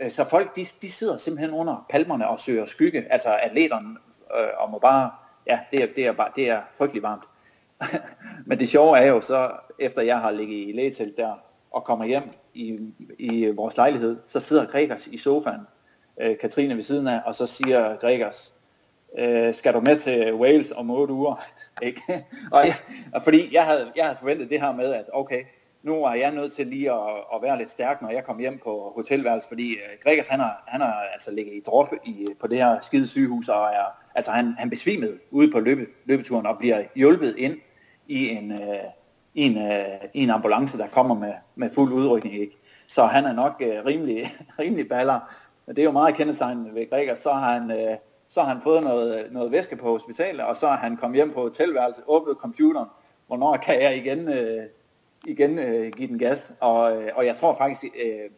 Øh, 0.00 0.10
så 0.10 0.24
folk, 0.24 0.56
de, 0.56 0.64
de 0.64 0.90
sidder 0.90 1.16
simpelthen 1.16 1.54
under 1.54 1.86
palmerne 1.90 2.28
og 2.28 2.40
søger 2.40 2.66
skygge, 2.66 3.12
altså 3.12 3.28
atleterne, 3.42 3.96
øh, 4.38 4.48
og 4.58 4.70
må 4.70 4.78
bare, 4.78 5.10
ja, 5.46 5.60
det 5.70 5.82
er, 5.82 5.86
det 5.86 6.06
er, 6.06 6.12
bare, 6.12 6.30
det 6.36 6.50
er 6.50 6.60
frygtelig 6.78 7.02
varmt. 7.02 7.24
Men 8.46 8.58
det 8.58 8.68
sjove 8.68 8.98
er 8.98 9.06
jo 9.06 9.20
så, 9.20 9.50
efter 9.78 10.02
jeg 10.02 10.18
har 10.18 10.30
ligget 10.30 10.68
i 10.68 10.72
lægetelt 10.72 11.16
der, 11.16 11.34
og 11.70 11.84
kommer 11.84 12.04
hjem 12.04 12.30
i, 12.54 12.78
i 13.18 13.50
vores 13.56 13.76
lejlighed, 13.76 14.16
så 14.24 14.40
sidder 14.40 14.66
Gregers 14.66 15.06
i 15.06 15.16
sofaen, 15.16 15.60
øh, 16.20 16.38
Katrine 16.38 16.76
ved 16.76 16.82
siden 16.82 17.08
af, 17.08 17.20
og 17.26 17.34
så 17.34 17.46
siger 17.46 17.96
Gregers, 17.96 18.54
øh, 19.18 19.54
skal 19.54 19.74
du 19.74 19.80
med 19.80 19.98
til 19.98 20.34
Wales 20.34 20.72
om 20.72 20.90
8 20.90 21.14
uger? 21.14 21.44
ikke? 21.82 22.02
og, 22.52 22.66
jeg, 22.66 22.74
og 23.14 23.22
fordi 23.22 23.54
jeg 23.54 23.64
havde, 23.64 23.92
jeg 23.96 24.04
havde 24.04 24.18
forventet 24.18 24.50
det 24.50 24.60
her 24.60 24.72
med, 24.72 24.92
at 24.92 25.04
okay, 25.12 25.44
nu 25.84 26.04
er 26.04 26.14
jeg 26.14 26.30
nødt 26.30 26.52
til 26.52 26.66
lige 26.66 26.92
at, 26.92 27.14
at 27.34 27.42
være 27.42 27.58
lidt 27.58 27.70
stærk, 27.70 28.02
når 28.02 28.10
jeg 28.10 28.24
kommer 28.24 28.40
hjem 28.40 28.60
på 28.64 28.92
hotelværelset, 28.94 29.48
fordi 29.48 29.72
øh, 29.72 29.98
Gregers, 30.02 30.28
han 30.28 30.40
har, 30.40 30.64
han 30.66 30.80
har 30.80 30.94
altså 31.12 31.30
ligget 31.30 31.54
i 31.54 31.60
drop 31.66 31.92
i, 32.04 32.28
på 32.40 32.46
det 32.46 32.58
her 32.58 32.80
skide 32.80 33.06
sygehus, 33.06 33.48
og 33.48 33.56
er, 33.56 33.84
altså 34.14 34.30
han, 34.30 34.54
han 34.58 34.70
besvimede 34.70 35.18
ude 35.30 35.50
på 35.50 35.60
løbe, 35.60 35.86
løbeturen 36.04 36.46
og 36.46 36.58
bliver 36.58 36.82
hjulpet 36.94 37.34
ind 37.38 37.56
i 38.08 38.28
en, 38.28 38.52
øh, 38.52 38.78
i 39.34 39.42
en, 39.42 39.58
øh, 39.58 39.84
i 40.14 40.22
en 40.22 40.30
ambulance, 40.30 40.78
der 40.78 40.86
kommer 40.86 41.14
med, 41.14 41.32
med 41.54 41.70
fuld 41.70 41.92
udrykning. 41.92 42.34
Ikke? 42.34 42.56
Så 42.88 43.04
han 43.04 43.24
er 43.24 43.32
nok 43.32 43.62
øh, 43.66 43.84
rimelig, 43.86 44.30
rimelig 44.60 44.88
baller. 44.88 45.20
Det 45.66 45.78
er 45.78 45.84
jo 45.84 45.90
meget 45.90 46.14
kendetegnende 46.14 46.74
ved 46.74 46.90
Gregers, 46.90 47.18
så 47.18 47.32
har 47.32 47.58
han... 47.58 47.70
øh, 47.70 47.96
så 48.28 48.40
har 48.40 48.48
han 48.48 48.62
fået 48.62 48.82
noget, 48.82 49.28
noget 49.30 49.52
væske 49.52 49.76
på 49.76 49.90
hospitalet, 49.90 50.40
og 50.40 50.56
så 50.56 50.66
er 50.66 50.76
han 50.76 50.96
kommet 50.96 51.16
hjem 51.16 51.32
på 51.32 51.40
hotelværelse, 51.40 52.00
åbnet 52.06 52.36
computeren, 52.36 52.88
hvornår 53.26 53.56
kan 53.56 53.82
jeg 53.82 53.96
igen, 53.96 54.28
øh, 54.28 54.62
igen 55.26 55.58
øh, 55.58 55.92
give 55.92 56.08
den 56.08 56.18
gas, 56.18 56.58
og, 56.60 56.96
øh, 56.96 57.10
og 57.14 57.26
jeg 57.26 57.36
tror 57.36 57.54
faktisk, 57.54 57.84
øh, 57.84 58.30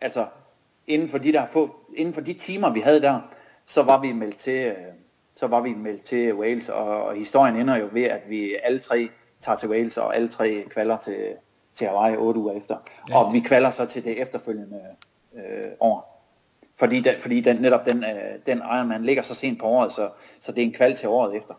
altså 0.00 0.26
inden 0.86 1.08
for 1.08 1.18
de 1.18 1.32
der 1.32 1.46
få, 1.46 1.76
inden 1.96 2.14
for 2.14 2.20
de 2.20 2.32
timer 2.32 2.72
vi 2.72 2.80
havde 2.80 3.00
der, 3.00 3.20
så 3.66 3.82
var 3.82 4.00
vi 4.00 4.12
meldt 4.12 4.36
til, 4.36 4.66
øh, 4.66 4.76
så 5.34 5.46
var 5.46 5.60
vi 5.60 5.74
meldt 5.74 6.02
til 6.02 6.34
Wales, 6.34 6.68
og, 6.68 7.02
og 7.02 7.14
historien 7.14 7.56
ender 7.56 7.76
jo 7.76 7.88
ved, 7.92 8.04
at 8.04 8.20
vi 8.28 8.56
alle 8.62 8.78
tre 8.78 9.08
tager 9.40 9.56
til 9.56 9.68
Wales, 9.68 9.96
og 9.96 10.16
alle 10.16 10.28
tre 10.28 10.64
kvalder 10.70 10.96
til, 10.96 11.34
til 11.74 11.86
Hawaii 11.86 12.16
otte 12.16 12.40
uger 12.40 12.52
efter. 12.52 12.76
Ja. 13.08 13.18
Og 13.18 13.32
vi 13.32 13.40
kvalder 13.40 13.70
så 13.70 13.86
til 13.86 14.04
det 14.04 14.20
efterfølgende 14.20 14.80
øh, 15.34 15.70
år. 15.80 16.18
Fordi, 16.78 17.00
den, 17.00 17.14
fordi 17.18 17.40
den, 17.40 17.56
netop 17.56 17.86
den, 17.86 18.04
øh, 18.04 18.38
den 18.46 18.58
Ironman 18.58 19.04
ligger 19.04 19.22
så 19.22 19.34
sent 19.34 19.60
på 19.60 19.66
året, 19.66 19.92
så, 19.92 20.10
så 20.40 20.52
det 20.52 20.62
er 20.62 20.66
en 20.66 20.72
kval 20.72 20.96
til 20.96 21.08
året 21.08 21.36
efter. 21.36 21.54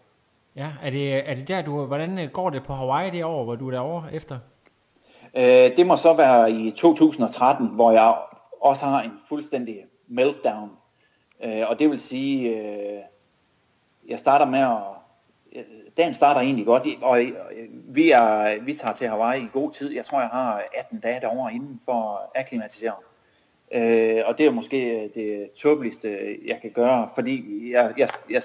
Ja, 0.60 0.72
er 0.84 0.90
det, 0.90 1.30
er 1.30 1.36
det 1.36 1.48
der, 1.48 1.62
du, 1.62 1.86
hvordan 1.86 2.20
øh, 2.20 2.30
går 2.32 2.50
det 2.50 2.64
på 2.64 2.74
Hawaii 2.74 3.12
det 3.12 3.24
år, 3.24 3.44
hvor 3.44 3.56
du 3.56 3.68
er 3.68 3.72
derovre 3.72 4.14
efter? 4.14 4.40
Øh, 5.38 5.78
det 5.78 5.88
må 5.88 5.96
så 5.96 6.14
være 6.14 6.52
i 6.52 6.72
2013, 6.72 7.68
hvor 7.68 7.92
jeg 7.92 8.16
også 8.62 8.86
har 8.86 9.02
en 9.02 9.12
fuldstændig 9.30 9.86
meltdown. 10.08 10.70
Øh, 11.44 11.64
og 11.70 11.80
det 11.80 11.90
vil 11.90 12.00
sige, 12.00 12.58
øh, 12.58 13.00
jeg 14.08 14.20
starter 14.20 14.46
med 14.46 14.60
at, 14.60 14.78
øh, 15.56 15.64
dagen 15.98 16.14
starter 16.14 16.42
egentlig 16.42 16.66
godt, 16.66 16.88
og 17.02 17.24
øh, 17.24 17.32
vi, 17.72 18.12
er, 18.12 18.62
vi 18.62 18.74
tager 18.74 18.94
til 18.94 19.08
Hawaii 19.08 19.42
i 19.42 19.48
god 19.54 19.72
tid. 19.72 19.96
Jeg 19.96 20.06
tror, 20.06 20.20
jeg 20.20 20.30
har 20.30 20.64
18 20.78 21.00
dage 21.00 21.22
derovre 21.22 21.54
inden 21.54 21.82
for 21.86 22.16
at 22.16 22.42
akklimatisere. 22.42 22.94
Øh, 23.72 24.22
og 24.26 24.38
det 24.38 24.46
er 24.46 24.52
måske 24.52 25.04
øh, 25.04 25.10
det 25.16 25.52
tåbeligste, 25.52 26.38
jeg 26.46 26.60
kan 26.62 26.72
gøre, 26.72 27.10
fordi 27.16 27.70
jeg, 27.72 27.94
jeg, 27.98 28.10
jeg, 28.30 28.44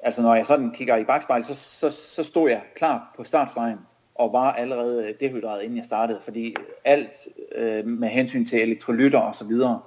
altså 0.00 0.22
når 0.22 0.34
jeg 0.34 0.46
sådan 0.46 0.70
kigger 0.70 0.96
i 0.96 1.04
bagspejlet, 1.04 1.46
så, 1.46 1.54
så, 1.54 1.90
så 1.90 2.22
stod 2.22 2.50
jeg 2.50 2.62
klar 2.76 3.14
på 3.16 3.24
startstregen 3.24 3.78
og 4.14 4.32
var 4.32 4.52
allerede 4.52 5.14
dehydreret, 5.20 5.62
inden 5.62 5.76
jeg 5.76 5.84
startede, 5.84 6.20
fordi 6.22 6.54
alt 6.84 7.28
øh, 7.54 7.86
med 7.86 8.08
hensyn 8.08 8.46
til 8.46 8.62
elektrolytter 8.62 9.18
og 9.18 9.34
så 9.34 9.44
videre, 9.44 9.80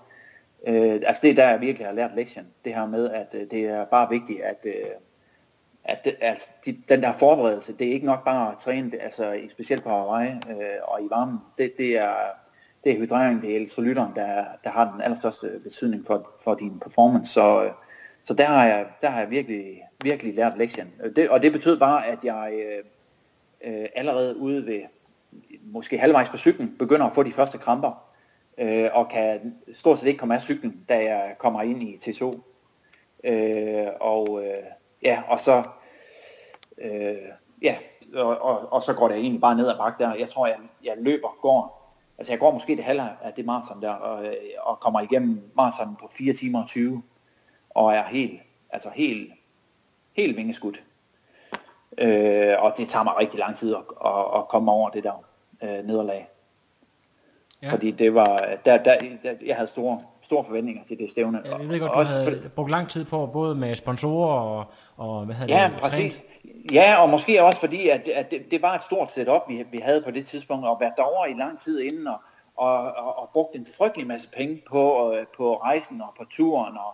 øh, 0.68 1.02
altså 1.06 1.22
det 1.22 1.32
er 1.32 1.36
der, 1.36 1.50
jeg 1.50 1.62
virkelig 1.62 1.88
har 1.88 1.94
lært 1.94 2.16
lektien. 2.16 2.48
Det 2.66 2.76
her 2.76 2.88
med, 2.88 3.10
at 3.10 3.28
øh, 3.34 3.52
det 3.52 3.66
er 3.66 3.86
bare 3.86 4.10
vigtigt, 4.10 4.42
at, 4.42 4.66
øh, 4.66 4.92
at 5.84 6.06
det, 6.06 6.16
altså, 6.22 6.48
de, 6.66 6.78
den 6.90 7.04
der 7.04 7.14
forberedelse, 7.14 7.78
det 7.78 7.88
er 7.88 7.92
ikke 7.92 8.06
nok 8.06 8.26
bare 8.26 8.52
at 8.52 8.58
træne, 8.58 8.92
det, 8.92 9.00
altså 9.02 9.40
specielt 9.52 9.84
på 9.84 9.90
Hawaii 9.90 10.32
øh, 10.32 10.80
og 10.84 11.02
i 11.02 11.08
varmen, 11.10 11.38
det, 11.58 11.74
det 11.78 11.98
er 11.98 12.14
det 12.84 12.92
er 12.92 12.98
hydrering, 12.98 13.42
det 13.42 13.52
er 13.52 13.56
elektrolytteren, 13.56 14.16
der, 14.16 14.46
der 14.64 14.70
har 14.70 14.92
den 14.92 15.02
allerstørste 15.02 15.60
betydning 15.64 16.06
for, 16.06 16.32
for 16.44 16.56
din 16.56 16.80
performance. 16.80 17.34
Så, 17.34 17.64
øh, 17.64 17.72
så 18.24 18.34
der 18.34 18.46
har 18.46 18.66
jeg, 18.66 18.86
der 19.02 19.10
har 19.10 19.20
jeg 19.20 19.30
virkelig, 19.30 19.82
virkelig 20.04 20.36
lært 20.36 20.58
lektien. 20.58 20.88
Øh, 21.04 21.16
det, 21.16 21.30
og 21.30 21.44
det 21.44 21.52
betød 21.52 21.80
bare, 21.80 22.08
at 22.08 22.24
jeg 22.24 22.54
øh, 22.54 22.84
øh, 23.64 23.86
allerede 23.96 24.38
ude 24.38 24.66
ved 24.66 24.82
måske 25.64 25.98
halvvejs 25.98 26.30
på 26.30 26.38
cyklen 26.38 26.76
begynder 26.80 27.06
at 27.06 27.14
få 27.14 27.24
de 27.24 27.32
første 27.32 27.58
kramper, 27.58 28.12
øh, 28.58 28.90
og 28.94 29.10
kan 29.10 29.56
stort 29.74 30.00
set 30.00 30.08
ikke 30.08 30.20
komme 30.20 30.36
af 30.36 30.42
cyklen, 30.42 30.86
da 30.90 30.98
jeg 30.98 31.36
kommer 31.40 31.62
ind 31.62 31.84
i 31.84 31.96
T2. 31.96 32.42
Øh, 33.24 33.88
og 34.02 34.44
øh, 34.46 34.64
ja, 35.04 35.22
og 35.28 35.40
så 35.40 35.64
øh, 36.78 37.18
ja, 37.62 37.78
og, 38.16 38.42
og, 38.42 38.74
og 38.74 38.84
så 38.84 38.94
går 38.94 39.08
det 39.08 39.18
egentlig 39.18 39.42
bare 39.42 39.56
ned 39.56 39.68
ad 39.68 39.78
bakke 39.78 40.04
der. 40.04 40.16
Jeg 40.16 40.30
tror, 40.30 40.48
jeg, 40.48 40.58
jeg 40.84 40.94
løber, 40.98 41.38
går 41.42 41.82
altså 42.18 42.34
jeg 42.34 42.40
går 42.40 42.52
måske 42.52 42.76
det 42.76 42.84
halve 42.84 43.10
af 43.22 43.34
det 43.34 43.46
maraton 43.46 43.82
der, 43.82 43.94
og, 43.94 44.26
øh, 44.26 44.34
og 44.60 44.80
kommer 44.80 45.00
igennem 45.00 45.52
maraton 45.56 45.96
på 46.00 46.10
4 46.12 46.34
timer 46.34 46.62
og 46.62 46.68
20, 46.68 47.04
og 47.70 47.94
er 47.94 48.04
helt, 48.04 48.42
altså 48.70 48.90
helt, 48.90 49.34
helt 50.16 50.38
vingeskudt. 50.38 50.84
Øh, 51.98 52.54
og 52.60 52.74
det 52.78 52.90
tager 52.90 53.04
mig 53.04 53.14
rigtig 53.20 53.40
lang 53.40 53.56
tid 53.56 53.76
at, 53.76 53.82
at, 54.06 54.26
at 54.36 54.48
komme 54.48 54.72
over 54.72 54.90
det 54.90 55.04
der 55.04 55.24
øh, 55.64 55.88
nederlag. 55.88 56.28
Ja. 57.64 57.72
Fordi 57.72 57.92
det 57.92 58.14
var, 58.14 58.38
der, 58.66 58.78
der, 58.78 58.98
der, 59.24 59.34
jeg 59.46 59.56
havde 59.56 59.68
store, 59.68 60.02
store 60.22 60.46
forventninger 60.46 60.84
til 60.84 60.98
det 60.98 61.10
stævne. 61.10 61.42
Jeg 61.46 61.70
ved 61.70 61.80
godt, 61.80 61.92
du 61.92 61.98
også, 61.98 62.14
havde 62.14 62.42
for... 62.42 62.50
brugt 62.50 62.70
lang 62.70 62.90
tid 62.90 63.06
på, 63.06 63.30
både 63.34 63.56
med 63.56 63.76
sponsorer 63.76 64.40
og, 64.40 64.66
og 64.98 65.26
hvad 65.26 65.36
hedder 65.36 65.56
ja, 65.56 65.68
det? 65.68 65.74
Ja, 65.74 65.80
præcis. 65.80 66.24
Ja, 66.72 67.02
og 67.02 67.10
måske 67.10 67.44
også 67.44 67.60
fordi, 67.60 67.90
at, 67.90 68.08
at 68.08 68.32
det, 68.32 68.52
det 68.52 68.62
var 68.62 68.76
et 68.76 68.84
stort 68.84 69.12
setup, 69.12 69.42
vi, 69.48 69.66
vi 69.72 69.78
havde 69.78 70.02
på 70.02 70.12
det 70.12 70.26
tidspunkt, 70.26 70.68
og 70.68 70.78
været 70.80 70.94
derovre 70.98 71.32
i 71.32 71.34
lang 71.34 71.60
tid 71.60 71.82
inden, 71.82 72.08
og, 72.08 72.22
og, 72.56 72.78
og, 72.84 73.20
og 73.20 73.30
brugt 73.34 73.56
en 73.56 73.68
frygtelig 73.78 74.08
masse 74.08 74.30
penge 74.38 74.62
på, 74.72 75.14
øh, 75.14 75.26
på 75.38 75.56
rejsen 75.56 76.02
og 76.02 76.14
på 76.18 76.26
turen, 76.30 76.78
og, 76.78 76.94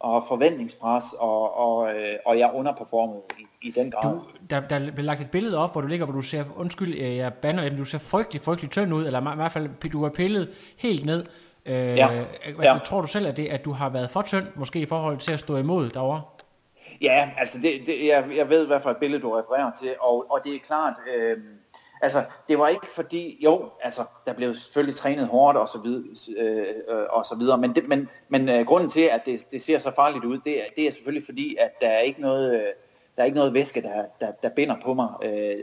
og 0.00 0.24
forventningspres, 0.28 1.04
og, 1.18 1.58
og, 1.58 1.94
øh, 1.94 2.16
og 2.26 2.38
jeg 2.38 2.50
underperformede 2.54 3.22
i, 3.38 3.68
i 3.68 3.70
den 3.70 3.90
grad. 3.90 4.12
Du, 4.12 4.20
der, 4.50 4.60
der 4.60 4.92
blev 4.92 5.04
lagt 5.04 5.20
et 5.20 5.30
billede 5.30 5.58
op, 5.58 5.72
hvor 5.72 5.80
du 5.80 5.86
ligger, 5.86 6.06
hvor 6.06 6.14
du 6.14 6.22
ser, 6.22 6.44
undskyld, 6.56 6.94
øh, 6.94 7.16
jeg 7.16 7.34
banner, 7.34 7.68
du 7.68 7.84
ser 7.84 7.98
frygtelig, 7.98 8.42
frygtelig 8.42 8.70
tynd 8.70 8.94
ud, 8.94 9.06
eller 9.06 9.32
i 9.32 9.36
hvert 9.36 9.52
fald, 9.52 9.90
du 9.90 10.04
er 10.04 10.08
pillet 10.08 10.50
helt 10.78 11.06
ned. 11.06 11.24
Øh, 11.66 11.74
ja. 11.74 12.24
ja. 12.62 12.78
Tror 12.84 13.00
du 13.00 13.06
selv, 13.06 13.26
at, 13.26 13.36
det, 13.36 13.48
at 13.48 13.64
du 13.64 13.72
har 13.72 13.88
været 13.88 14.10
for 14.10 14.22
tynd, 14.22 14.46
måske 14.56 14.80
i 14.80 14.86
forhold 14.86 15.18
til 15.18 15.32
at 15.32 15.40
stå 15.40 15.56
imod 15.56 15.90
derovre? 15.90 16.22
Ja, 17.02 17.30
altså 17.38 17.58
det, 17.62 17.72
det, 17.86 18.06
jeg, 18.06 18.24
jeg 18.36 18.48
ved 18.48 18.66
hvad 18.66 18.80
for 18.80 18.90
et 18.90 18.96
billede 18.96 19.22
du 19.22 19.30
refererer 19.30 19.70
til, 19.82 19.94
og, 20.00 20.26
og 20.30 20.40
det 20.44 20.54
er 20.54 20.58
klart, 20.58 20.94
øh, 21.16 21.36
altså 22.00 22.24
det 22.48 22.58
var 22.58 22.68
ikke 22.68 22.90
fordi, 22.94 23.38
jo, 23.44 23.70
altså 23.82 24.04
der 24.26 24.32
blev 24.32 24.54
selvfølgelig 24.54 24.96
trænet 24.96 25.28
hårdt 25.28 25.58
og 25.58 25.68
så 25.68 25.78
videre, 25.78 26.04
øh, 26.38 26.66
øh, 26.88 27.06
og 27.10 27.24
så 27.24 27.34
videre 27.38 27.58
men, 27.58 27.74
det, 27.74 27.88
men, 27.88 28.08
men 28.28 28.48
øh, 28.48 28.66
grunden 28.66 28.90
til, 28.90 29.00
at 29.00 29.20
det, 29.26 29.46
det 29.52 29.62
ser 29.62 29.78
så 29.78 29.90
farligt 29.94 30.24
ud, 30.24 30.38
det, 30.38 30.60
det 30.76 30.86
er 30.86 30.92
selvfølgelig 30.92 31.26
fordi, 31.26 31.56
at 31.56 31.70
der 31.80 31.88
er 31.88 32.00
ikke 32.00 32.20
noget, 32.20 32.54
øh, 32.54 32.66
der 33.16 33.22
er 33.22 33.24
ikke 33.24 33.38
noget 33.38 33.54
væske, 33.54 33.82
der, 33.82 34.04
der, 34.20 34.32
der 34.42 34.48
binder 34.48 34.76
på 34.84 34.94
mig. 34.94 35.08
Øh, 35.22 35.56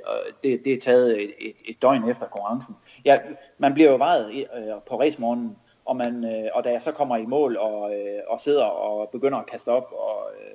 det, 0.43 0.65
det 0.65 0.73
er 0.73 0.79
taget 0.79 1.23
et, 1.23 1.31
et, 1.39 1.55
et 1.65 1.81
døgn 1.81 2.09
efter 2.09 2.25
konkurrencen. 2.25 2.75
Ja, 3.05 3.19
man 3.57 3.73
bliver 3.73 3.91
jo 3.91 3.95
vejet 3.95 4.47
øh, 4.57 4.73
på 4.89 4.99
racemorgenen, 4.99 5.57
og, 5.85 5.95
man, 5.95 6.23
øh, 6.23 6.49
og 6.53 6.63
da 6.63 6.71
jeg 6.71 6.81
så 6.81 6.91
kommer 6.91 7.17
i 7.17 7.25
mål 7.25 7.57
og, 7.57 7.95
øh, 7.95 8.19
og 8.27 8.39
sidder 8.39 8.65
og 8.65 9.09
begynder 9.09 9.37
at 9.37 9.45
kaste 9.45 9.69
op 9.69 9.91
og, 9.91 10.31
øh, 10.39 10.53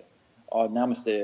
og 0.52 0.72
nærmest 0.72 1.08
øh, 1.08 1.14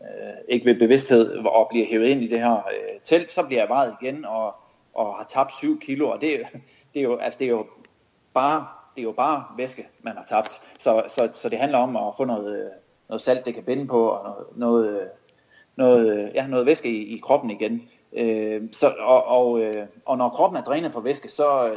øh, 0.00 0.34
ikke 0.48 0.66
ved 0.66 0.78
bevidsthed 0.78 1.36
og 1.46 1.66
bliver 1.70 1.86
hævet 1.86 2.06
ind 2.06 2.22
i 2.22 2.26
det 2.26 2.40
her 2.40 2.54
øh, 2.54 3.00
telt, 3.04 3.32
så 3.32 3.42
bliver 3.42 3.60
jeg 3.60 3.68
vejet 3.68 3.94
igen 4.02 4.24
og, 4.24 4.54
og 4.94 5.14
har 5.14 5.26
tabt 5.28 5.54
7 5.54 5.80
kilo, 5.80 6.08
og 6.08 6.20
det, 6.20 6.40
det, 6.94 7.00
er 7.00 7.02
jo, 7.02 7.16
altså, 7.16 7.38
det 7.38 7.44
er 7.44 7.50
jo 7.50 7.66
bare 8.34 8.66
det 8.94 9.00
er 9.00 9.04
jo 9.04 9.12
bare 9.12 9.44
væske, 9.56 9.86
man 10.02 10.16
har 10.16 10.24
tabt. 10.24 10.60
Så, 10.78 11.02
så, 11.08 11.30
så 11.32 11.48
det 11.48 11.58
handler 11.58 11.78
om 11.78 11.96
at 11.96 12.14
få 12.16 12.24
noget, 12.24 12.64
øh, 12.64 12.70
noget 13.08 13.22
salt, 13.22 13.46
det 13.46 13.54
kan 13.54 13.64
binde 13.64 13.86
på, 13.86 14.08
og 14.08 14.46
noget, 14.56 15.08
noget, 15.76 16.18
øh, 16.18 16.30
ja, 16.34 16.46
noget 16.46 16.66
væske 16.66 16.88
i, 16.88 17.16
i 17.16 17.18
kroppen 17.18 17.50
igen. 17.50 17.82
Øh, 18.12 18.62
så, 18.72 18.92
og, 19.00 19.26
og, 19.26 19.62
og 20.06 20.18
når 20.18 20.28
kroppen 20.28 20.58
er 20.58 20.62
drænet 20.62 20.92
for 20.92 21.00
væske, 21.00 21.28
så, 21.28 21.74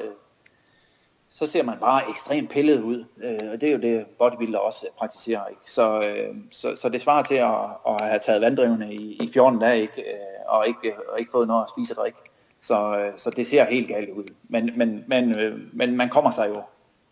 så 1.34 1.46
ser 1.46 1.64
man 1.64 1.78
bare 1.80 2.10
ekstremt 2.10 2.50
pillet 2.50 2.82
ud. 2.82 3.06
Øh, 3.24 3.52
og 3.52 3.62
det 3.62 3.70
er 3.70 3.74
jo 3.74 3.80
det, 3.80 4.06
bodybuilder 4.20 4.60
også 4.60 4.86
praktiserer. 4.98 5.48
Ikke? 5.48 5.62
Så, 5.66 6.00
øh, 6.08 6.36
så, 6.52 6.76
så 6.76 6.90
det 6.90 7.02
svarer 7.02 7.24
til 7.24 7.36
at, 7.36 7.56
at 7.88 8.02
have 8.02 8.20
taget 8.20 8.42
vanddrivende 8.42 8.94
i, 8.94 9.18
i 9.22 9.30
14 9.34 9.60
dage, 9.60 9.82
ikke? 9.82 10.02
Øh, 10.02 10.18
og, 10.48 10.68
ikke, 10.68 10.94
og 11.10 11.20
ikke 11.20 11.32
fået 11.32 11.48
noget 11.48 11.64
at 11.64 11.70
spise 11.70 11.94
og 11.94 12.02
drikke. 12.02 12.18
Så, 12.62 13.00
øh, 13.00 13.12
så 13.18 13.30
det 13.30 13.48
ser 13.48 13.66
helt 13.66 13.88
galt 13.88 14.10
ud. 14.10 14.24
Men, 14.50 14.70
men, 14.76 15.04
men, 15.08 15.36
øh, 15.36 15.60
men 15.74 15.98
man 15.98 16.10
kommer 16.10 16.32
sig 16.32 16.50
jo 16.50 16.62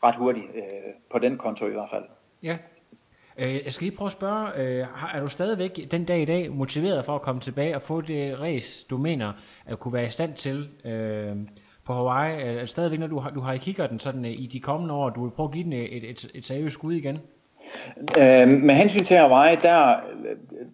ret 0.03 0.15
hurtigt 0.15 0.45
øh, 0.55 0.61
på 1.11 1.19
den 1.19 1.37
konto 1.37 1.67
i 1.67 1.71
hvert 1.71 1.89
fald. 1.89 2.03
Ja. 2.43 2.57
Øh, 3.37 3.65
jeg 3.65 3.73
skal 3.73 3.85
lige 3.85 3.97
prøve 3.97 4.05
at 4.05 4.11
spørge, 4.11 4.49
øh, 4.57 4.87
er 5.13 5.19
du 5.19 5.27
stadigvæk 5.27 5.79
den 5.91 6.05
dag 6.05 6.21
i 6.21 6.25
dag 6.25 6.51
motiveret 6.51 7.05
for 7.05 7.15
at 7.15 7.21
komme 7.21 7.41
tilbage 7.41 7.75
og 7.75 7.81
få 7.81 8.01
det 8.01 8.39
race, 8.39 8.85
du 8.89 8.97
mener, 8.97 9.33
at 9.65 9.79
kunne 9.79 9.93
være 9.93 10.07
i 10.07 10.09
stand 10.09 10.33
til? 10.33 10.69
Øh, 10.85 11.35
på 11.85 11.93
Hawaii? 11.93 12.41
Er 12.41 12.59
det 12.59 12.69
stadigvæk 12.69 12.99
når 12.99 13.07
du 13.07 13.19
har, 13.19 13.29
du 13.29 13.39
har 13.39 13.53
i 13.53 13.87
den 13.89 13.99
sådan 13.99 14.25
øh, 14.25 14.31
i 14.31 14.47
de 14.47 14.59
kommende 14.59 14.93
år, 14.93 15.09
du 15.09 15.23
vil 15.23 15.31
prøve 15.31 15.47
at 15.47 15.53
give 15.53 15.63
den 15.63 15.73
et, 15.73 16.09
et, 16.09 16.31
et 16.33 16.45
seriøst 16.45 16.73
skud 16.73 16.93
igen? 16.93 17.17
Øh, 18.19 18.47
med 18.47 18.75
hensyn 18.75 19.03
til 19.03 19.17
Hawaii, 19.17 19.55
der, 19.55 19.95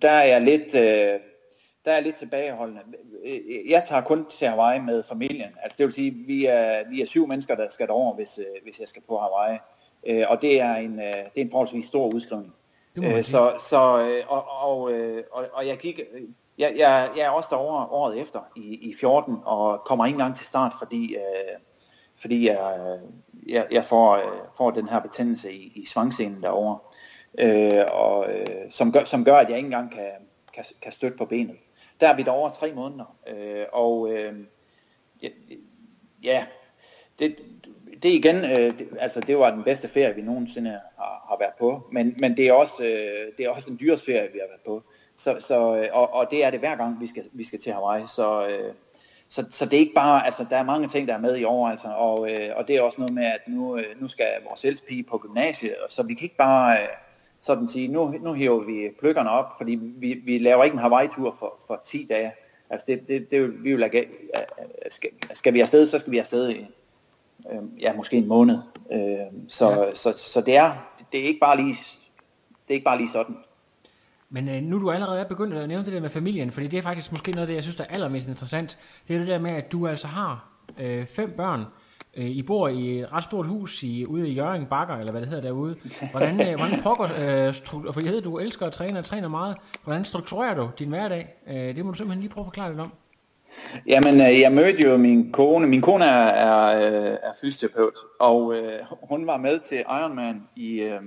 der 0.01 0.09
er 0.09 0.23
jeg 0.23 0.41
lidt... 0.41 0.75
Øh, 0.75 1.19
der 1.85 1.93
er 1.93 1.99
lidt 1.99 2.15
tilbageholdende. 2.15 2.81
Jeg 3.69 3.83
tager 3.87 4.01
kun 4.01 4.25
til 4.25 4.47
Hawaii 4.47 4.79
med 4.79 5.03
familien. 5.03 5.49
Altså 5.63 5.75
det 5.77 5.85
vil 5.85 5.93
sige, 5.93 6.11
vi 6.27 6.45
er, 6.45 6.89
vi 6.89 7.01
er 7.01 7.05
syv 7.05 7.27
mennesker, 7.27 7.55
der 7.55 7.69
skal 7.69 7.87
derover, 7.87 8.15
hvis, 8.15 8.37
øh, 8.37 8.63
hvis 8.63 8.79
jeg 8.79 8.87
skal 8.87 9.01
på 9.09 9.17
Hawaii. 9.17 9.57
Øh, 10.07 10.25
og 10.29 10.41
det 10.41 10.61
er 10.61 10.75
en, 10.75 10.97
det 10.97 11.37
er 11.37 11.41
en 11.41 11.49
forholdsvis 11.49 11.85
stor 11.85 12.13
udskrivning. 12.13 12.53
Så, 13.21 13.53
så 13.69 13.77
og, 14.27 14.45
og, 14.63 14.81
og, 15.31 15.45
og 15.53 15.67
jeg 15.67 15.77
gik 15.77 16.01
jeg, 16.57 16.73
jeg, 16.77 17.09
jeg 17.17 17.25
er 17.25 17.29
også 17.29 17.49
derovre 17.51 17.85
året 17.85 18.21
efter 18.21 18.39
i, 18.55 18.61
i 18.61 18.93
14 18.99 19.37
og 19.45 19.81
kommer 19.85 20.05
ikke 20.05 20.15
engang 20.15 20.35
til 20.35 20.45
start, 20.45 20.73
fordi, 20.79 21.15
øh, 21.15 21.59
fordi 22.15 22.47
jeg, 22.47 22.99
jeg, 23.47 23.67
jeg 23.71 23.85
får, 23.85 24.15
øh, 24.15 24.39
får 24.57 24.71
den 24.71 24.89
her 24.89 24.99
betændelse 24.99 25.53
i, 25.53 25.71
i 25.75 25.85
svangscenen 25.85 26.43
derovre, 26.43 26.79
øh, 27.37 27.85
og, 27.91 28.33
øh, 28.33 28.45
som, 28.71 28.91
gør, 28.91 29.03
som 29.03 29.23
gør, 29.23 29.35
at 29.35 29.49
jeg 29.49 29.57
ikke 29.57 29.67
engang 29.67 29.91
kan, 29.91 30.11
kan, 30.53 30.63
kan 30.81 30.91
støtte 30.91 31.17
på 31.17 31.25
benet. 31.25 31.57
Der 32.01 32.07
er 32.07 32.15
vi 32.15 32.23
derovre 32.23 32.53
tre 32.53 32.73
måneder, 32.73 33.17
øh, 33.27 33.65
og 33.73 34.11
øh, 34.11 34.33
ja, 35.23 35.29
ja 36.23 36.45
det, 37.19 37.35
det 38.03 38.09
igen, 38.09 38.35
øh, 38.35 38.79
det, 38.79 38.87
altså 38.99 39.19
det 39.19 39.37
var 39.37 39.51
den 39.51 39.63
bedste 39.63 39.87
ferie, 39.87 40.15
vi 40.15 40.21
nogensinde 40.21 40.69
har, 40.69 41.25
har 41.29 41.37
været 41.39 41.53
på, 41.59 41.89
men, 41.91 42.15
men 42.19 42.37
det, 42.37 42.47
er 42.47 42.53
også, 42.53 42.83
øh, 42.83 43.37
det 43.37 43.45
er 43.45 43.49
også 43.49 43.69
den 43.69 43.77
dyreste 43.81 44.05
ferie, 44.05 44.31
vi 44.33 44.39
har 44.39 44.47
været 44.47 44.61
på. 44.65 44.83
Så, 45.17 45.35
så, 45.39 45.77
øh, 45.77 45.87
og, 45.93 46.13
og 46.13 46.27
det 46.31 46.43
er 46.43 46.49
det 46.49 46.59
hver 46.59 46.75
gang, 46.75 47.01
vi 47.01 47.07
skal, 47.07 47.23
vi 47.33 47.43
skal 47.43 47.59
til 47.59 47.73
Hawaii. 47.73 48.03
Så, 48.15 48.47
øh, 48.47 48.73
så, 49.29 49.45
så 49.49 49.65
det 49.65 49.73
er 49.73 49.79
ikke 49.79 49.93
bare, 49.95 50.25
altså 50.25 50.45
der 50.49 50.57
er 50.57 50.63
mange 50.63 50.87
ting, 50.87 51.07
der 51.07 51.13
er 51.13 51.19
med 51.19 51.35
i 51.35 51.43
år, 51.43 51.67
altså, 51.67 51.87
og, 51.87 52.31
øh, 52.31 52.49
og 52.55 52.67
det 52.67 52.75
er 52.75 52.81
også 52.81 53.01
noget 53.01 53.13
med, 53.13 53.23
at 53.23 53.39
nu, 53.47 53.79
nu 53.99 54.07
skal 54.07 54.27
vores 54.47 54.65
ældspige 54.65 55.03
på 55.03 55.17
gymnasiet, 55.17 55.75
så 55.89 56.03
vi 56.03 56.13
kan 56.13 56.23
ikke 56.23 56.37
bare 56.37 56.77
sådan 57.41 57.67
sige, 57.67 57.87
nu, 57.87 58.15
nu 58.21 58.33
hiver 58.33 58.65
vi 58.65 58.89
pløkkerne 58.99 59.29
op, 59.29 59.53
fordi 59.57 59.79
vi, 59.81 60.21
vi 60.25 60.37
laver 60.37 60.63
ikke 60.63 60.73
en 60.73 60.79
Hawaii-tur 60.79 61.35
for, 61.39 61.63
for 61.67 61.81
10 61.85 62.05
dage. 62.09 62.31
Altså 62.69 62.85
det, 62.87 63.07
det, 63.07 63.31
det 63.31 63.63
vi 63.63 63.71
vil 63.71 63.79
lade, 63.79 64.05
skal, 64.89 65.09
skal 65.33 65.53
vi 65.53 65.61
afsted, 65.61 65.85
så 65.85 65.99
skal 65.99 66.11
vi 66.11 66.17
afsted 66.17 66.49
i, 66.49 66.67
øh, 67.51 67.81
ja, 67.81 67.93
måske 67.93 68.17
en 68.17 68.27
måned. 68.27 68.57
Øh, 68.91 68.99
så, 69.47 69.69
ja. 69.69 69.95
så, 69.95 70.11
så, 70.11 70.17
så 70.17 70.41
det 70.41 70.55
er, 70.55 70.91
det 71.11 71.19
er 71.19 71.23
ikke 71.23 71.39
bare 71.39 71.57
lige, 71.57 71.73
det 72.67 72.69
er 72.69 72.73
ikke 72.73 72.85
bare 72.85 72.97
lige 72.97 73.09
sådan. 73.09 73.35
Men 74.29 74.49
øh, 74.49 74.61
nu 74.61 74.79
du 74.79 74.91
allerede 74.91 75.19
er 75.19 75.27
begyndt 75.27 75.53
at 75.53 75.67
nævne 75.67 75.85
det 75.85 75.93
der 75.93 76.01
med 76.01 76.09
familien, 76.09 76.51
fordi 76.51 76.67
det 76.67 76.77
er 76.77 76.83
faktisk 76.83 77.11
måske 77.11 77.31
noget 77.31 77.41
af 77.41 77.47
det, 77.47 77.55
jeg 77.55 77.63
synes, 77.63 77.75
der 77.75 77.83
er 77.83 77.93
allermest 77.93 78.27
interessant. 78.27 78.77
Det 79.07 79.15
er 79.15 79.19
det 79.19 79.27
der 79.27 79.39
med, 79.39 79.51
at 79.51 79.71
du 79.71 79.87
altså 79.87 80.07
har 80.07 80.49
øh, 80.79 81.05
fem 81.05 81.31
børn. 81.37 81.65
Øh, 82.17 82.25
I 82.25 82.41
bor 82.41 82.67
i 82.67 82.99
et 82.99 83.13
ret 83.13 83.23
stort 83.23 83.45
hus 83.45 83.83
i, 83.83 84.05
ude 84.05 84.29
i 84.29 84.33
Jørgen 84.33 84.65
Bakker, 84.65 84.95
eller 84.95 85.11
hvad 85.11 85.21
det 85.21 85.29
hedder 85.29 85.43
derude. 85.43 85.75
Hvordan, 86.11 86.47
øh, 86.47 86.55
hvordan 86.55 86.81
pågår, 86.81 87.03
øh, 87.03 87.53
for 87.93 88.05
jeg 88.05 88.13
ved, 88.13 88.21
du 88.21 88.37
elsker 88.37 88.65
at 88.65 88.73
træne 88.73 88.99
og 88.99 89.05
træner 89.05 89.27
meget. 89.27 89.57
Hvordan 89.83 90.05
strukturerer 90.05 90.55
du 90.55 90.69
din 90.79 90.89
hverdag? 90.89 91.35
Øh, 91.47 91.75
det 91.75 91.85
må 91.85 91.91
du 91.91 91.97
simpelthen 91.97 92.21
lige 92.21 92.33
prøve 92.33 92.43
at 92.43 92.47
forklare 92.47 92.69
lidt 92.69 92.79
om. 92.79 92.93
Jamen, 93.87 94.21
øh, 94.21 94.39
jeg 94.39 94.51
mødte 94.51 94.83
jo 94.87 94.97
min 94.97 95.31
kone. 95.31 95.67
Min 95.67 95.81
kone 95.81 96.05
er, 96.05 96.27
er, 96.27 96.87
øh, 96.87 97.17
er 97.23 97.31
fysioterapeut, 97.41 97.93
og 98.19 98.55
øh, 98.55 98.79
hun 99.09 99.27
var 99.27 99.37
med 99.37 99.59
til 99.59 99.77
Ironman 99.77 100.43
i... 100.55 100.79
Øh, 100.81 101.01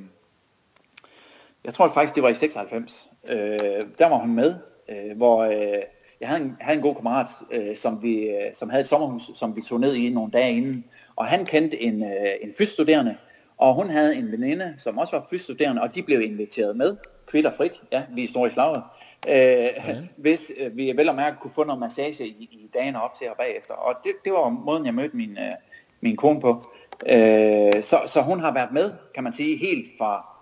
jeg 1.64 1.74
tror 1.74 1.88
faktisk, 1.88 2.14
det 2.14 2.22
var 2.22 2.28
i 2.28 2.34
96. 2.34 3.09
Øh, 3.28 3.86
der 3.98 4.08
var 4.08 4.18
hun 4.18 4.34
med, 4.34 4.54
øh, 4.88 5.16
hvor 5.16 5.42
øh, 5.42 5.82
jeg 6.20 6.28
havde 6.28 6.42
en, 6.42 6.56
havde 6.60 6.76
en 6.76 6.82
god 6.82 6.94
kammerat, 6.94 7.28
øh, 7.52 7.76
som, 7.76 8.02
vi, 8.02 8.28
øh, 8.28 8.54
som 8.54 8.70
havde 8.70 8.80
et 8.80 8.86
sommerhus, 8.86 9.30
som 9.34 9.56
vi 9.56 9.60
tog 9.62 9.80
ned 9.80 9.94
i 9.94 10.10
nogle 10.10 10.32
dage 10.32 10.56
inden. 10.56 10.84
Og 11.16 11.26
han 11.26 11.44
kendte 11.44 11.82
en, 11.82 12.04
øh, 12.04 12.30
en 12.42 12.52
fysstuderende, 12.58 13.16
og 13.56 13.74
hun 13.74 13.90
havde 13.90 14.16
en 14.16 14.32
veninde, 14.32 14.74
som 14.78 14.98
også 14.98 15.16
var 15.16 15.26
fysstuderende, 15.30 15.82
og 15.82 15.94
de 15.94 16.02
blev 16.02 16.20
inviteret 16.20 16.76
med, 16.76 16.96
kvitter 17.26 17.50
frit, 17.50 17.82
ja, 17.92 18.02
vi 18.14 18.26
står 18.26 18.46
i 18.46 18.50
slaget, 18.50 18.82
øh, 19.28 19.34
ja. 19.34 19.96
hvis 20.16 20.52
øh, 20.60 20.76
vi 20.76 20.92
vel 20.96 21.08
og 21.08 21.14
mærke 21.14 21.36
kunne 21.40 21.50
få 21.50 21.64
noget 21.64 21.80
massage 21.80 22.26
i, 22.26 22.48
i 22.52 22.70
dagene 22.74 23.02
op 23.02 23.14
til 23.14 23.30
og 23.30 23.36
bagefter. 23.36 23.74
Og 23.74 23.94
det, 24.04 24.12
det 24.24 24.32
var 24.32 24.48
måden, 24.48 24.86
jeg 24.86 24.94
mødte 24.94 25.16
min, 25.16 25.30
øh, 25.30 25.52
min 26.00 26.16
kone 26.16 26.40
på. 26.40 26.72
Øh, 27.06 27.82
så, 27.82 27.98
så 28.06 28.22
hun 28.22 28.40
har 28.40 28.54
været 28.54 28.72
med, 28.72 28.90
kan 29.14 29.24
man 29.24 29.32
sige, 29.32 29.56
helt 29.56 29.86
fra, 29.98 30.39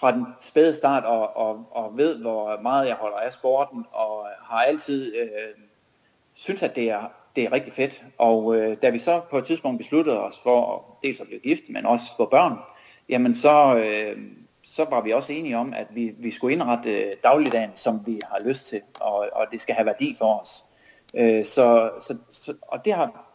fra 0.00 0.12
den 0.12 0.26
spæde 0.40 0.74
start, 0.74 1.04
og, 1.04 1.36
og, 1.36 1.66
og 1.70 1.96
ved, 1.96 2.16
hvor 2.16 2.60
meget 2.62 2.88
jeg 2.88 2.94
holder 2.94 3.16
af 3.16 3.32
sporten, 3.32 3.84
og 3.92 4.26
har 4.42 4.62
altid 4.62 5.16
øh, 5.16 5.28
synes, 6.34 6.62
at 6.62 6.76
det 6.76 6.90
er, 6.90 7.12
det 7.36 7.44
er 7.44 7.52
rigtig 7.52 7.72
fedt. 7.72 8.04
Og 8.18 8.56
øh, 8.56 8.76
da 8.82 8.90
vi 8.90 8.98
så 8.98 9.20
på 9.30 9.38
et 9.38 9.44
tidspunkt 9.44 9.78
besluttede 9.78 10.20
os 10.20 10.40
for 10.42 10.84
dels 11.02 11.20
at 11.20 11.26
blive 11.26 11.40
gift, 11.40 11.62
men 11.68 11.86
også 11.86 12.04
få 12.16 12.28
børn, 12.30 12.58
jamen 13.08 13.34
så, 13.34 13.76
øh, 13.76 14.18
så 14.62 14.86
var 14.90 15.00
vi 15.00 15.12
også 15.12 15.32
enige 15.32 15.56
om, 15.56 15.72
at 15.76 15.86
vi, 15.90 16.14
vi 16.18 16.30
skulle 16.30 16.54
indrette 16.54 16.90
øh, 16.90 17.16
dagligdagen, 17.22 17.70
som 17.74 18.00
vi 18.06 18.20
har 18.24 18.40
lyst 18.44 18.66
til, 18.66 18.80
og, 19.00 19.28
og 19.32 19.46
det 19.52 19.60
skal 19.60 19.74
have 19.74 19.86
værdi 19.86 20.14
for 20.18 20.40
os. 20.40 20.64
Øh, 21.14 21.44
så, 21.44 21.90
så, 22.00 22.16
så, 22.32 22.54
og 22.62 22.84
det 22.84 22.92
har, 22.92 23.34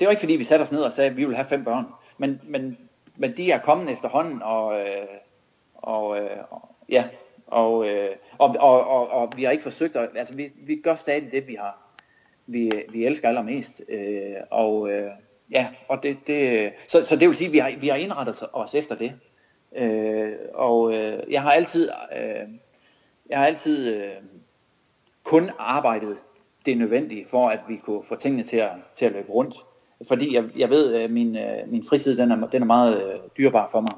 det 0.00 0.06
var 0.06 0.10
ikke 0.10 0.20
fordi, 0.20 0.36
vi 0.36 0.44
satte 0.44 0.62
os 0.62 0.72
ned 0.72 0.80
og 0.80 0.92
sagde, 0.92 1.10
at 1.10 1.16
vi 1.16 1.24
vil 1.24 1.36
have 1.36 1.46
fem 1.46 1.64
børn, 1.64 1.86
men, 2.18 2.40
men, 2.44 2.78
men 3.16 3.36
de 3.36 3.52
er 3.52 3.58
kommet 3.58 3.92
efterhånden, 3.92 4.42
og, 4.42 4.80
øh, 4.80 5.06
og, 5.82 6.18
øh, 6.18 6.36
ja, 6.88 7.04
og, 7.46 7.88
øh, 7.88 8.16
og, 8.38 8.56
og, 8.58 8.86
og, 8.88 9.10
og 9.10 9.32
vi 9.36 9.44
har 9.44 9.50
ikke 9.50 9.62
forsøgt, 9.62 9.96
at, 9.96 10.08
altså 10.14 10.34
vi, 10.34 10.52
vi 10.66 10.76
gør 10.76 10.94
stadig 10.94 11.32
det, 11.32 11.46
vi 11.48 11.54
har, 11.54 11.96
vi, 12.46 12.72
vi 12.92 13.06
elsker 13.06 13.28
allermest, 13.28 13.82
øh, 13.88 14.34
og 14.50 14.90
øh, 14.90 15.10
ja, 15.50 15.68
og 15.88 16.02
det, 16.02 16.18
det, 16.26 16.72
så, 16.88 17.04
så 17.04 17.16
det 17.16 17.28
vil 17.28 17.36
sige, 17.36 17.48
at 17.48 17.52
vi 17.52 17.58
har, 17.58 17.72
vi 17.80 17.88
har 17.88 17.96
indrettet 17.96 18.42
os 18.52 18.74
efter 18.74 18.94
det, 18.94 19.12
øh, 19.76 20.32
og 20.54 20.94
øh, 20.94 21.22
jeg 21.30 21.42
har 21.42 21.52
altid, 21.52 21.88
øh, 22.16 22.48
jeg 23.30 23.38
har 23.38 23.46
altid 23.46 23.94
øh, 23.94 24.10
kun 25.24 25.50
arbejdet 25.58 26.16
det 26.66 26.78
nødvendige 26.78 27.26
for, 27.30 27.48
at 27.48 27.60
vi 27.68 27.76
kunne 27.76 28.04
få 28.04 28.16
tingene 28.16 28.42
til 28.42 28.56
at, 28.56 28.70
til 28.94 29.04
at 29.04 29.12
løbe 29.12 29.32
rundt, 29.32 29.54
fordi 30.08 30.34
jeg, 30.34 30.44
jeg 30.56 30.70
ved, 30.70 30.94
at 30.94 31.10
min, 31.10 31.36
øh, 31.36 31.68
min 31.68 31.84
fritid, 31.88 32.16
den 32.16 32.30
er, 32.30 32.46
den 32.46 32.62
er 32.62 32.66
meget 32.66 33.10
øh, 33.10 33.16
dyrbar 33.38 33.68
for 33.72 33.80
mig, 33.80 33.92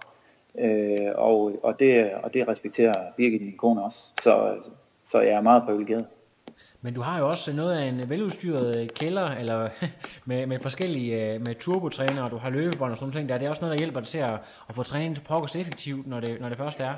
øh, 0.58 1.10
og, 1.14 1.52
og, 1.62 1.80
det, 1.80 2.10
og 2.22 2.34
det 2.34 2.48
respekterer 2.48 2.94
Birgit, 3.16 3.42
min 3.42 3.56
kone 3.56 3.84
også, 3.84 3.98
så, 4.22 4.54
så 5.04 5.20
jeg 5.20 5.32
er 5.32 5.40
meget 5.40 5.62
privilegeret. 5.62 6.06
Men 6.84 6.94
du 6.94 7.00
har 7.00 7.18
jo 7.18 7.30
også 7.30 7.52
noget 7.52 7.78
af 7.78 7.84
en 7.84 8.10
veludstyret 8.10 8.94
kælder, 8.94 9.30
eller 9.30 9.68
med, 10.26 10.46
med 10.46 10.58
forskellige, 10.60 11.34
øh, 11.34 11.40
med 11.40 11.54
turbotræner, 11.54 12.24
og 12.24 12.30
du 12.30 12.36
har 12.36 12.50
løbebånd 12.50 12.92
og 12.92 12.98
sådan 12.98 13.12
noget. 13.14 13.28
Der. 13.28 13.38
Det 13.38 13.46
er 13.46 13.50
også 13.50 13.64
noget, 13.64 13.78
der 13.78 13.84
hjælper 13.84 14.00
dig 14.00 14.08
til 14.08 14.18
at, 14.18 14.34
at 14.68 14.74
få 14.74 14.82
trænet 14.82 15.22
pokkers 15.28 15.56
effektivt, 15.56 16.06
når 16.06 16.20
det, 16.20 16.40
når 16.40 16.48
det 16.48 16.58
først 16.58 16.80
er. 16.80 16.94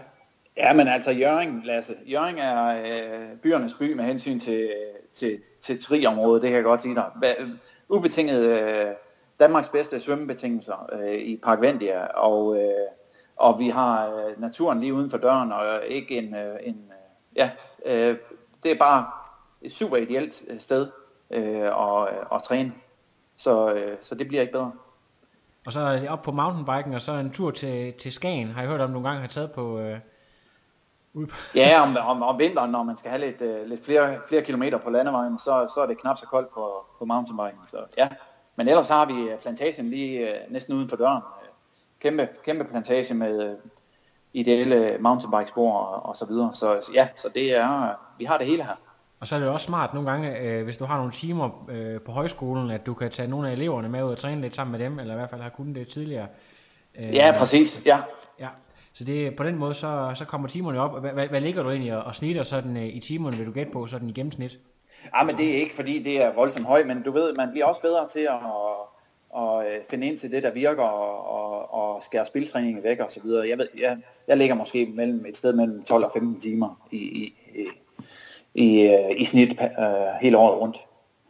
Ja, 0.56 0.72
men 0.72 0.88
altså 0.88 1.10
Jørgen, 1.10 1.62
Lasse. 1.64 1.94
Jørgen 2.06 2.38
er 2.38 2.76
øh, 2.76 3.36
byernes 3.42 3.74
by 3.74 3.92
med 3.92 4.04
hensyn 4.04 4.38
til, 4.38 4.70
til, 5.12 5.38
til 5.60 5.82
triområdet, 5.82 6.42
det 6.42 6.50
kan 6.50 6.56
jeg 6.56 6.64
godt 6.64 6.82
sige 6.82 6.94
dig. 6.94 7.04
Ubetinget 7.88 8.44
øh, 8.44 8.86
Danmarks 9.40 9.68
bedste 9.68 10.00
svømmebetingelser 10.00 10.90
øh, 10.92 11.14
i 11.14 11.36
Park 11.36 11.60
Vendia, 11.60 12.06
og, 12.06 12.56
øh, 12.56 12.70
og 13.36 13.58
vi 13.58 13.68
har 13.68 14.08
øh, 14.08 14.40
naturen 14.40 14.80
lige 14.80 14.94
uden 14.94 15.10
for 15.10 15.18
døren, 15.18 15.52
og 15.52 15.64
ikke 15.88 16.18
en, 16.18 16.34
øh, 16.34 16.56
en 16.62 16.74
øh, 16.74 17.36
ja, 17.36 17.50
øh, 17.86 18.16
det 18.62 18.72
er 18.72 18.78
bare 18.78 19.06
et 19.62 19.72
super 19.72 19.96
ideelt 19.96 20.42
øh, 20.48 20.60
sted 20.60 20.88
øh, 21.30 21.66
at, 21.66 22.08
at 22.34 22.42
træne. 22.42 22.72
Så, 23.36 23.74
øh, 23.74 23.96
så 24.02 24.14
det 24.14 24.28
bliver 24.28 24.40
ikke 24.40 24.52
bedre. 24.52 24.72
Og 25.66 25.72
så 25.72 25.80
er 25.80 26.10
op 26.10 26.22
på 26.22 26.32
mountainbiken, 26.32 26.94
og 26.94 27.02
så 27.02 27.12
en 27.12 27.30
tur 27.30 27.50
til, 27.50 27.92
til 27.92 28.12
Skagen. 28.12 28.48
Har 28.48 28.60
jeg 28.60 28.70
hørt 28.70 28.80
om 28.80 28.90
nogle 28.90 29.08
gange 29.08 29.20
har 29.20 29.28
taget 29.28 29.52
på... 29.52 29.78
Øh, 29.78 29.98
på... 31.14 31.26
ja, 31.54 31.82
om, 31.82 31.96
om, 32.06 32.22
om 32.22 32.38
vinteren, 32.38 32.70
når 32.70 32.82
man 32.82 32.96
skal 32.96 33.10
have 33.10 33.20
lidt, 33.20 33.40
øh, 33.40 33.66
lidt 33.66 33.84
flere, 33.84 34.18
flere 34.28 34.42
kilometer 34.42 34.78
på 34.78 34.90
landevejen, 34.90 35.38
så, 35.38 35.70
så 35.74 35.80
er 35.80 35.86
det 35.86 35.98
knap 35.98 36.18
så 36.18 36.26
koldt 36.26 36.54
på, 36.54 36.86
på 36.98 37.04
mountainbiken. 37.04 37.66
Så, 37.66 37.76
ja. 37.98 38.08
Men 38.56 38.68
ellers 38.68 38.88
har 38.88 39.06
vi 39.06 39.30
øh, 39.30 39.38
plantagen 39.38 39.90
lige 39.90 40.30
øh, 40.30 40.52
næsten 40.52 40.74
uden 40.74 40.88
for 40.88 40.96
døren. 40.96 41.22
Kæmpe, 42.04 42.28
kæmpe 42.44 42.64
plantage 42.64 43.14
med 43.14 43.42
øh, 43.42 43.56
ideelle 44.32 44.96
mountainbike-spor 45.00 45.72
og, 45.72 46.06
og 46.06 46.16
så 46.16 46.24
videre. 46.24 46.50
Så 46.54 46.90
ja, 46.94 47.08
så 47.16 47.28
det 47.34 47.56
er, 47.56 47.94
vi 48.18 48.24
har 48.24 48.38
det 48.38 48.46
hele 48.46 48.64
her. 48.64 48.80
Og 49.20 49.28
så 49.28 49.36
er 49.36 49.40
det 49.40 49.48
også 49.48 49.66
smart 49.66 49.94
nogle 49.94 50.10
gange, 50.10 50.38
øh, 50.38 50.64
hvis 50.64 50.76
du 50.76 50.84
har 50.84 50.96
nogle 50.96 51.12
timer 51.12 51.66
øh, 51.68 52.00
på 52.00 52.12
højskolen, 52.12 52.70
at 52.70 52.86
du 52.86 52.94
kan 52.94 53.10
tage 53.10 53.28
nogle 53.28 53.48
af 53.48 53.52
eleverne 53.52 53.88
med 53.88 54.04
ud 54.04 54.10
og 54.10 54.18
træne 54.18 54.40
lidt 54.40 54.56
sammen 54.56 54.72
med 54.72 54.86
dem, 54.86 54.98
eller 54.98 55.14
i 55.14 55.16
hvert 55.16 55.30
fald 55.30 55.40
har 55.40 55.48
kunnet 55.48 55.74
det 55.74 55.88
tidligere. 55.88 56.26
Øh, 56.98 57.14
ja, 57.14 57.34
præcis. 57.38 57.82
Ja. 57.86 57.98
ja. 58.40 58.48
Så 58.92 59.04
det, 59.04 59.36
på 59.36 59.44
den 59.44 59.56
måde, 59.56 59.74
så, 59.74 60.12
så 60.14 60.24
kommer 60.24 60.48
timerne 60.48 60.80
op. 60.80 61.00
Hvad, 61.00 61.28
hvad, 61.28 61.40
ligger 61.40 61.62
du 61.62 61.70
egentlig 61.70 61.96
og, 61.96 62.04
og 62.04 62.14
snitter 62.14 62.42
sådan 62.42 62.76
øh, 62.76 62.86
i 62.86 63.00
timerne, 63.00 63.36
vil 63.36 63.46
du 63.46 63.52
gætte 63.52 63.72
på, 63.72 63.86
sådan 63.86 64.10
i 64.10 64.12
gennemsnit? 64.12 64.58
Ja, 65.16 65.24
men 65.24 65.36
det 65.36 65.50
er 65.50 65.56
ikke, 65.56 65.74
fordi 65.74 66.02
det 66.02 66.22
er 66.22 66.34
voldsomt 66.34 66.66
højt, 66.66 66.86
men 66.86 67.02
du 67.02 67.12
ved, 67.12 67.34
man 67.36 67.50
bliver 67.50 67.66
også 67.66 67.80
bedre 67.80 68.08
til 68.12 68.20
at, 68.20 68.40
og 69.34 69.66
øh, 69.66 69.84
finde 69.90 70.06
ind 70.06 70.16
til 70.16 70.30
det, 70.30 70.42
der 70.42 70.50
virker, 70.50 70.82
og, 70.82 71.26
og, 71.26 71.74
og 71.74 72.02
skære 72.02 72.26
spiltræningen 72.26 72.82
væk 72.82 73.00
og 73.00 73.10
så 73.10 73.20
videre. 73.22 73.48
Jeg, 73.48 73.58
ved, 73.58 73.68
jeg, 73.78 73.98
jeg 74.28 74.36
ligger 74.36 74.54
måske 74.54 74.86
mellem 74.94 75.26
et 75.26 75.36
sted 75.36 75.52
mellem 75.56 75.82
12 75.82 76.04
og 76.04 76.10
15 76.12 76.40
timer 76.40 76.86
i, 76.90 76.96
i, 76.96 77.34
i, 77.54 77.66
i, 78.54 78.82
øh, 78.82 79.20
i 79.20 79.24
snit 79.24 79.50
øh, 79.62 79.86
hele 80.20 80.38
året 80.38 80.60
rundt. 80.60 80.86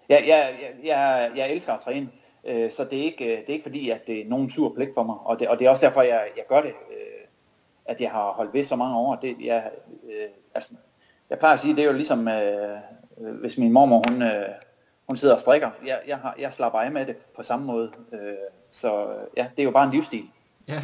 Jeg, 0.09 0.25
jeg, 0.27 0.55
jeg, 0.85 1.31
jeg 1.37 1.53
elsker 1.53 1.73
at 1.73 1.81
træne, 1.81 2.09
øh, 2.45 2.71
så 2.71 2.85
det 2.85 2.99
er, 2.99 3.03
ikke, 3.03 3.25
øh, 3.25 3.31
det 3.31 3.49
er 3.49 3.53
ikke 3.53 3.63
fordi, 3.63 3.91
at 3.91 4.07
det 4.07 4.21
er 4.21 4.29
nogen 4.29 4.51
sur 4.51 4.73
pligt 4.77 4.95
for 4.95 5.03
mig, 5.03 5.17
og 5.25 5.41
det, 5.41 5.49
og 5.49 5.59
det 5.59 5.67
er 5.67 5.71
også 5.71 5.87
derfor, 5.87 6.03
jeg, 6.03 6.27
jeg 6.37 6.45
gør 6.49 6.61
det, 6.61 6.73
øh, 6.91 7.27
at 7.85 8.01
jeg 8.01 8.11
har 8.11 8.33
holdt 8.33 8.55
ved 8.55 8.65
så 8.65 8.77
mange 8.77 8.97
år. 8.97 9.15
Det, 9.15 9.37
jeg, 9.45 9.71
øh, 10.05 10.29
altså, 10.55 10.75
jeg 11.31 11.39
plejer 11.39 11.55
at 11.55 11.61
sige, 11.61 11.77
det 11.77 11.83
er 11.83 11.87
jo 11.87 11.97
ligesom, 11.97 12.29
øh, 12.29 12.79
hvis 13.41 13.59
min 13.59 13.73
mormor, 13.73 14.03
hun, 14.09 14.23
Øh, 14.23 14.49
hun 15.07 15.17
sidder 15.17 15.35
og 15.35 15.41
strikker, 15.41 15.71
jeg, 15.87 16.01
jeg, 16.09 16.17
har, 16.17 16.35
jeg 16.39 16.53
slapper 16.53 16.79
af 16.79 16.93
med 16.93 17.07
det 17.07 17.17
på 17.37 17.43
samme 17.43 17.67
måde, 17.67 17.91
uh, 18.13 18.19
så 18.71 19.07
ja, 19.37 19.47
det 19.57 19.63
er 19.63 19.65
jo 19.65 19.71
bare 19.71 19.85
en 19.85 19.91
livsstil. 19.91 20.23
Ja. 20.69 20.83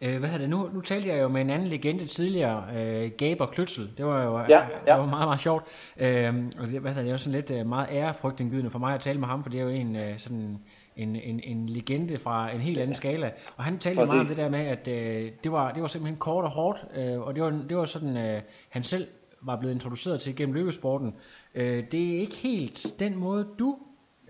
Øh, 0.00 0.18
hvad 0.18 0.38
det? 0.38 0.50
Nu, 0.50 0.70
nu 0.72 0.80
talte 0.80 1.08
jeg 1.08 1.22
jo 1.22 1.28
med 1.28 1.40
en 1.40 1.50
anden 1.50 1.68
legende 1.68 2.06
tidligere, 2.06 2.64
øh, 2.76 3.10
Gaber 3.18 3.46
Kløtsel. 3.46 3.90
Det 3.96 4.06
var 4.06 4.22
jo 4.22 4.38
ja, 4.38 4.44
ja. 4.48 4.92
Det 4.92 5.00
var 5.00 5.06
meget, 5.06 5.28
meget 5.28 5.40
sjovt. 5.40 5.64
Øh, 5.96 6.34
og 6.60 6.66
det, 6.66 6.80
hvad 6.80 6.94
det, 6.94 7.04
det 7.04 7.12
var 7.12 7.18
sådan 7.18 7.40
lidt 7.40 7.50
øh, 7.50 7.66
meget 7.66 7.88
ærefrygtindgydende 7.90 8.70
for 8.70 8.78
mig 8.78 8.94
at 8.94 9.00
tale 9.00 9.20
med 9.20 9.28
ham, 9.28 9.42
for 9.42 9.50
det 9.50 9.60
er 9.60 9.64
jo 9.64 9.70
en 9.70 9.96
øh, 9.96 10.18
sådan 10.18 10.58
en, 10.96 11.16
en, 11.16 11.40
en 11.44 11.68
legende 11.68 12.18
fra 12.18 12.50
en 12.50 12.60
helt 12.60 12.78
anden 12.78 12.96
skala. 12.96 13.30
Og 13.56 13.64
han 13.64 13.78
talte 13.78 13.98
Præcis. 13.98 14.12
meget 14.12 14.20
om 14.20 14.26
det 14.26 14.36
der 14.36 14.50
med, 14.50 14.66
at 14.66 14.88
øh, 14.88 15.32
det, 15.44 15.52
var, 15.52 15.72
det 15.72 15.82
var 15.82 15.88
simpelthen 15.88 16.18
kort 16.18 16.44
og 16.44 16.50
hårdt, 16.50 16.84
øh, 16.96 17.20
og 17.20 17.34
det 17.34 17.42
var, 17.42 17.50
det 17.68 17.76
var 17.76 17.84
sådan, 17.84 18.16
øh, 18.16 18.42
han 18.68 18.84
selv 18.84 19.08
var 19.42 19.56
blevet 19.56 19.74
introduceret 19.74 20.20
til 20.20 20.36
gennem 20.36 20.54
løbesporten. 20.54 21.14
Øh, 21.54 21.84
det 21.92 22.14
er 22.16 22.20
ikke 22.20 22.36
helt 22.36 22.86
den 22.98 23.16
måde, 23.16 23.48
du 23.58 23.78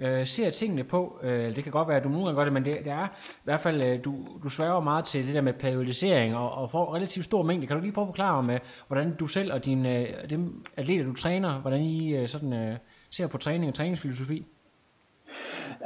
øh, 0.00 0.26
ser 0.26 0.50
tingene 0.50 0.84
på. 0.84 1.18
Øh, 1.22 1.56
det 1.56 1.64
kan 1.64 1.72
godt 1.72 1.88
være, 1.88 1.96
at 1.96 2.04
du 2.04 2.08
nogle 2.08 2.24
gange 2.24 2.36
gør 2.36 2.44
det, 2.44 2.52
men 2.52 2.64
det, 2.64 2.74
det 2.84 2.92
er 2.92 3.06
i 3.06 3.44
hvert 3.44 3.60
fald, 3.60 3.84
øh, 3.84 4.04
du, 4.04 4.14
du 4.42 4.48
sværger 4.48 4.80
meget 4.80 5.04
til 5.04 5.26
det 5.26 5.34
der 5.34 5.40
med 5.40 5.52
periodisering 5.52 6.36
og, 6.36 6.50
og 6.50 6.70
får 6.70 6.94
relativt 6.94 7.24
stor 7.24 7.42
mængde. 7.42 7.66
Kan 7.66 7.76
du 7.76 7.82
lige 7.82 7.92
prøve 7.92 8.04
at 8.04 8.08
forklare 8.08 8.42
med, 8.42 8.58
hvordan 8.86 9.16
du 9.16 9.26
selv 9.26 9.52
og 9.52 9.64
dine, 9.64 9.98
øh, 9.98 10.30
dem 10.30 10.64
atleter, 10.76 11.04
du 11.04 11.14
træner, 11.14 11.60
hvordan 11.60 11.80
I 11.80 12.14
øh, 12.14 12.28
sådan, 12.28 12.52
øh, 12.52 12.76
ser 13.10 13.26
på 13.26 13.38
træning 13.38 13.68
og 13.68 13.74
træningsfilosofi? 13.74 14.46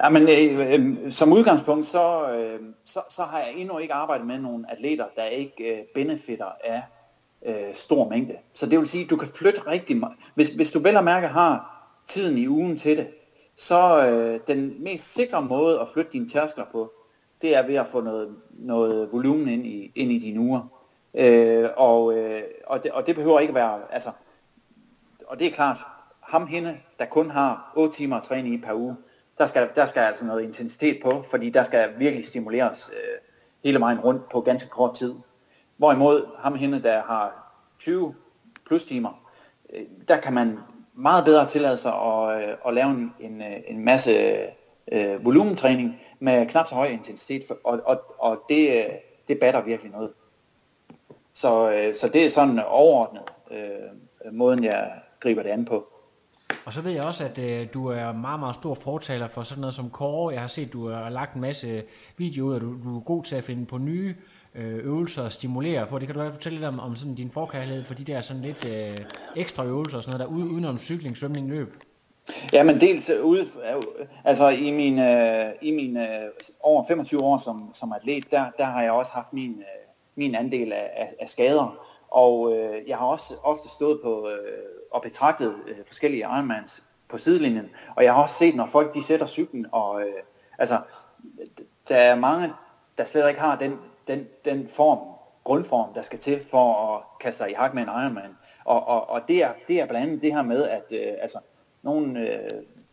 Ja, 0.04 0.08
men 0.08 0.22
øh, 0.22 0.72
øh, 0.74 1.12
som 1.12 1.32
udgangspunkt, 1.32 1.86
så, 1.86 2.32
øh, 2.34 2.60
så, 2.84 3.00
så 3.10 3.22
har 3.22 3.38
jeg 3.38 3.52
endnu 3.56 3.78
ikke 3.78 3.94
arbejdet 3.94 4.26
med 4.26 4.38
nogle 4.38 4.72
atleter, 4.72 5.04
der 5.16 5.24
ikke 5.24 5.78
øh, 5.78 5.84
benefitter 5.94 6.52
af 6.64 6.82
øh, 7.47 7.74
stor 7.74 8.09
mængde. 8.09 8.36
Så 8.53 8.66
det 8.66 8.78
vil 8.78 8.86
sige, 8.86 9.05
at 9.05 9.11
du 9.11 9.16
kan 9.16 9.28
flytte 9.28 9.66
rigtig 9.66 9.97
meget. 9.97 10.16
Hvis, 10.34 10.49
hvis 10.49 10.72
du 10.72 10.78
vel 10.78 10.97
og 10.97 11.05
mærke 11.05 11.26
har 11.26 11.82
tiden 12.07 12.38
i 12.38 12.49
ugen 12.49 12.76
til 12.76 12.97
det, 12.97 13.07
så 13.57 14.09
øh, 14.09 14.40
den 14.47 14.82
mest 14.82 15.14
sikre 15.14 15.43
måde 15.43 15.80
at 15.80 15.88
flytte 15.88 16.12
dine 16.12 16.28
tærskler 16.28 16.64
på, 16.72 16.93
det 17.43 17.57
er 17.57 17.66
ved 17.66 17.74
at 17.74 17.88
få 17.88 18.01
noget, 18.01 18.36
noget 18.51 19.12
volumen 19.12 19.49
ind 19.49 19.66
i, 19.66 19.93
ind 19.95 20.12
i 20.12 20.18
dine 20.18 20.40
uger. 20.40 20.61
Øh, 21.14 21.68
og, 21.76 22.18
øh, 22.18 22.43
og, 22.66 22.82
det, 22.82 22.93
og 22.93 23.07
det 23.07 23.14
behøver 23.14 23.40
ikke 23.40 23.51
at 23.51 23.55
være, 23.55 23.80
altså, 23.90 24.11
og 25.26 25.38
det 25.38 25.47
er 25.47 25.51
klart, 25.51 25.78
ham 26.20 26.47
hende, 26.47 26.78
der 26.99 27.05
kun 27.05 27.30
har 27.30 27.72
8 27.76 27.97
timer 27.97 28.16
at 28.16 28.22
træne 28.22 28.49
i 28.49 28.59
per 28.59 28.74
uge, 28.74 28.97
der 29.38 29.47
skal, 29.47 29.70
der 29.74 29.86
skal 29.86 30.01
altså 30.01 30.24
noget 30.24 30.43
intensitet 30.43 31.03
på, 31.03 31.22
fordi 31.22 31.51
der 31.51 31.62
skal 31.62 31.90
virkelig 31.99 32.26
stimuleres 32.26 32.90
øh, 32.93 33.18
hele 33.64 33.80
vejen 33.80 34.01
rundt 34.01 34.28
på 34.28 34.40
ganske 34.40 34.68
kort 34.68 34.97
tid. 34.97 35.14
Hvorimod 35.83 36.26
ham 36.39 36.55
hende, 36.55 36.83
der 36.83 37.03
har 37.03 37.53
20 37.78 38.14
plus 38.66 38.85
timer, 38.85 39.30
øh, 39.72 39.83
der 40.09 40.20
kan 40.20 40.33
man 40.33 40.59
meget 40.95 41.24
bedre 41.24 41.47
tillade 41.47 41.76
sig 41.76 41.93
at, 41.95 42.43
øh, 42.43 42.57
at 42.66 42.74
lave 42.74 42.91
en, 42.91 43.14
en, 43.20 43.41
øh, 43.43 43.57
en 43.68 43.85
masse 43.85 44.11
øh, 44.93 45.24
volumentræning 45.24 46.01
med 46.20 46.47
knap 46.47 46.66
så 46.66 46.74
høj 46.74 46.87
intensitet, 46.87 47.43
og, 47.64 47.80
og, 47.85 48.14
og 48.18 48.43
det, 48.49 48.87
det 49.28 49.39
batter 49.41 49.62
virkelig 49.62 49.93
noget. 49.93 50.12
Så, 51.35 51.72
øh, 51.72 51.95
så 51.95 52.09
det 52.09 52.26
er 52.26 52.30
sådan 52.30 52.61
overordnet 52.68 53.24
øh, 53.53 54.33
måden, 54.33 54.64
jeg 54.64 54.93
griber 55.20 55.43
det 55.43 55.51
an 55.51 55.64
på. 55.64 55.87
Og 56.64 56.72
så 56.72 56.80
ved 56.80 56.93
jeg 56.93 57.05
også, 57.05 57.24
at 57.24 57.39
øh, 57.39 57.68
du 57.74 57.87
er 57.87 58.12
meget, 58.12 58.41
meget 58.41 58.55
stor 58.55 58.74
fortaler 58.74 59.28
for 59.28 59.43
sådan 59.43 59.61
noget 59.61 59.74
som 59.74 59.91
Kåre. 59.91 60.33
Jeg 60.33 60.41
har 60.41 60.49
set, 60.49 60.66
at 60.66 60.72
du 60.72 60.89
har 60.89 61.11
lagt 61.11 61.35
en 61.35 61.41
masse 61.41 61.83
videoer 62.16 62.49
ud, 62.49 62.55
og 62.55 62.61
du, 62.61 62.83
du 62.85 62.97
er 62.97 63.01
god 63.01 63.24
til 63.24 63.37
at 63.37 63.45
finde 63.45 63.66
på 63.66 63.78
nye 63.78 64.09
øh, 64.09 64.14
Øh, 64.55 64.84
øvelser 64.84 65.28
stimulerer 65.28 65.30
stimulere 65.30 65.86
på. 65.86 65.98
Det 65.98 66.09
kan 66.09 66.14
du 66.14 66.22
godt 66.22 66.34
fortælle 66.34 66.59
lidt 66.59 66.68
om, 66.68 66.80
om 66.80 66.96
sådan 66.96 67.14
din 67.14 67.30
forkærlighed 67.30 67.84
for 67.84 67.94
de 67.94 68.05
der 68.05 68.20
sådan 68.20 68.42
lidt 68.42 68.68
øh, 68.72 68.98
ekstra 69.36 69.64
øvelser 69.64 69.96
og 69.96 70.05
sådan 70.05 70.18
noget, 70.18 70.30
der 70.30 70.36
ude, 70.36 70.50
udenom 70.50 70.78
cykling, 70.78 71.16
svømning, 71.16 71.48
løb. 71.48 71.76
Ja, 72.53 72.62
men 72.62 72.80
dels 72.80 73.11
øh, 73.11 73.24
ude, 73.24 73.40
øh, 73.40 74.07
altså 74.24 74.48
i 74.48 74.70
mine, 74.70 75.55
i 75.62 75.70
mine 75.70 76.09
over 76.61 76.84
25 76.88 77.22
år 77.22 77.38
som, 77.38 77.70
som 77.74 77.92
atlet, 77.92 78.30
der, 78.30 78.44
der 78.59 78.64
har 78.64 78.82
jeg 78.82 78.92
også 78.92 79.12
haft 79.12 79.32
min, 79.32 79.62
min 80.14 80.34
andel 80.34 80.72
af, 80.72 80.90
af, 80.96 81.12
af 81.20 81.28
skader. 81.28 81.76
Og 82.11 82.57
øh, 82.57 82.88
jeg 82.88 82.96
har 82.96 83.07
også 83.07 83.34
ofte 83.44 83.68
stået 83.68 84.00
på 84.05 84.28
øh, 84.28 84.62
og 84.90 85.03
betragtet 85.03 85.55
øh, 85.68 85.76
forskellige 85.86 86.20
Ironmans 86.20 86.82
på 87.09 87.18
sidelinjen. 87.18 87.70
Og 87.96 88.05
jeg 88.05 88.14
har 88.14 88.22
også 88.22 88.34
set, 88.34 88.57
når 88.57 88.66
folk 88.66 88.94
de 88.94 89.03
sætter 89.03 89.26
cyklen, 89.26 89.66
og 89.72 90.00
øh, 90.03 90.14
altså, 90.59 90.78
der 91.88 91.96
er 91.96 92.14
mange, 92.14 92.53
der 92.98 93.05
slet 93.05 93.28
ikke 93.28 93.40
har 93.40 93.59
den, 93.59 93.78
den, 94.09 94.26
den 94.44 94.68
form, 94.68 94.98
grundform, 95.44 95.94
der 95.94 96.03
skal 96.03 96.18
til 96.18 96.40
for 96.50 96.94
at 96.94 97.18
kaste 97.20 97.38
sig 97.38 97.50
i 97.50 97.55
hak 97.55 97.74
med 97.74 97.82
en 97.82 97.88
Ironman. 97.88 98.36
Og, 98.64 98.88
og, 98.88 99.11
og 99.11 99.20
det, 99.28 99.42
er, 99.42 99.53
det 99.68 99.80
er 99.80 99.86
blandt 99.86 100.07
andet 100.07 100.22
det 100.22 100.34
her 100.34 100.42
med, 100.42 100.68
at 100.68 100.92
øh, 100.92 101.12
altså, 101.20 101.38
nogen, 101.82 102.16
øh, 102.16 102.50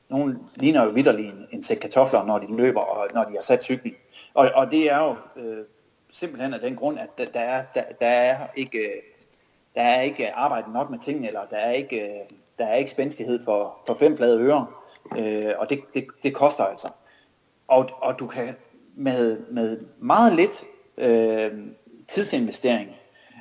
nogen 0.09 0.37
ligner 0.55 0.83
jo 0.83 0.89
vidderlig 0.89 1.25
en, 1.25 1.47
en 1.51 1.63
sæk 1.63 1.77
kartofler, 1.77 2.25
når 2.25 2.39
de 2.39 2.57
løber, 2.57 2.81
og 2.81 3.07
når 3.13 3.23
de 3.23 3.35
har 3.35 3.41
sat 3.41 3.63
cyklen. 3.63 3.93
Og, 4.33 4.49
og 4.55 4.71
det 4.71 4.91
er 4.91 4.97
jo 5.03 5.41
øh, 5.41 5.65
simpelthen 6.11 6.53
af 6.53 6.59
den 6.59 6.75
grund, 6.75 6.99
at 6.99 7.09
der, 7.17 7.25
der, 7.25 7.39
er, 7.39 7.63
der, 7.75 7.83
der 7.99 8.07
er 8.07 8.47
ikke... 8.55 8.79
Øh, 8.79 9.01
der 9.75 9.81
er 9.81 10.01
ikke 10.01 10.33
arbejdet 10.33 10.73
nok 10.73 10.89
med 10.89 10.99
tingene, 10.99 11.27
eller 11.27 11.45
der 11.45 11.57
er 11.57 11.71
ikke, 11.71 12.01
øh, 12.01 12.37
der 12.59 12.65
er 12.65 12.75
ikke 12.75 12.91
spændstighed 12.91 13.43
for, 13.45 13.77
for 13.87 13.93
fem 13.93 14.17
flade 14.17 14.39
ører, 14.39 14.83
øh, 15.19 15.53
og 15.57 15.69
det, 15.69 15.79
det, 15.93 16.07
det 16.23 16.35
koster 16.35 16.63
altså. 16.63 16.87
Og, 17.67 17.89
og 18.01 18.19
du 18.19 18.27
kan 18.27 18.55
med, 18.95 19.45
med 19.51 19.79
meget 19.99 20.33
lidt 20.33 20.63
øh, 20.99 21.51
tidsinvestering, 22.07 22.95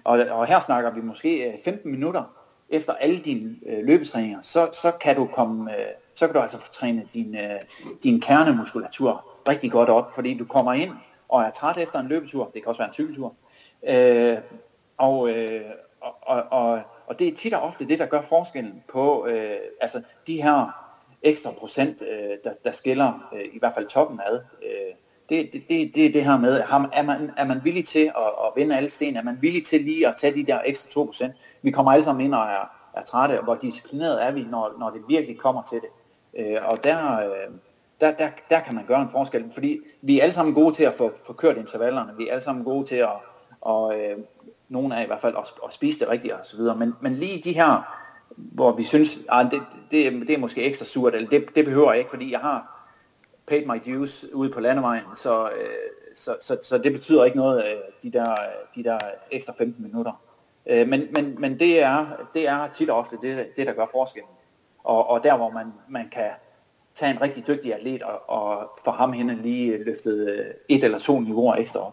og, 0.04 0.18
og 0.30 0.46
her 0.46 0.60
snakker 0.60 0.94
vi 0.94 1.00
måske 1.00 1.52
øh, 1.52 1.58
15 1.64 1.90
minutter 1.90 2.44
efter 2.68 2.92
alle 2.92 3.18
dine 3.18 3.56
øh, 3.66 3.84
løbetræninger, 3.84 4.42
så, 4.42 4.68
så 4.72 4.92
kan 5.02 5.16
du 5.16 5.26
komme, 5.26 5.72
øh, 5.72 5.86
så 6.14 6.26
kan 6.26 6.34
du 6.34 6.40
altså 6.40 6.58
få 6.58 6.72
trænet 6.72 7.08
din, 7.14 7.36
øh, 7.36 7.60
din 8.02 8.20
kernemuskulatur 8.20 9.24
rigtig 9.48 9.70
godt 9.70 9.88
op, 9.88 10.14
fordi 10.14 10.38
du 10.38 10.44
kommer 10.44 10.72
ind 10.72 10.90
og 11.28 11.42
er 11.42 11.50
træt 11.50 11.78
efter 11.78 11.98
en 11.98 12.08
løbetur, 12.08 12.44
det 12.44 12.62
kan 12.62 12.66
også 12.66 12.80
være 12.80 12.88
en 12.88 12.94
cykeltur, 12.94 13.34
øh, 13.88 14.38
og, 14.96 15.30
øh, 15.30 15.64
og, 16.00 16.14
og, 16.22 16.44
og, 16.50 16.80
og 17.06 17.18
det 17.18 17.28
er 17.28 17.34
tit 17.34 17.54
og 17.54 17.62
ofte 17.62 17.88
det, 17.88 17.98
der 17.98 18.06
gør 18.06 18.20
forskellen 18.20 18.84
på 18.92 19.26
øh, 19.26 19.56
altså 19.80 20.02
de 20.26 20.42
her 20.42 20.88
ekstra 21.22 21.50
procent, 21.50 22.02
øh, 22.02 22.36
der, 22.44 22.52
der 22.64 22.72
skiller 22.72 23.28
øh, 23.34 23.44
i 23.52 23.58
hvert 23.58 23.74
fald 23.74 23.86
toppen 23.86 24.20
ad. 24.26 24.40
Øh, 24.62 24.94
det, 25.28 25.52
det, 25.52 25.62
det, 25.68 25.94
det 25.94 26.14
det 26.14 26.24
her 26.24 26.38
med, 26.38 26.60
er 26.92 27.02
man, 27.02 27.30
er 27.36 27.44
man 27.44 27.60
villig 27.64 27.84
til 27.84 28.04
at, 28.04 28.32
at 28.44 28.52
vinde 28.56 28.76
alle 28.76 28.90
sten? 28.90 29.16
Er 29.16 29.22
man 29.22 29.38
villig 29.40 29.66
til 29.66 29.80
lige 29.80 30.08
at 30.08 30.14
tage 30.16 30.34
de 30.34 30.46
der 30.46 30.60
ekstra 30.66 31.00
2%? 31.00 31.58
Vi 31.62 31.70
kommer 31.70 31.92
alle 31.92 32.04
sammen 32.04 32.24
ind 32.24 32.34
og 32.34 32.40
er, 32.40 32.70
er 32.94 33.02
trætte, 33.02 33.38
og 33.38 33.44
hvor 33.44 33.54
disciplineret 33.54 34.24
er 34.24 34.32
vi, 34.32 34.42
når, 34.42 34.76
når 34.78 34.90
det 34.90 35.00
virkelig 35.08 35.38
kommer 35.38 35.62
til 35.62 35.80
det. 35.80 35.88
Øh, 36.40 36.58
og 36.64 36.84
der, 36.84 37.18
øh, 37.18 37.54
der, 38.00 38.12
der, 38.12 38.28
der 38.50 38.60
kan 38.60 38.74
man 38.74 38.86
gøre 38.86 39.02
en 39.02 39.10
forskel, 39.10 39.50
fordi 39.54 39.78
vi 40.02 40.18
er 40.18 40.22
alle 40.22 40.32
sammen 40.32 40.54
gode 40.54 40.74
til 40.74 40.84
at 40.84 40.94
få, 40.94 41.12
få 41.26 41.32
kørt 41.32 41.56
intervallerne. 41.56 42.12
Vi 42.18 42.28
er 42.28 42.32
alle 42.32 42.44
sammen 42.44 42.64
gode 42.64 42.86
til 42.86 42.96
at, 42.96 43.12
og, 43.60 44.00
øh, 44.00 44.18
nogen 44.68 44.92
af 44.92 45.02
i 45.02 45.06
hvert 45.06 45.20
fald, 45.20 45.36
at, 45.36 45.52
at 45.66 45.74
spise 45.74 46.00
det 46.00 46.08
rigtigt 46.08 46.32
og 46.32 46.46
så 46.46 46.56
videre. 46.56 46.76
Men, 46.76 46.94
men 47.00 47.14
lige 47.14 47.42
de 47.44 47.52
her, 47.52 47.82
hvor 48.36 48.72
vi 48.72 48.82
synes, 48.82 49.18
at 49.18 49.24
ah, 49.28 49.50
det, 49.50 49.62
det, 49.90 50.12
det 50.28 50.30
er 50.30 50.38
måske 50.38 50.62
ekstra 50.62 50.84
surt, 50.84 51.14
eller 51.14 51.28
det, 51.28 51.44
det 51.54 51.64
behøver 51.64 51.90
jeg 51.90 51.98
ikke, 51.98 52.10
fordi 52.10 52.32
jeg 52.32 52.40
har 52.40 52.77
paid 53.48 53.66
my 53.66 53.92
dues 53.92 54.24
ude 54.34 54.50
på 54.50 54.60
landevejen, 54.60 55.04
så, 55.14 55.50
øh, 55.50 55.68
så, 56.14 56.36
så, 56.40 56.58
så 56.62 56.78
det 56.78 56.92
betyder 56.92 57.24
ikke 57.24 57.36
noget, 57.36 57.64
øh, 57.64 57.80
de 58.02 58.10
der, 58.10 58.34
de 58.74 58.84
der 58.84 58.98
ekstra 59.30 59.52
15 59.58 59.82
minutter. 59.82 60.22
Øh, 60.66 60.88
men 60.88 61.02
men, 61.12 61.36
men 61.38 61.60
det, 61.60 61.82
er, 61.82 62.06
det 62.34 62.48
er 62.48 62.68
tit 62.68 62.90
og 62.90 62.98
ofte 62.98 63.16
det, 63.22 63.46
det 63.56 63.66
der 63.66 63.72
gør 63.72 63.86
forskellen. 63.92 64.30
Og, 64.84 65.10
og 65.10 65.24
der, 65.24 65.36
hvor 65.36 65.50
man, 65.50 65.72
man 65.88 66.08
kan 66.12 66.30
tage 66.94 67.10
en 67.10 67.22
rigtig 67.22 67.46
dygtig 67.46 67.74
atlet 67.74 68.02
og, 68.02 68.30
og 68.30 68.70
få 68.84 68.90
ham 68.90 69.12
hende 69.12 69.42
lige 69.42 69.84
løftet 69.84 70.28
øh, 70.30 70.46
et 70.68 70.84
eller 70.84 70.98
to 70.98 71.20
niveauer 71.20 71.54
ekstra 71.54 71.80
op. 71.80 71.92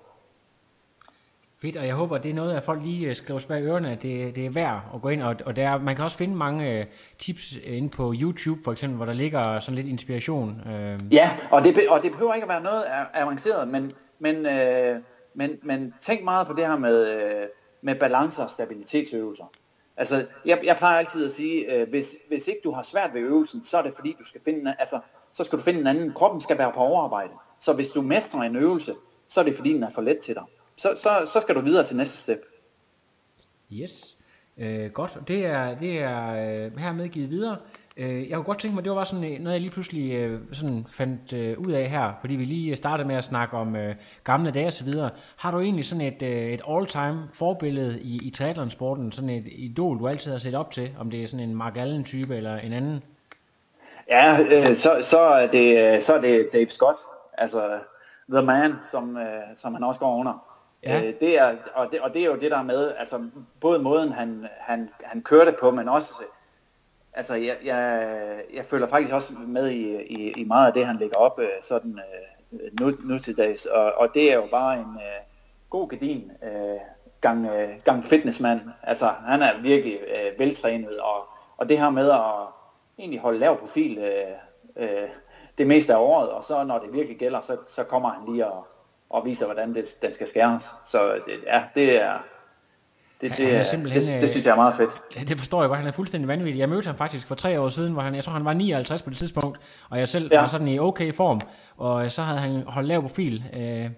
Fedt, 1.66 1.78
og 1.78 1.88
jeg 1.88 1.95
håber, 1.95 2.18
det 2.18 2.32
er 2.32 2.36
noget, 2.36 2.55
at 2.55 2.63
folk 2.63 2.84
lige 2.84 3.09
øh, 3.09 3.16
skriver 3.16 3.45
bag 3.47 3.63
ørerne, 3.63 3.91
at 3.91 4.01
det, 4.01 4.36
det 4.36 4.45
er 4.45 4.49
værd 4.49 4.82
at 4.95 5.01
gå 5.01 5.09
ind, 5.09 5.24
og, 5.24 5.36
og 5.45 5.55
der, 5.55 5.80
man 5.80 5.95
kan 5.95 6.03
også 6.03 6.18
finde 6.18 6.36
mange 6.36 6.72
øh, 6.72 6.86
tips 7.20 7.57
inde 7.63 7.89
på 7.89 8.13
YouTube 8.22 8.61
for 8.63 8.72
eksempel, 8.72 8.97
hvor 8.97 9.05
der 9.05 9.13
ligger 9.13 9.59
sådan 9.59 9.76
lidt 9.76 9.88
inspiration. 9.88 10.61
Øh. 10.70 10.99
Ja, 11.11 11.38
og 11.51 11.63
det, 11.63 11.89
og 11.89 12.03
det 12.03 12.11
behøver 12.11 12.34
ikke 12.34 12.45
at 12.45 12.49
være 12.49 12.63
noget 12.63 12.84
avanceret, 13.13 13.68
men, 13.68 13.91
men, 14.20 14.45
øh, 14.45 14.99
men, 15.34 15.51
men 15.63 15.93
tænk 16.01 16.24
meget 16.24 16.47
på 16.47 16.53
det 16.53 16.68
her 16.68 16.78
med, 16.78 17.47
med 17.82 17.95
balance 17.95 18.41
og 18.41 18.49
stabilitetsøvelser. 18.49 19.45
Altså, 19.97 20.26
jeg, 20.45 20.59
jeg 20.63 20.76
plejer 20.78 20.97
altid 20.97 21.26
at 21.26 21.32
sige, 21.32 21.74
øh, 21.74 21.89
hvis, 21.89 22.16
hvis 22.30 22.47
ikke 22.47 22.61
du 22.63 22.72
har 22.72 22.84
svært 22.84 23.09
ved 23.13 23.22
øvelsen, 23.22 23.63
så 23.63 23.78
er 23.78 23.82
det 23.82 23.93
fordi, 23.95 24.16
du 24.20 24.24
skal 24.26 24.41
finde, 24.45 24.76
altså, 24.80 24.99
så 25.34 25.43
skal 25.43 25.59
du 25.59 25.63
finde 25.63 25.80
en 25.80 25.88
anden. 25.88 26.13
Kroppen 26.13 26.41
skal 26.41 26.57
være 26.57 26.72
på 26.72 26.80
overarbejde. 26.80 27.34
Så 27.59 27.74
hvis 27.74 27.88
du 27.88 28.01
mestrer 28.01 28.41
en 28.41 28.55
øvelse, 28.55 28.93
så 29.28 29.39
er 29.39 29.43
det 29.43 29.55
fordi, 29.55 29.74
den 29.74 29.84
er 29.84 29.89
for 29.89 30.01
let 30.01 30.20
til 30.20 30.36
dig 30.36 30.43
så, 30.78 30.93
så, 30.97 31.32
så 31.34 31.41
skal 31.41 31.55
du 31.55 31.61
videre 31.61 31.84
til 31.84 31.97
næste 31.97 32.17
step. 32.17 32.38
Yes, 33.71 34.17
øh, 34.57 34.91
godt. 34.91 35.17
Det 35.28 35.45
er, 35.45 35.78
det 35.78 35.99
er 35.99 36.28
øh, 36.28 36.78
hermed 36.78 37.09
givet 37.09 37.30
videre. 37.30 37.57
Øh, 37.97 38.30
jeg 38.30 38.36
kunne 38.36 38.45
godt 38.45 38.59
tænke 38.59 38.76
mig, 38.76 38.84
det 38.84 38.89
var 38.89 38.97
bare 38.97 39.05
sådan 39.05 39.34
øh, 39.34 39.39
noget, 39.39 39.53
jeg 39.53 39.61
lige 39.61 39.73
pludselig 39.73 40.13
øh, 40.13 40.39
sådan 40.51 40.86
fandt 40.89 41.34
øh, 41.34 41.57
ud 41.67 41.71
af 41.73 41.89
her, 41.89 42.13
fordi 42.21 42.36
vi 42.36 42.45
lige 42.45 42.76
startede 42.76 43.07
med 43.07 43.15
at 43.15 43.23
snakke 43.23 43.57
om 43.57 43.76
øh, 43.76 43.95
gamle 44.23 44.51
dage 44.51 44.67
og 44.67 44.73
så 44.73 44.84
videre. 44.84 45.11
Har 45.36 45.51
du 45.51 45.59
egentlig 45.59 45.86
sådan 45.86 46.01
et, 46.01 46.21
øh, 46.21 46.53
et 46.53 46.61
all-time 46.69 47.23
forbillede 47.34 48.01
i, 48.01 48.19
i 48.23 48.30
triathlon-sporten, 48.30 49.11
sådan 49.11 49.30
et 49.30 49.43
idol, 49.47 49.99
du 49.99 50.07
altid 50.07 50.32
har 50.32 50.39
set 50.39 50.55
op 50.55 50.71
til, 50.71 50.91
om 50.99 51.11
det 51.11 51.23
er 51.23 51.28
sådan 51.28 51.49
en 51.49 51.55
Mark 51.55 51.78
Allen-type 51.78 52.36
eller 52.36 52.57
en 52.57 52.73
anden? 52.73 53.03
Ja, 54.09 54.39
øh, 54.51 54.73
så, 54.73 54.97
så, 55.01 55.19
er 55.19 55.47
det, 55.47 56.03
så 56.03 56.13
er 56.13 56.21
det 56.21 56.49
Dave 56.53 56.69
Scott, 56.69 56.97
altså 57.38 57.80
The 58.30 58.45
Man, 58.45 58.73
som, 58.91 59.17
øh, 59.17 59.55
som 59.55 59.73
han 59.73 59.84
også 59.84 59.99
går 59.99 60.15
under. 60.15 60.55
Ja. 60.86 60.97
Øh, 60.97 61.13
det 61.19 61.39
er, 61.39 61.55
og, 61.73 61.91
det, 61.91 62.01
og 62.01 62.13
det 62.13 62.21
er 62.21 62.25
jo 62.25 62.36
det 62.36 62.51
der 62.51 62.63
med, 62.63 62.93
altså 62.97 63.29
både 63.61 63.79
måden 63.79 64.11
han, 64.11 64.47
han, 64.59 64.89
han 65.03 65.21
kørte 65.21 65.55
på, 65.59 65.71
men 65.71 65.89
også, 65.89 66.13
altså 67.13 67.36
jeg, 67.36 67.57
jeg, 67.63 68.09
jeg 68.53 68.65
føler 68.65 68.88
faktisk 68.88 69.13
også 69.13 69.33
med 69.47 69.69
i, 69.69 70.01
i, 70.03 70.31
i 70.31 70.43
meget 70.43 70.67
af 70.67 70.73
det, 70.73 70.86
han 70.86 70.97
lægger 70.97 71.17
op 71.17 71.39
øh, 71.39 71.47
sådan 71.61 71.99
øh, 71.99 72.59
nu, 72.79 72.91
nu 73.03 73.17
til 73.19 73.38
dags, 73.38 73.65
og, 73.65 73.93
og 73.97 74.09
det 74.13 74.31
er 74.31 74.36
jo 74.36 74.47
bare 74.51 74.73
en 74.73 74.95
øh, 74.95 75.21
god 75.69 75.89
gedin 75.89 76.31
øh, 76.43 76.79
gang, 77.21 77.45
øh, 77.45 77.69
gang 77.83 78.05
fitnessmand, 78.05 78.61
altså 78.83 79.05
han 79.05 79.41
er 79.41 79.61
virkelig 79.61 79.99
øh, 80.07 80.39
veltrænet, 80.39 80.99
og, 80.99 81.27
og 81.57 81.69
det 81.69 81.79
her 81.79 81.89
med 81.89 82.11
at 82.11 82.19
egentlig 82.99 83.19
holde 83.19 83.39
lav 83.39 83.59
profil 83.59 83.97
øh, 83.97 84.83
øh, 84.83 85.09
det 85.57 85.67
meste 85.67 85.93
af 85.93 85.97
året, 85.97 86.29
og 86.29 86.43
så 86.43 86.63
når 86.63 86.79
det 86.79 86.93
virkelig 86.93 87.17
gælder, 87.17 87.41
så, 87.41 87.57
så 87.67 87.83
kommer 87.83 88.09
han 88.09 88.33
lige 88.33 88.47
og 88.47 88.67
og 89.16 89.26
viser, 89.26 89.45
hvordan 89.45 89.76
det, 89.76 89.86
den 90.01 90.13
skal 90.13 90.28
skæres. 90.28 90.76
Så 90.86 90.97
det, 91.26 91.34
ja, 91.47 91.63
det 91.76 92.03
er... 92.03 92.13
Det, 93.22 93.32
det, 93.32 93.38
det, 93.38 93.47
det, 93.84 93.93
det, 93.93 94.22
det 94.22 94.30
synes 94.30 94.45
jeg 94.45 94.51
er 94.51 94.55
meget 94.55 94.76
fedt. 94.76 95.01
Det 95.30 95.38
forstår 95.38 95.61
jeg 95.61 95.68
godt. 95.68 95.80
Han 95.80 95.88
er 95.88 95.91
fuldstændig 95.91 96.28
vanvittig. 96.28 96.59
Jeg 96.59 96.70
mødte 96.70 96.88
ham 96.88 96.97
faktisk 96.97 97.28
for 97.28 97.36
tre 97.36 97.59
år 97.59 97.70
siden, 97.70 97.93
hvor 97.93 98.01
han, 98.01 98.16
jeg 98.16 98.24
tror 98.24 98.34
han 98.34 98.45
var 98.45 98.53
59 98.53 99.01
på 99.01 99.09
det 99.09 99.18
tidspunkt, 99.18 99.59
og 99.89 99.99
jeg 99.99 100.07
selv 100.07 100.30
ja. 100.32 100.39
var 100.41 100.47
sådan 100.47 100.68
i 100.68 100.80
okay 100.80 101.13
form, 101.13 101.41
og 101.78 102.11
så 102.11 102.22
havde 102.22 102.39
han 102.39 102.63
holdt 102.68 102.88
lav 102.88 103.01
profil 103.01 103.43
øh, 103.53 103.89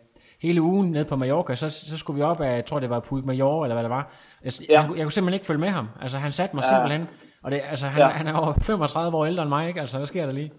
hele 0.41 0.61
ugen 0.61 0.91
ned 0.91 1.05
på 1.05 1.15
Mallorca, 1.15 1.55
så, 1.55 1.69
så 1.69 1.97
skulle 1.97 2.17
vi 2.17 2.23
op 2.23 2.41
af, 2.41 2.55
jeg 2.55 2.65
tror 2.65 2.79
det 2.79 2.89
var 2.89 2.99
Puig 2.99 3.25
Major, 3.25 3.63
eller 3.63 3.75
hvad 3.75 3.83
det 3.83 3.89
var. 3.89 4.11
Jeg, 4.43 4.53
ja. 4.69 4.81
jeg, 4.81 4.97
jeg 4.97 5.03
kunne 5.05 5.11
simpelthen 5.11 5.33
ikke 5.33 5.45
følge 5.45 5.59
med 5.59 5.69
ham. 5.69 5.87
Altså 6.01 6.17
han 6.17 6.31
satte 6.31 6.55
mig 6.55 6.63
ja. 6.63 6.75
simpelthen, 6.75 7.07
og 7.43 7.51
det, 7.51 7.61
altså, 7.69 7.87
han, 7.87 7.99
ja. 8.01 8.07
han 8.07 8.27
er 8.27 8.33
over 8.33 8.53
35 8.61 9.17
år 9.17 9.25
ældre 9.25 9.43
end 9.43 9.49
mig, 9.49 9.67
ikke? 9.67 9.81
Altså 9.81 9.97
hvad 9.97 10.07
sker 10.07 10.25
der 10.25 10.33
lige? 10.33 10.51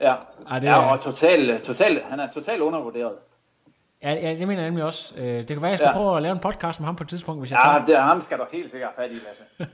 Ja, 0.00 0.14
Ej, 0.50 0.58
det, 0.58 0.66
ja 0.66 0.92
og 0.92 1.00
total, 1.00 1.60
total, 1.60 2.00
han 2.10 2.20
er 2.20 2.26
totalt 2.34 2.60
undervurderet. 2.60 3.12
Ja, 4.02 4.12
ja, 4.12 4.34
det 4.34 4.48
mener 4.48 4.60
jeg 4.62 4.70
nemlig 4.70 4.84
også. 4.84 5.14
Øh, 5.16 5.38
det 5.38 5.46
kan 5.46 5.62
være, 5.62 5.66
at 5.66 5.70
jeg 5.70 5.78
skal 5.78 5.86
ja. 5.86 5.92
prøve 5.92 6.16
at 6.16 6.22
lave 6.22 6.32
en 6.32 6.38
podcast 6.40 6.80
med 6.80 6.86
ham 6.86 6.96
på 6.96 7.02
et 7.02 7.08
tidspunkt, 7.08 7.40
hvis 7.40 7.50
jeg 7.50 7.58
Ja, 7.64 7.70
tager. 7.72 7.84
det 7.84 7.96
ham 7.96 8.20
skal 8.20 8.38
du 8.38 8.44
helt 8.52 8.70
sikkert 8.70 8.90
fat 8.96 9.10
i, 9.10 9.14
Lasse. 9.14 9.44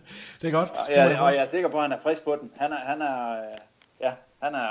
det 0.43 0.49
er 0.49 0.51
godt. 0.53 0.69
Ja, 0.89 1.21
og 1.23 1.35
jeg 1.35 1.43
er 1.43 1.47
sikker 1.47 1.69
på, 1.69 1.77
at 1.77 1.83
han 1.83 1.93
er 1.93 1.99
frisk 2.03 2.25
på 2.25 2.37
den. 2.41 2.51
Han 2.57 2.73
er, 2.73 2.77
han 2.77 3.03
er, 3.03 3.33
øh, 3.33 3.57
ja, 4.01 4.13
han 4.43 4.55
er, 4.55 4.69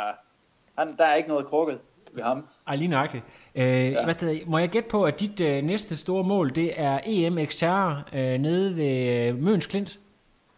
han, 0.78 0.98
der 0.98 1.06
er 1.06 1.16
ikke 1.16 1.30
noget 1.30 1.46
krukket 1.46 1.80
ved 2.14 2.24
ham. 2.24 2.48
Ej, 2.68 2.76
lige 2.76 2.88
nøjagtigt. 2.88 3.24
Øh, 3.56 3.92
ja. 3.92 4.04
hvad 4.04 4.16
det, 4.16 4.48
må 4.48 4.58
jeg 4.58 4.70
gætte 4.70 4.90
på, 4.90 5.04
at 5.04 5.20
dit 5.20 5.42
øh, 5.42 5.64
næste 5.64 5.98
store 5.98 6.24
mål, 6.24 6.56
det 6.56 6.82
er 6.82 7.00
EM 7.06 7.38
Xterra 7.46 8.02
øh, 8.14 8.40
nede 8.40 8.78
ved 8.78 9.28
øh, 9.28 9.44
Møns 9.44 9.66
Klint? 9.66 10.00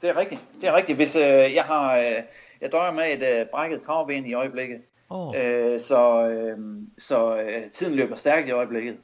Det 0.02 0.10
er 0.10 0.18
rigtigt. 0.20 0.42
Det 0.62 0.70
er 0.70 0.76
rigtigt. 0.76 0.96
Hvis 0.98 1.16
øh, 1.16 1.24
jeg 1.56 1.64
har, 1.64 1.98
øh, 1.98 2.14
jeg 2.62 2.72
døjer 2.72 2.92
med 2.92 3.04
et 3.14 3.40
øh, 3.40 3.46
brækket 3.46 3.82
kravben 3.86 4.26
i 4.26 4.34
øjeblikket, 4.34 4.82
Oh. 5.10 5.34
Øh, 5.38 5.80
så 5.80 6.28
øh, 6.30 6.58
så 7.00 7.38
øh, 7.38 7.72
tiden 7.72 7.94
løber 7.96 8.16
stærkt 8.16 8.48
i 8.48 8.52
øjeblikket. 8.52 8.98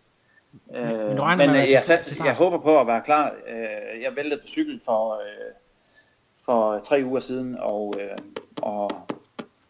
Øh, 0.75 0.83
men 0.85 1.15
med 1.37 1.45
at 1.59 1.65
øh, 1.65 1.71
jeg, 1.71 1.81
til 1.81 2.15
start? 2.15 2.27
jeg 2.27 2.35
håber 2.35 2.57
på 2.57 2.79
at 2.79 2.87
være 2.87 3.01
klar. 3.01 3.31
Øh, 3.47 4.01
jeg 4.03 4.15
væltede 4.15 4.41
på 4.41 4.47
cykel 4.47 4.81
for, 4.85 5.13
øh, 5.13 5.53
for 6.45 6.79
tre 6.79 7.01
uger 7.05 7.19
siden 7.19 7.57
og, 7.59 7.93
øh, 7.99 8.17
og, 8.61 8.91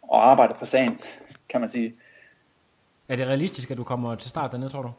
og 0.02 0.30
arbejder 0.32 0.54
på 0.54 0.66
sagen, 0.66 1.00
kan 1.50 1.62
man 1.62 1.70
sige. 1.70 1.96
Er 3.10 3.16
det 3.16 3.28
realistisk, 3.28 3.72
at 3.72 3.78
du 3.78 3.84
kommer 3.84 4.16
til 4.16 4.30
start 4.30 4.52
dernede, 4.52 4.70
tror 4.70 4.82
du? 4.82 4.92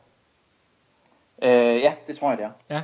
Øh, 1.43 1.81
ja, 1.81 1.95
det 2.07 2.17
tror 2.17 2.29
jeg, 2.29 2.39
det 2.39 2.45
er. 2.47 2.51
Ja. 2.71 2.83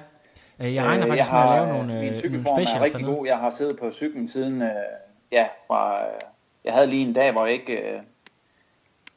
Øh, 0.67 0.75
Jeg 0.75 0.85
regner 0.85 1.07
Øh, 1.07 1.11
faktisk 1.11 1.33
jeg 1.33 1.35
med 1.35 1.43
har, 1.43 1.53
at 1.55 1.69
lave 1.69 1.79
nogle, 1.79 1.93
øh, 1.93 1.99
Min 1.99 2.07
nogle 2.07 2.17
cykelform 2.21 2.59
er 2.59 2.65
specials 2.65 2.83
rigtig 2.85 3.01
dernede. 3.01 3.17
god. 3.17 3.27
Jeg 3.27 3.39
har 3.39 3.51
siddet 3.51 3.79
på 3.79 3.91
cyklen 3.91 4.29
siden, 4.29 4.63
øh, 4.63 4.69
ja, 5.33 5.49
fra, 5.67 6.01
øh, 6.07 6.13
jeg 6.65 6.73
havde 6.75 6.87
lige 6.87 7.07
en 7.07 7.13
dag, 7.13 7.33
hvor 7.33 7.45
jeg 7.45 7.53
ikke, 7.55 7.93
øh, 7.93 8.01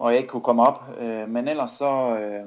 hvor 0.01 0.09
jeg 0.09 0.17
ikke 0.17 0.29
kunne 0.29 0.41
komme 0.43 0.67
op, 0.67 0.83
øh, 0.99 1.29
men 1.29 1.47
ellers 1.47 1.71
så, 1.71 2.17
øh, 2.19 2.45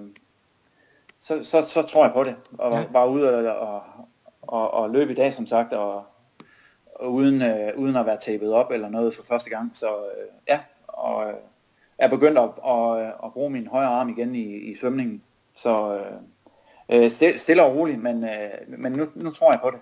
så, 1.20 1.44
så, 1.44 1.62
så 1.62 1.82
tror 1.82 2.04
jeg 2.04 2.12
på 2.12 2.24
det, 2.24 2.36
og 2.58 2.72
Ja. 2.72 2.84
var 2.90 3.04
ude 3.06 3.48
og, 3.48 3.68
og, 3.68 3.82
og, 4.42 4.74
og 4.74 4.90
løbe 4.90 5.12
i 5.12 5.14
dag, 5.14 5.32
som 5.32 5.46
sagt, 5.46 5.72
og, 5.72 6.04
og 6.94 7.12
uden, 7.12 7.42
øh, 7.42 7.72
uden 7.76 7.96
at 7.96 8.06
være 8.06 8.16
tapet 8.20 8.52
op 8.52 8.70
eller 8.70 8.88
noget 8.88 9.14
for 9.14 9.22
første 9.22 9.50
gang, 9.50 9.70
så 9.76 9.86
øh, 9.86 10.26
ja, 10.48 10.60
og 10.86 11.28
øh, 11.28 11.34
jeg 11.98 12.04
er 12.04 12.08
begyndt 12.08 12.38
at, 12.38 12.50
at, 12.66 13.12
at 13.24 13.32
bruge 13.32 13.50
min 13.50 13.66
højre 13.66 13.88
arm 13.88 14.08
igen 14.08 14.34
i, 14.34 14.54
i 14.54 14.76
svømningen, 14.76 15.22
så 15.56 15.98
øh, 15.98 16.12
øh, 17.04 17.10
stille, 17.10 17.38
stille 17.38 17.64
og 17.64 17.76
roligt, 17.76 18.02
men, 18.02 18.24
øh, 18.24 18.78
men 18.78 18.92
nu, 18.92 19.06
nu 19.14 19.30
tror 19.30 19.52
jeg 19.52 19.60
på 19.62 19.70
det. 19.70 19.80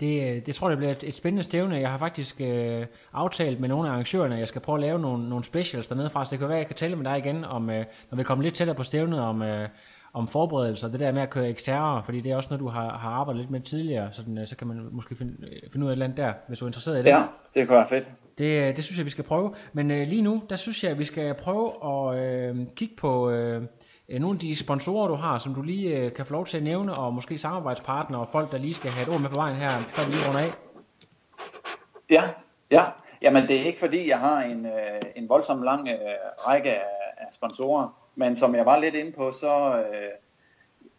Det, 0.00 0.36
øh, 0.36 0.46
det 0.46 0.54
tror 0.54 0.68
jeg, 0.68 0.70
det 0.70 0.78
bliver 0.78 0.92
et, 0.92 1.04
et 1.04 1.14
spændende 1.14 1.42
stævne. 1.42 1.76
Jeg 1.76 1.90
har 1.90 1.98
faktisk 1.98 2.40
øh, 2.40 2.86
aftalt 3.12 3.60
med 3.60 3.68
nogle 3.68 3.88
af 3.88 3.92
arrangørerne, 3.92 4.34
at 4.34 4.38
jeg 4.38 4.48
skal 4.48 4.60
prøve 4.60 4.76
at 4.76 4.80
lave 4.80 4.98
nogle, 4.98 5.28
nogle 5.28 5.44
specials 5.44 5.88
dernede 5.88 6.10
fra. 6.10 6.24
Så 6.24 6.30
det 6.30 6.38
kan 6.38 6.48
være, 6.48 6.56
at 6.56 6.60
jeg 6.60 6.66
kan 6.66 6.76
tale 6.76 6.96
med 6.96 7.04
dig 7.04 7.18
igen, 7.18 7.44
om, 7.44 7.70
øh, 7.70 7.84
når 8.10 8.16
vi 8.16 8.22
kommer 8.22 8.42
lidt 8.42 8.54
tættere 8.54 8.76
på 8.76 8.82
stævnet, 8.82 9.20
om, 9.20 9.42
øh, 9.42 9.68
om 10.12 10.28
forberedelser. 10.28 10.88
Det 10.88 11.00
der 11.00 11.12
med 11.12 11.22
at 11.22 11.30
køre 11.30 11.48
eksterner, 11.48 12.02
fordi 12.02 12.20
det 12.20 12.32
er 12.32 12.36
også 12.36 12.48
noget, 12.50 12.60
du 12.60 12.68
har, 12.68 12.98
har 12.98 13.10
arbejdet 13.10 13.40
lidt 13.40 13.50
med 13.50 13.60
tidligere. 13.60 14.12
Sådan, 14.12 14.38
øh, 14.38 14.46
så 14.46 14.56
kan 14.56 14.66
man 14.66 14.88
måske 14.92 15.16
finde, 15.16 15.32
øh, 15.42 15.70
finde 15.72 15.86
ud 15.86 15.90
af 15.90 15.92
et 15.92 15.94
eller 15.94 16.04
andet 16.04 16.16
der, 16.18 16.32
hvis 16.48 16.58
du 16.58 16.64
er 16.64 16.68
interesseret 16.68 16.96
i 16.96 17.02
det. 17.02 17.06
Ja, 17.06 17.22
det 17.54 17.68
kunne 17.68 17.76
være 17.76 17.88
fedt. 17.88 18.10
Det, 18.38 18.76
det 18.76 18.84
synes 18.84 18.98
jeg, 18.98 19.04
vi 19.04 19.10
skal 19.10 19.24
prøve. 19.24 19.54
Men 19.72 19.90
øh, 19.90 20.08
lige 20.08 20.22
nu, 20.22 20.42
der 20.50 20.56
synes 20.56 20.84
jeg, 20.84 20.90
at 20.92 20.98
vi 20.98 21.04
skal 21.04 21.34
prøve 21.34 21.72
at 21.84 22.18
øh, 22.18 22.56
kigge 22.76 22.94
på 22.96 23.30
øh, 23.30 23.62
Øh, 24.08 24.20
nogle 24.20 24.36
af 24.36 24.40
de 24.40 24.56
sponsorer, 24.56 25.08
du 25.08 25.14
har, 25.14 25.38
som 25.38 25.54
du 25.54 25.62
lige 25.62 25.98
øh, 25.98 26.12
kan 26.12 26.26
få 26.26 26.32
lov 26.32 26.46
til 26.46 26.56
at 26.56 26.62
nævne, 26.62 26.94
og 26.94 27.14
måske 27.14 27.38
samarbejdspartnere 27.38 28.20
og 28.20 28.28
folk, 28.28 28.50
der 28.50 28.58
lige 28.58 28.74
skal 28.74 28.90
have 28.90 29.08
et 29.08 29.14
ord 29.14 29.20
med 29.20 29.28
på 29.28 29.34
vejen 29.34 29.56
her, 29.56 29.68
før 29.68 30.04
vi 30.04 30.12
lige 30.12 30.28
runder 30.28 30.40
af. 30.40 30.52
Ja, 32.10 32.22
ja. 32.70 32.84
Jamen 33.22 33.48
det 33.48 33.60
er 33.60 33.64
ikke 33.64 33.78
fordi, 33.78 34.08
jeg 34.08 34.18
har 34.18 34.42
en, 34.42 34.66
øh, 34.66 35.00
en 35.16 35.28
voldsom 35.28 35.62
lang 35.62 35.88
øh, 35.88 35.96
række 36.46 36.70
af, 36.70 36.84
af 37.16 37.26
sponsorer, 37.32 37.88
men 38.14 38.36
som 38.36 38.54
jeg 38.54 38.66
var 38.66 38.78
lidt 38.78 38.94
inde 38.94 39.12
på, 39.12 39.32
så 39.32 39.78
øh, 39.78 40.08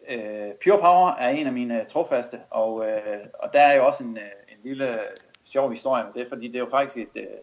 øh, 0.09 0.51
Pure 0.63 0.79
Power 0.81 1.09
er 1.09 1.29
en 1.29 1.47
af 1.47 1.53
mine 1.53 1.85
trofaste, 1.85 2.39
og, 2.49 2.85
øh, 2.87 3.25
og 3.39 3.49
der 3.53 3.59
er 3.59 3.75
jo 3.75 3.87
også 3.87 4.03
en, 4.03 4.17
øh, 4.17 4.23
en 4.49 4.57
lille 4.63 4.99
sjov 5.43 5.71
historie 5.71 6.03
med 6.03 6.21
det, 6.21 6.29
fordi 6.29 6.47
det 6.47 6.55
er 6.55 6.59
jo 6.59 6.69
faktisk 6.71 6.97
et, 6.97 7.21
øh, 7.21 7.37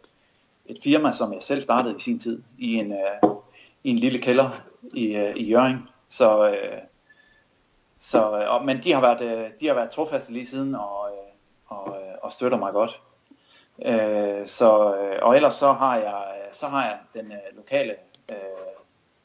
et 0.66 0.78
firma, 0.82 1.12
som 1.12 1.32
jeg 1.32 1.42
selv 1.42 1.62
startede 1.62 1.96
i 1.96 2.00
sin 2.00 2.18
tid, 2.18 2.42
i 2.58 2.74
en, 2.74 2.92
øh, 2.92 3.30
i 3.84 3.90
en 3.90 3.98
lille 3.98 4.18
kælder 4.18 4.50
i, 4.94 5.16
øh, 5.16 5.36
i 5.36 5.50
Jøring. 5.50 5.88
Så, 6.08 6.50
øh, 6.50 6.78
så, 7.98 8.40
øh, 8.40 8.54
og, 8.54 8.64
men 8.64 8.82
de 8.84 8.92
har 8.92 9.00
været, 9.00 9.20
øh, 9.20 9.50
de 9.60 9.66
har 9.66 9.74
været 9.74 9.90
trofaste 9.90 10.32
lige 10.32 10.46
siden, 10.46 10.74
og, 10.74 11.08
øh, 11.10 11.32
og, 11.66 11.96
øh, 11.96 12.14
og 12.22 12.32
støtter 12.32 12.58
mig 12.58 12.72
godt. 12.72 13.00
Øh, 13.86 14.46
så, 14.46 14.96
øh, 14.96 15.18
og 15.22 15.36
ellers 15.36 15.54
så 15.54 15.72
har 15.72 15.96
jeg, 15.96 16.24
så 16.52 16.66
har 16.66 16.84
jeg 16.84 16.98
den 17.14 17.32
øh, 17.32 17.56
lokale, 17.56 17.94
øh, 18.32 18.36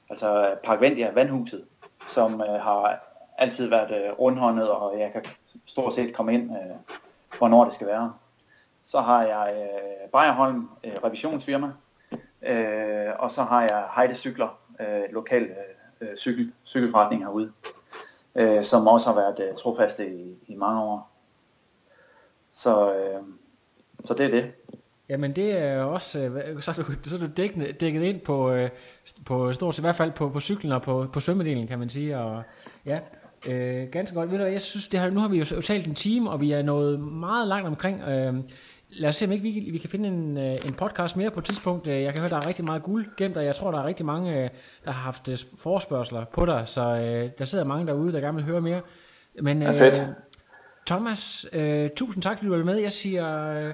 altså 0.10 0.49
øh, 0.49 0.58
Parkvendia 0.58 1.12
Vandhuset, 1.12 1.66
som 2.08 2.41
øh, 2.41 2.62
har 2.62 2.99
altid 3.38 3.68
været 3.70 4.05
øh, 4.05 4.12
rundhåndet, 4.20 4.72
og 4.72 4.99
jeg 4.99 5.12
kan 5.12 5.26
stort 5.66 5.93
set 5.93 6.16
komme 6.16 6.34
ind, 6.34 6.51
øh, 6.51 6.95
hvornår 7.38 7.64
det 7.64 7.74
skal 7.74 7.88
være. 7.88 8.14
Så 8.84 8.99
har 8.99 9.24
jeg 9.24 9.55
øh, 9.55 10.10
Bejerholm 10.12 10.70
øh, 10.84 10.93
revisionsfirma, 11.03 11.72
øh, 12.42 13.14
og 13.20 13.32
så 13.32 13.44
har 13.44 13.62
jeg 13.62 13.86
Heide 13.96 14.16
Cykler, 14.16 14.60
øh, 14.80 15.14
lokal 15.14 15.50
øh, 16.02 16.18
cykel, 16.18 16.52
cykelforretning 16.66 17.24
herude, 17.24 17.52
øh, 18.36 18.64
som 18.64 18.88
også 18.88 19.08
har 19.08 19.16
været 19.16 19.50
øh, 19.50 19.56
trofaste 19.56 20.16
i, 20.16 20.38
i 20.48 20.56
mange 20.56 20.82
år. 20.82 21.12
Så, 22.54 22.96
øh, 22.96 23.22
så 24.06 24.14
det 24.14 24.26
er 24.26 24.30
det. 24.30 24.52
Jamen 25.10 25.36
det 25.36 25.58
er 25.58 25.84
også, 25.84 26.20
øh, 26.20 26.62
så 26.62 26.72
er 26.72 26.76
du, 26.76 27.10
så 27.10 27.16
er 27.16 27.20
du 27.20 27.30
dækket, 27.38 27.80
dækket 27.80 28.04
ind 28.04 28.20
på, 28.20 28.52
øh, 28.52 28.70
på 29.26 29.54
stort 29.54 29.76
set, 29.76 29.80
i 29.80 29.82
hvert 29.86 29.96
fald 29.96 30.12
på, 30.12 30.30
på 30.30 30.40
cyklen 30.40 30.72
og 30.72 30.82
på, 30.82 31.08
på 31.14 31.20
svømmedelen, 31.20 31.68
kan 31.68 31.80
man 31.80 31.90
sige. 31.90 32.18
Og, 32.18 32.44
ja, 32.86 33.00
øh, 33.48 33.90
ganske 33.92 34.16
godt. 34.16 34.32
Ved 34.32 34.38
du, 34.38 34.44
jeg 34.44 34.62
synes, 34.62 34.88
det 34.88 35.00
her, 35.00 35.10
nu 35.10 35.20
har 35.20 35.28
vi 35.28 35.38
jo 35.38 35.62
talt 35.62 35.88
en 35.88 35.96
time, 35.96 36.30
og 36.30 36.42
vi 36.42 36.52
er 36.52 36.62
nået 36.62 37.00
meget 37.00 37.48
langt 37.48 37.68
omkring. 37.68 38.02
Øh, 38.02 38.34
lad 38.90 39.10
os 39.10 39.16
se, 39.16 39.26
om 39.26 39.32
ikke 39.32 39.44
vi, 39.44 39.70
vi 39.72 39.78
kan 39.78 39.90
finde 39.90 40.08
en, 40.10 40.38
øh, 40.38 40.58
en 40.66 40.74
podcast 40.74 41.18
mere 41.18 41.32
på 41.32 41.40
et 41.40 41.46
tidspunkt. 41.46 41.88
Øh, 41.88 42.04
Jeg 42.04 42.14
kan 42.14 42.20
høre, 42.22 42.30
der 42.30 42.36
er 42.38 42.48
rigtig 42.48 42.66
meget 42.66 42.84
guld 42.84 43.08
gemt, 43.18 43.38
og 43.38 43.46
jeg 43.46 43.56
tror, 43.56 43.72
der 43.72 43.80
er 43.80 43.86
rigtig 43.86 44.06
mange, 44.06 44.44
øh, 44.44 44.50
der 44.86 44.92
har 44.92 45.02
haft 45.02 45.28
øh, 45.28 45.38
forespørgseler 45.60 46.26
på 46.34 46.46
dig, 46.46 46.64
så 46.66 46.82
øh, 46.82 47.30
der 47.38 47.46
sidder 47.46 47.66
mange 47.66 47.88
derude, 47.88 48.14
der 48.14 48.20
gerne 48.20 48.36
vil 48.38 48.46
høre 48.46 48.62
mere. 48.62 48.82
Men, 49.42 49.62
Ja, 49.62 49.72
fedt. 49.72 50.00
Thomas, 50.88 51.46
øh, 51.54 51.90
tusind 51.98 52.24
tak, 52.24 52.38
fordi 52.38 52.48
du 52.50 52.56
var 52.58 52.64
med. 52.64 52.78
Jeg 52.78 52.92
siger 52.92 53.50
øh, 53.50 53.74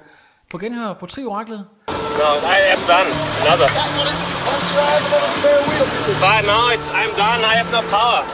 på 0.51 0.57
genhør 0.57 0.93
på 0.93 1.05
Trioraklet. 1.05 1.65
No, 1.87 2.29
I 2.57 2.59
am 2.75 2.81
done. 2.93 3.09
Another. 3.45 3.69
But 6.23 6.41
now 6.51 6.63
it's, 6.75 6.89
I'm 7.01 7.13
done. 7.23 7.39
I 7.51 7.53
have 7.59 7.71
no 7.71 7.81
power. 7.95 8.23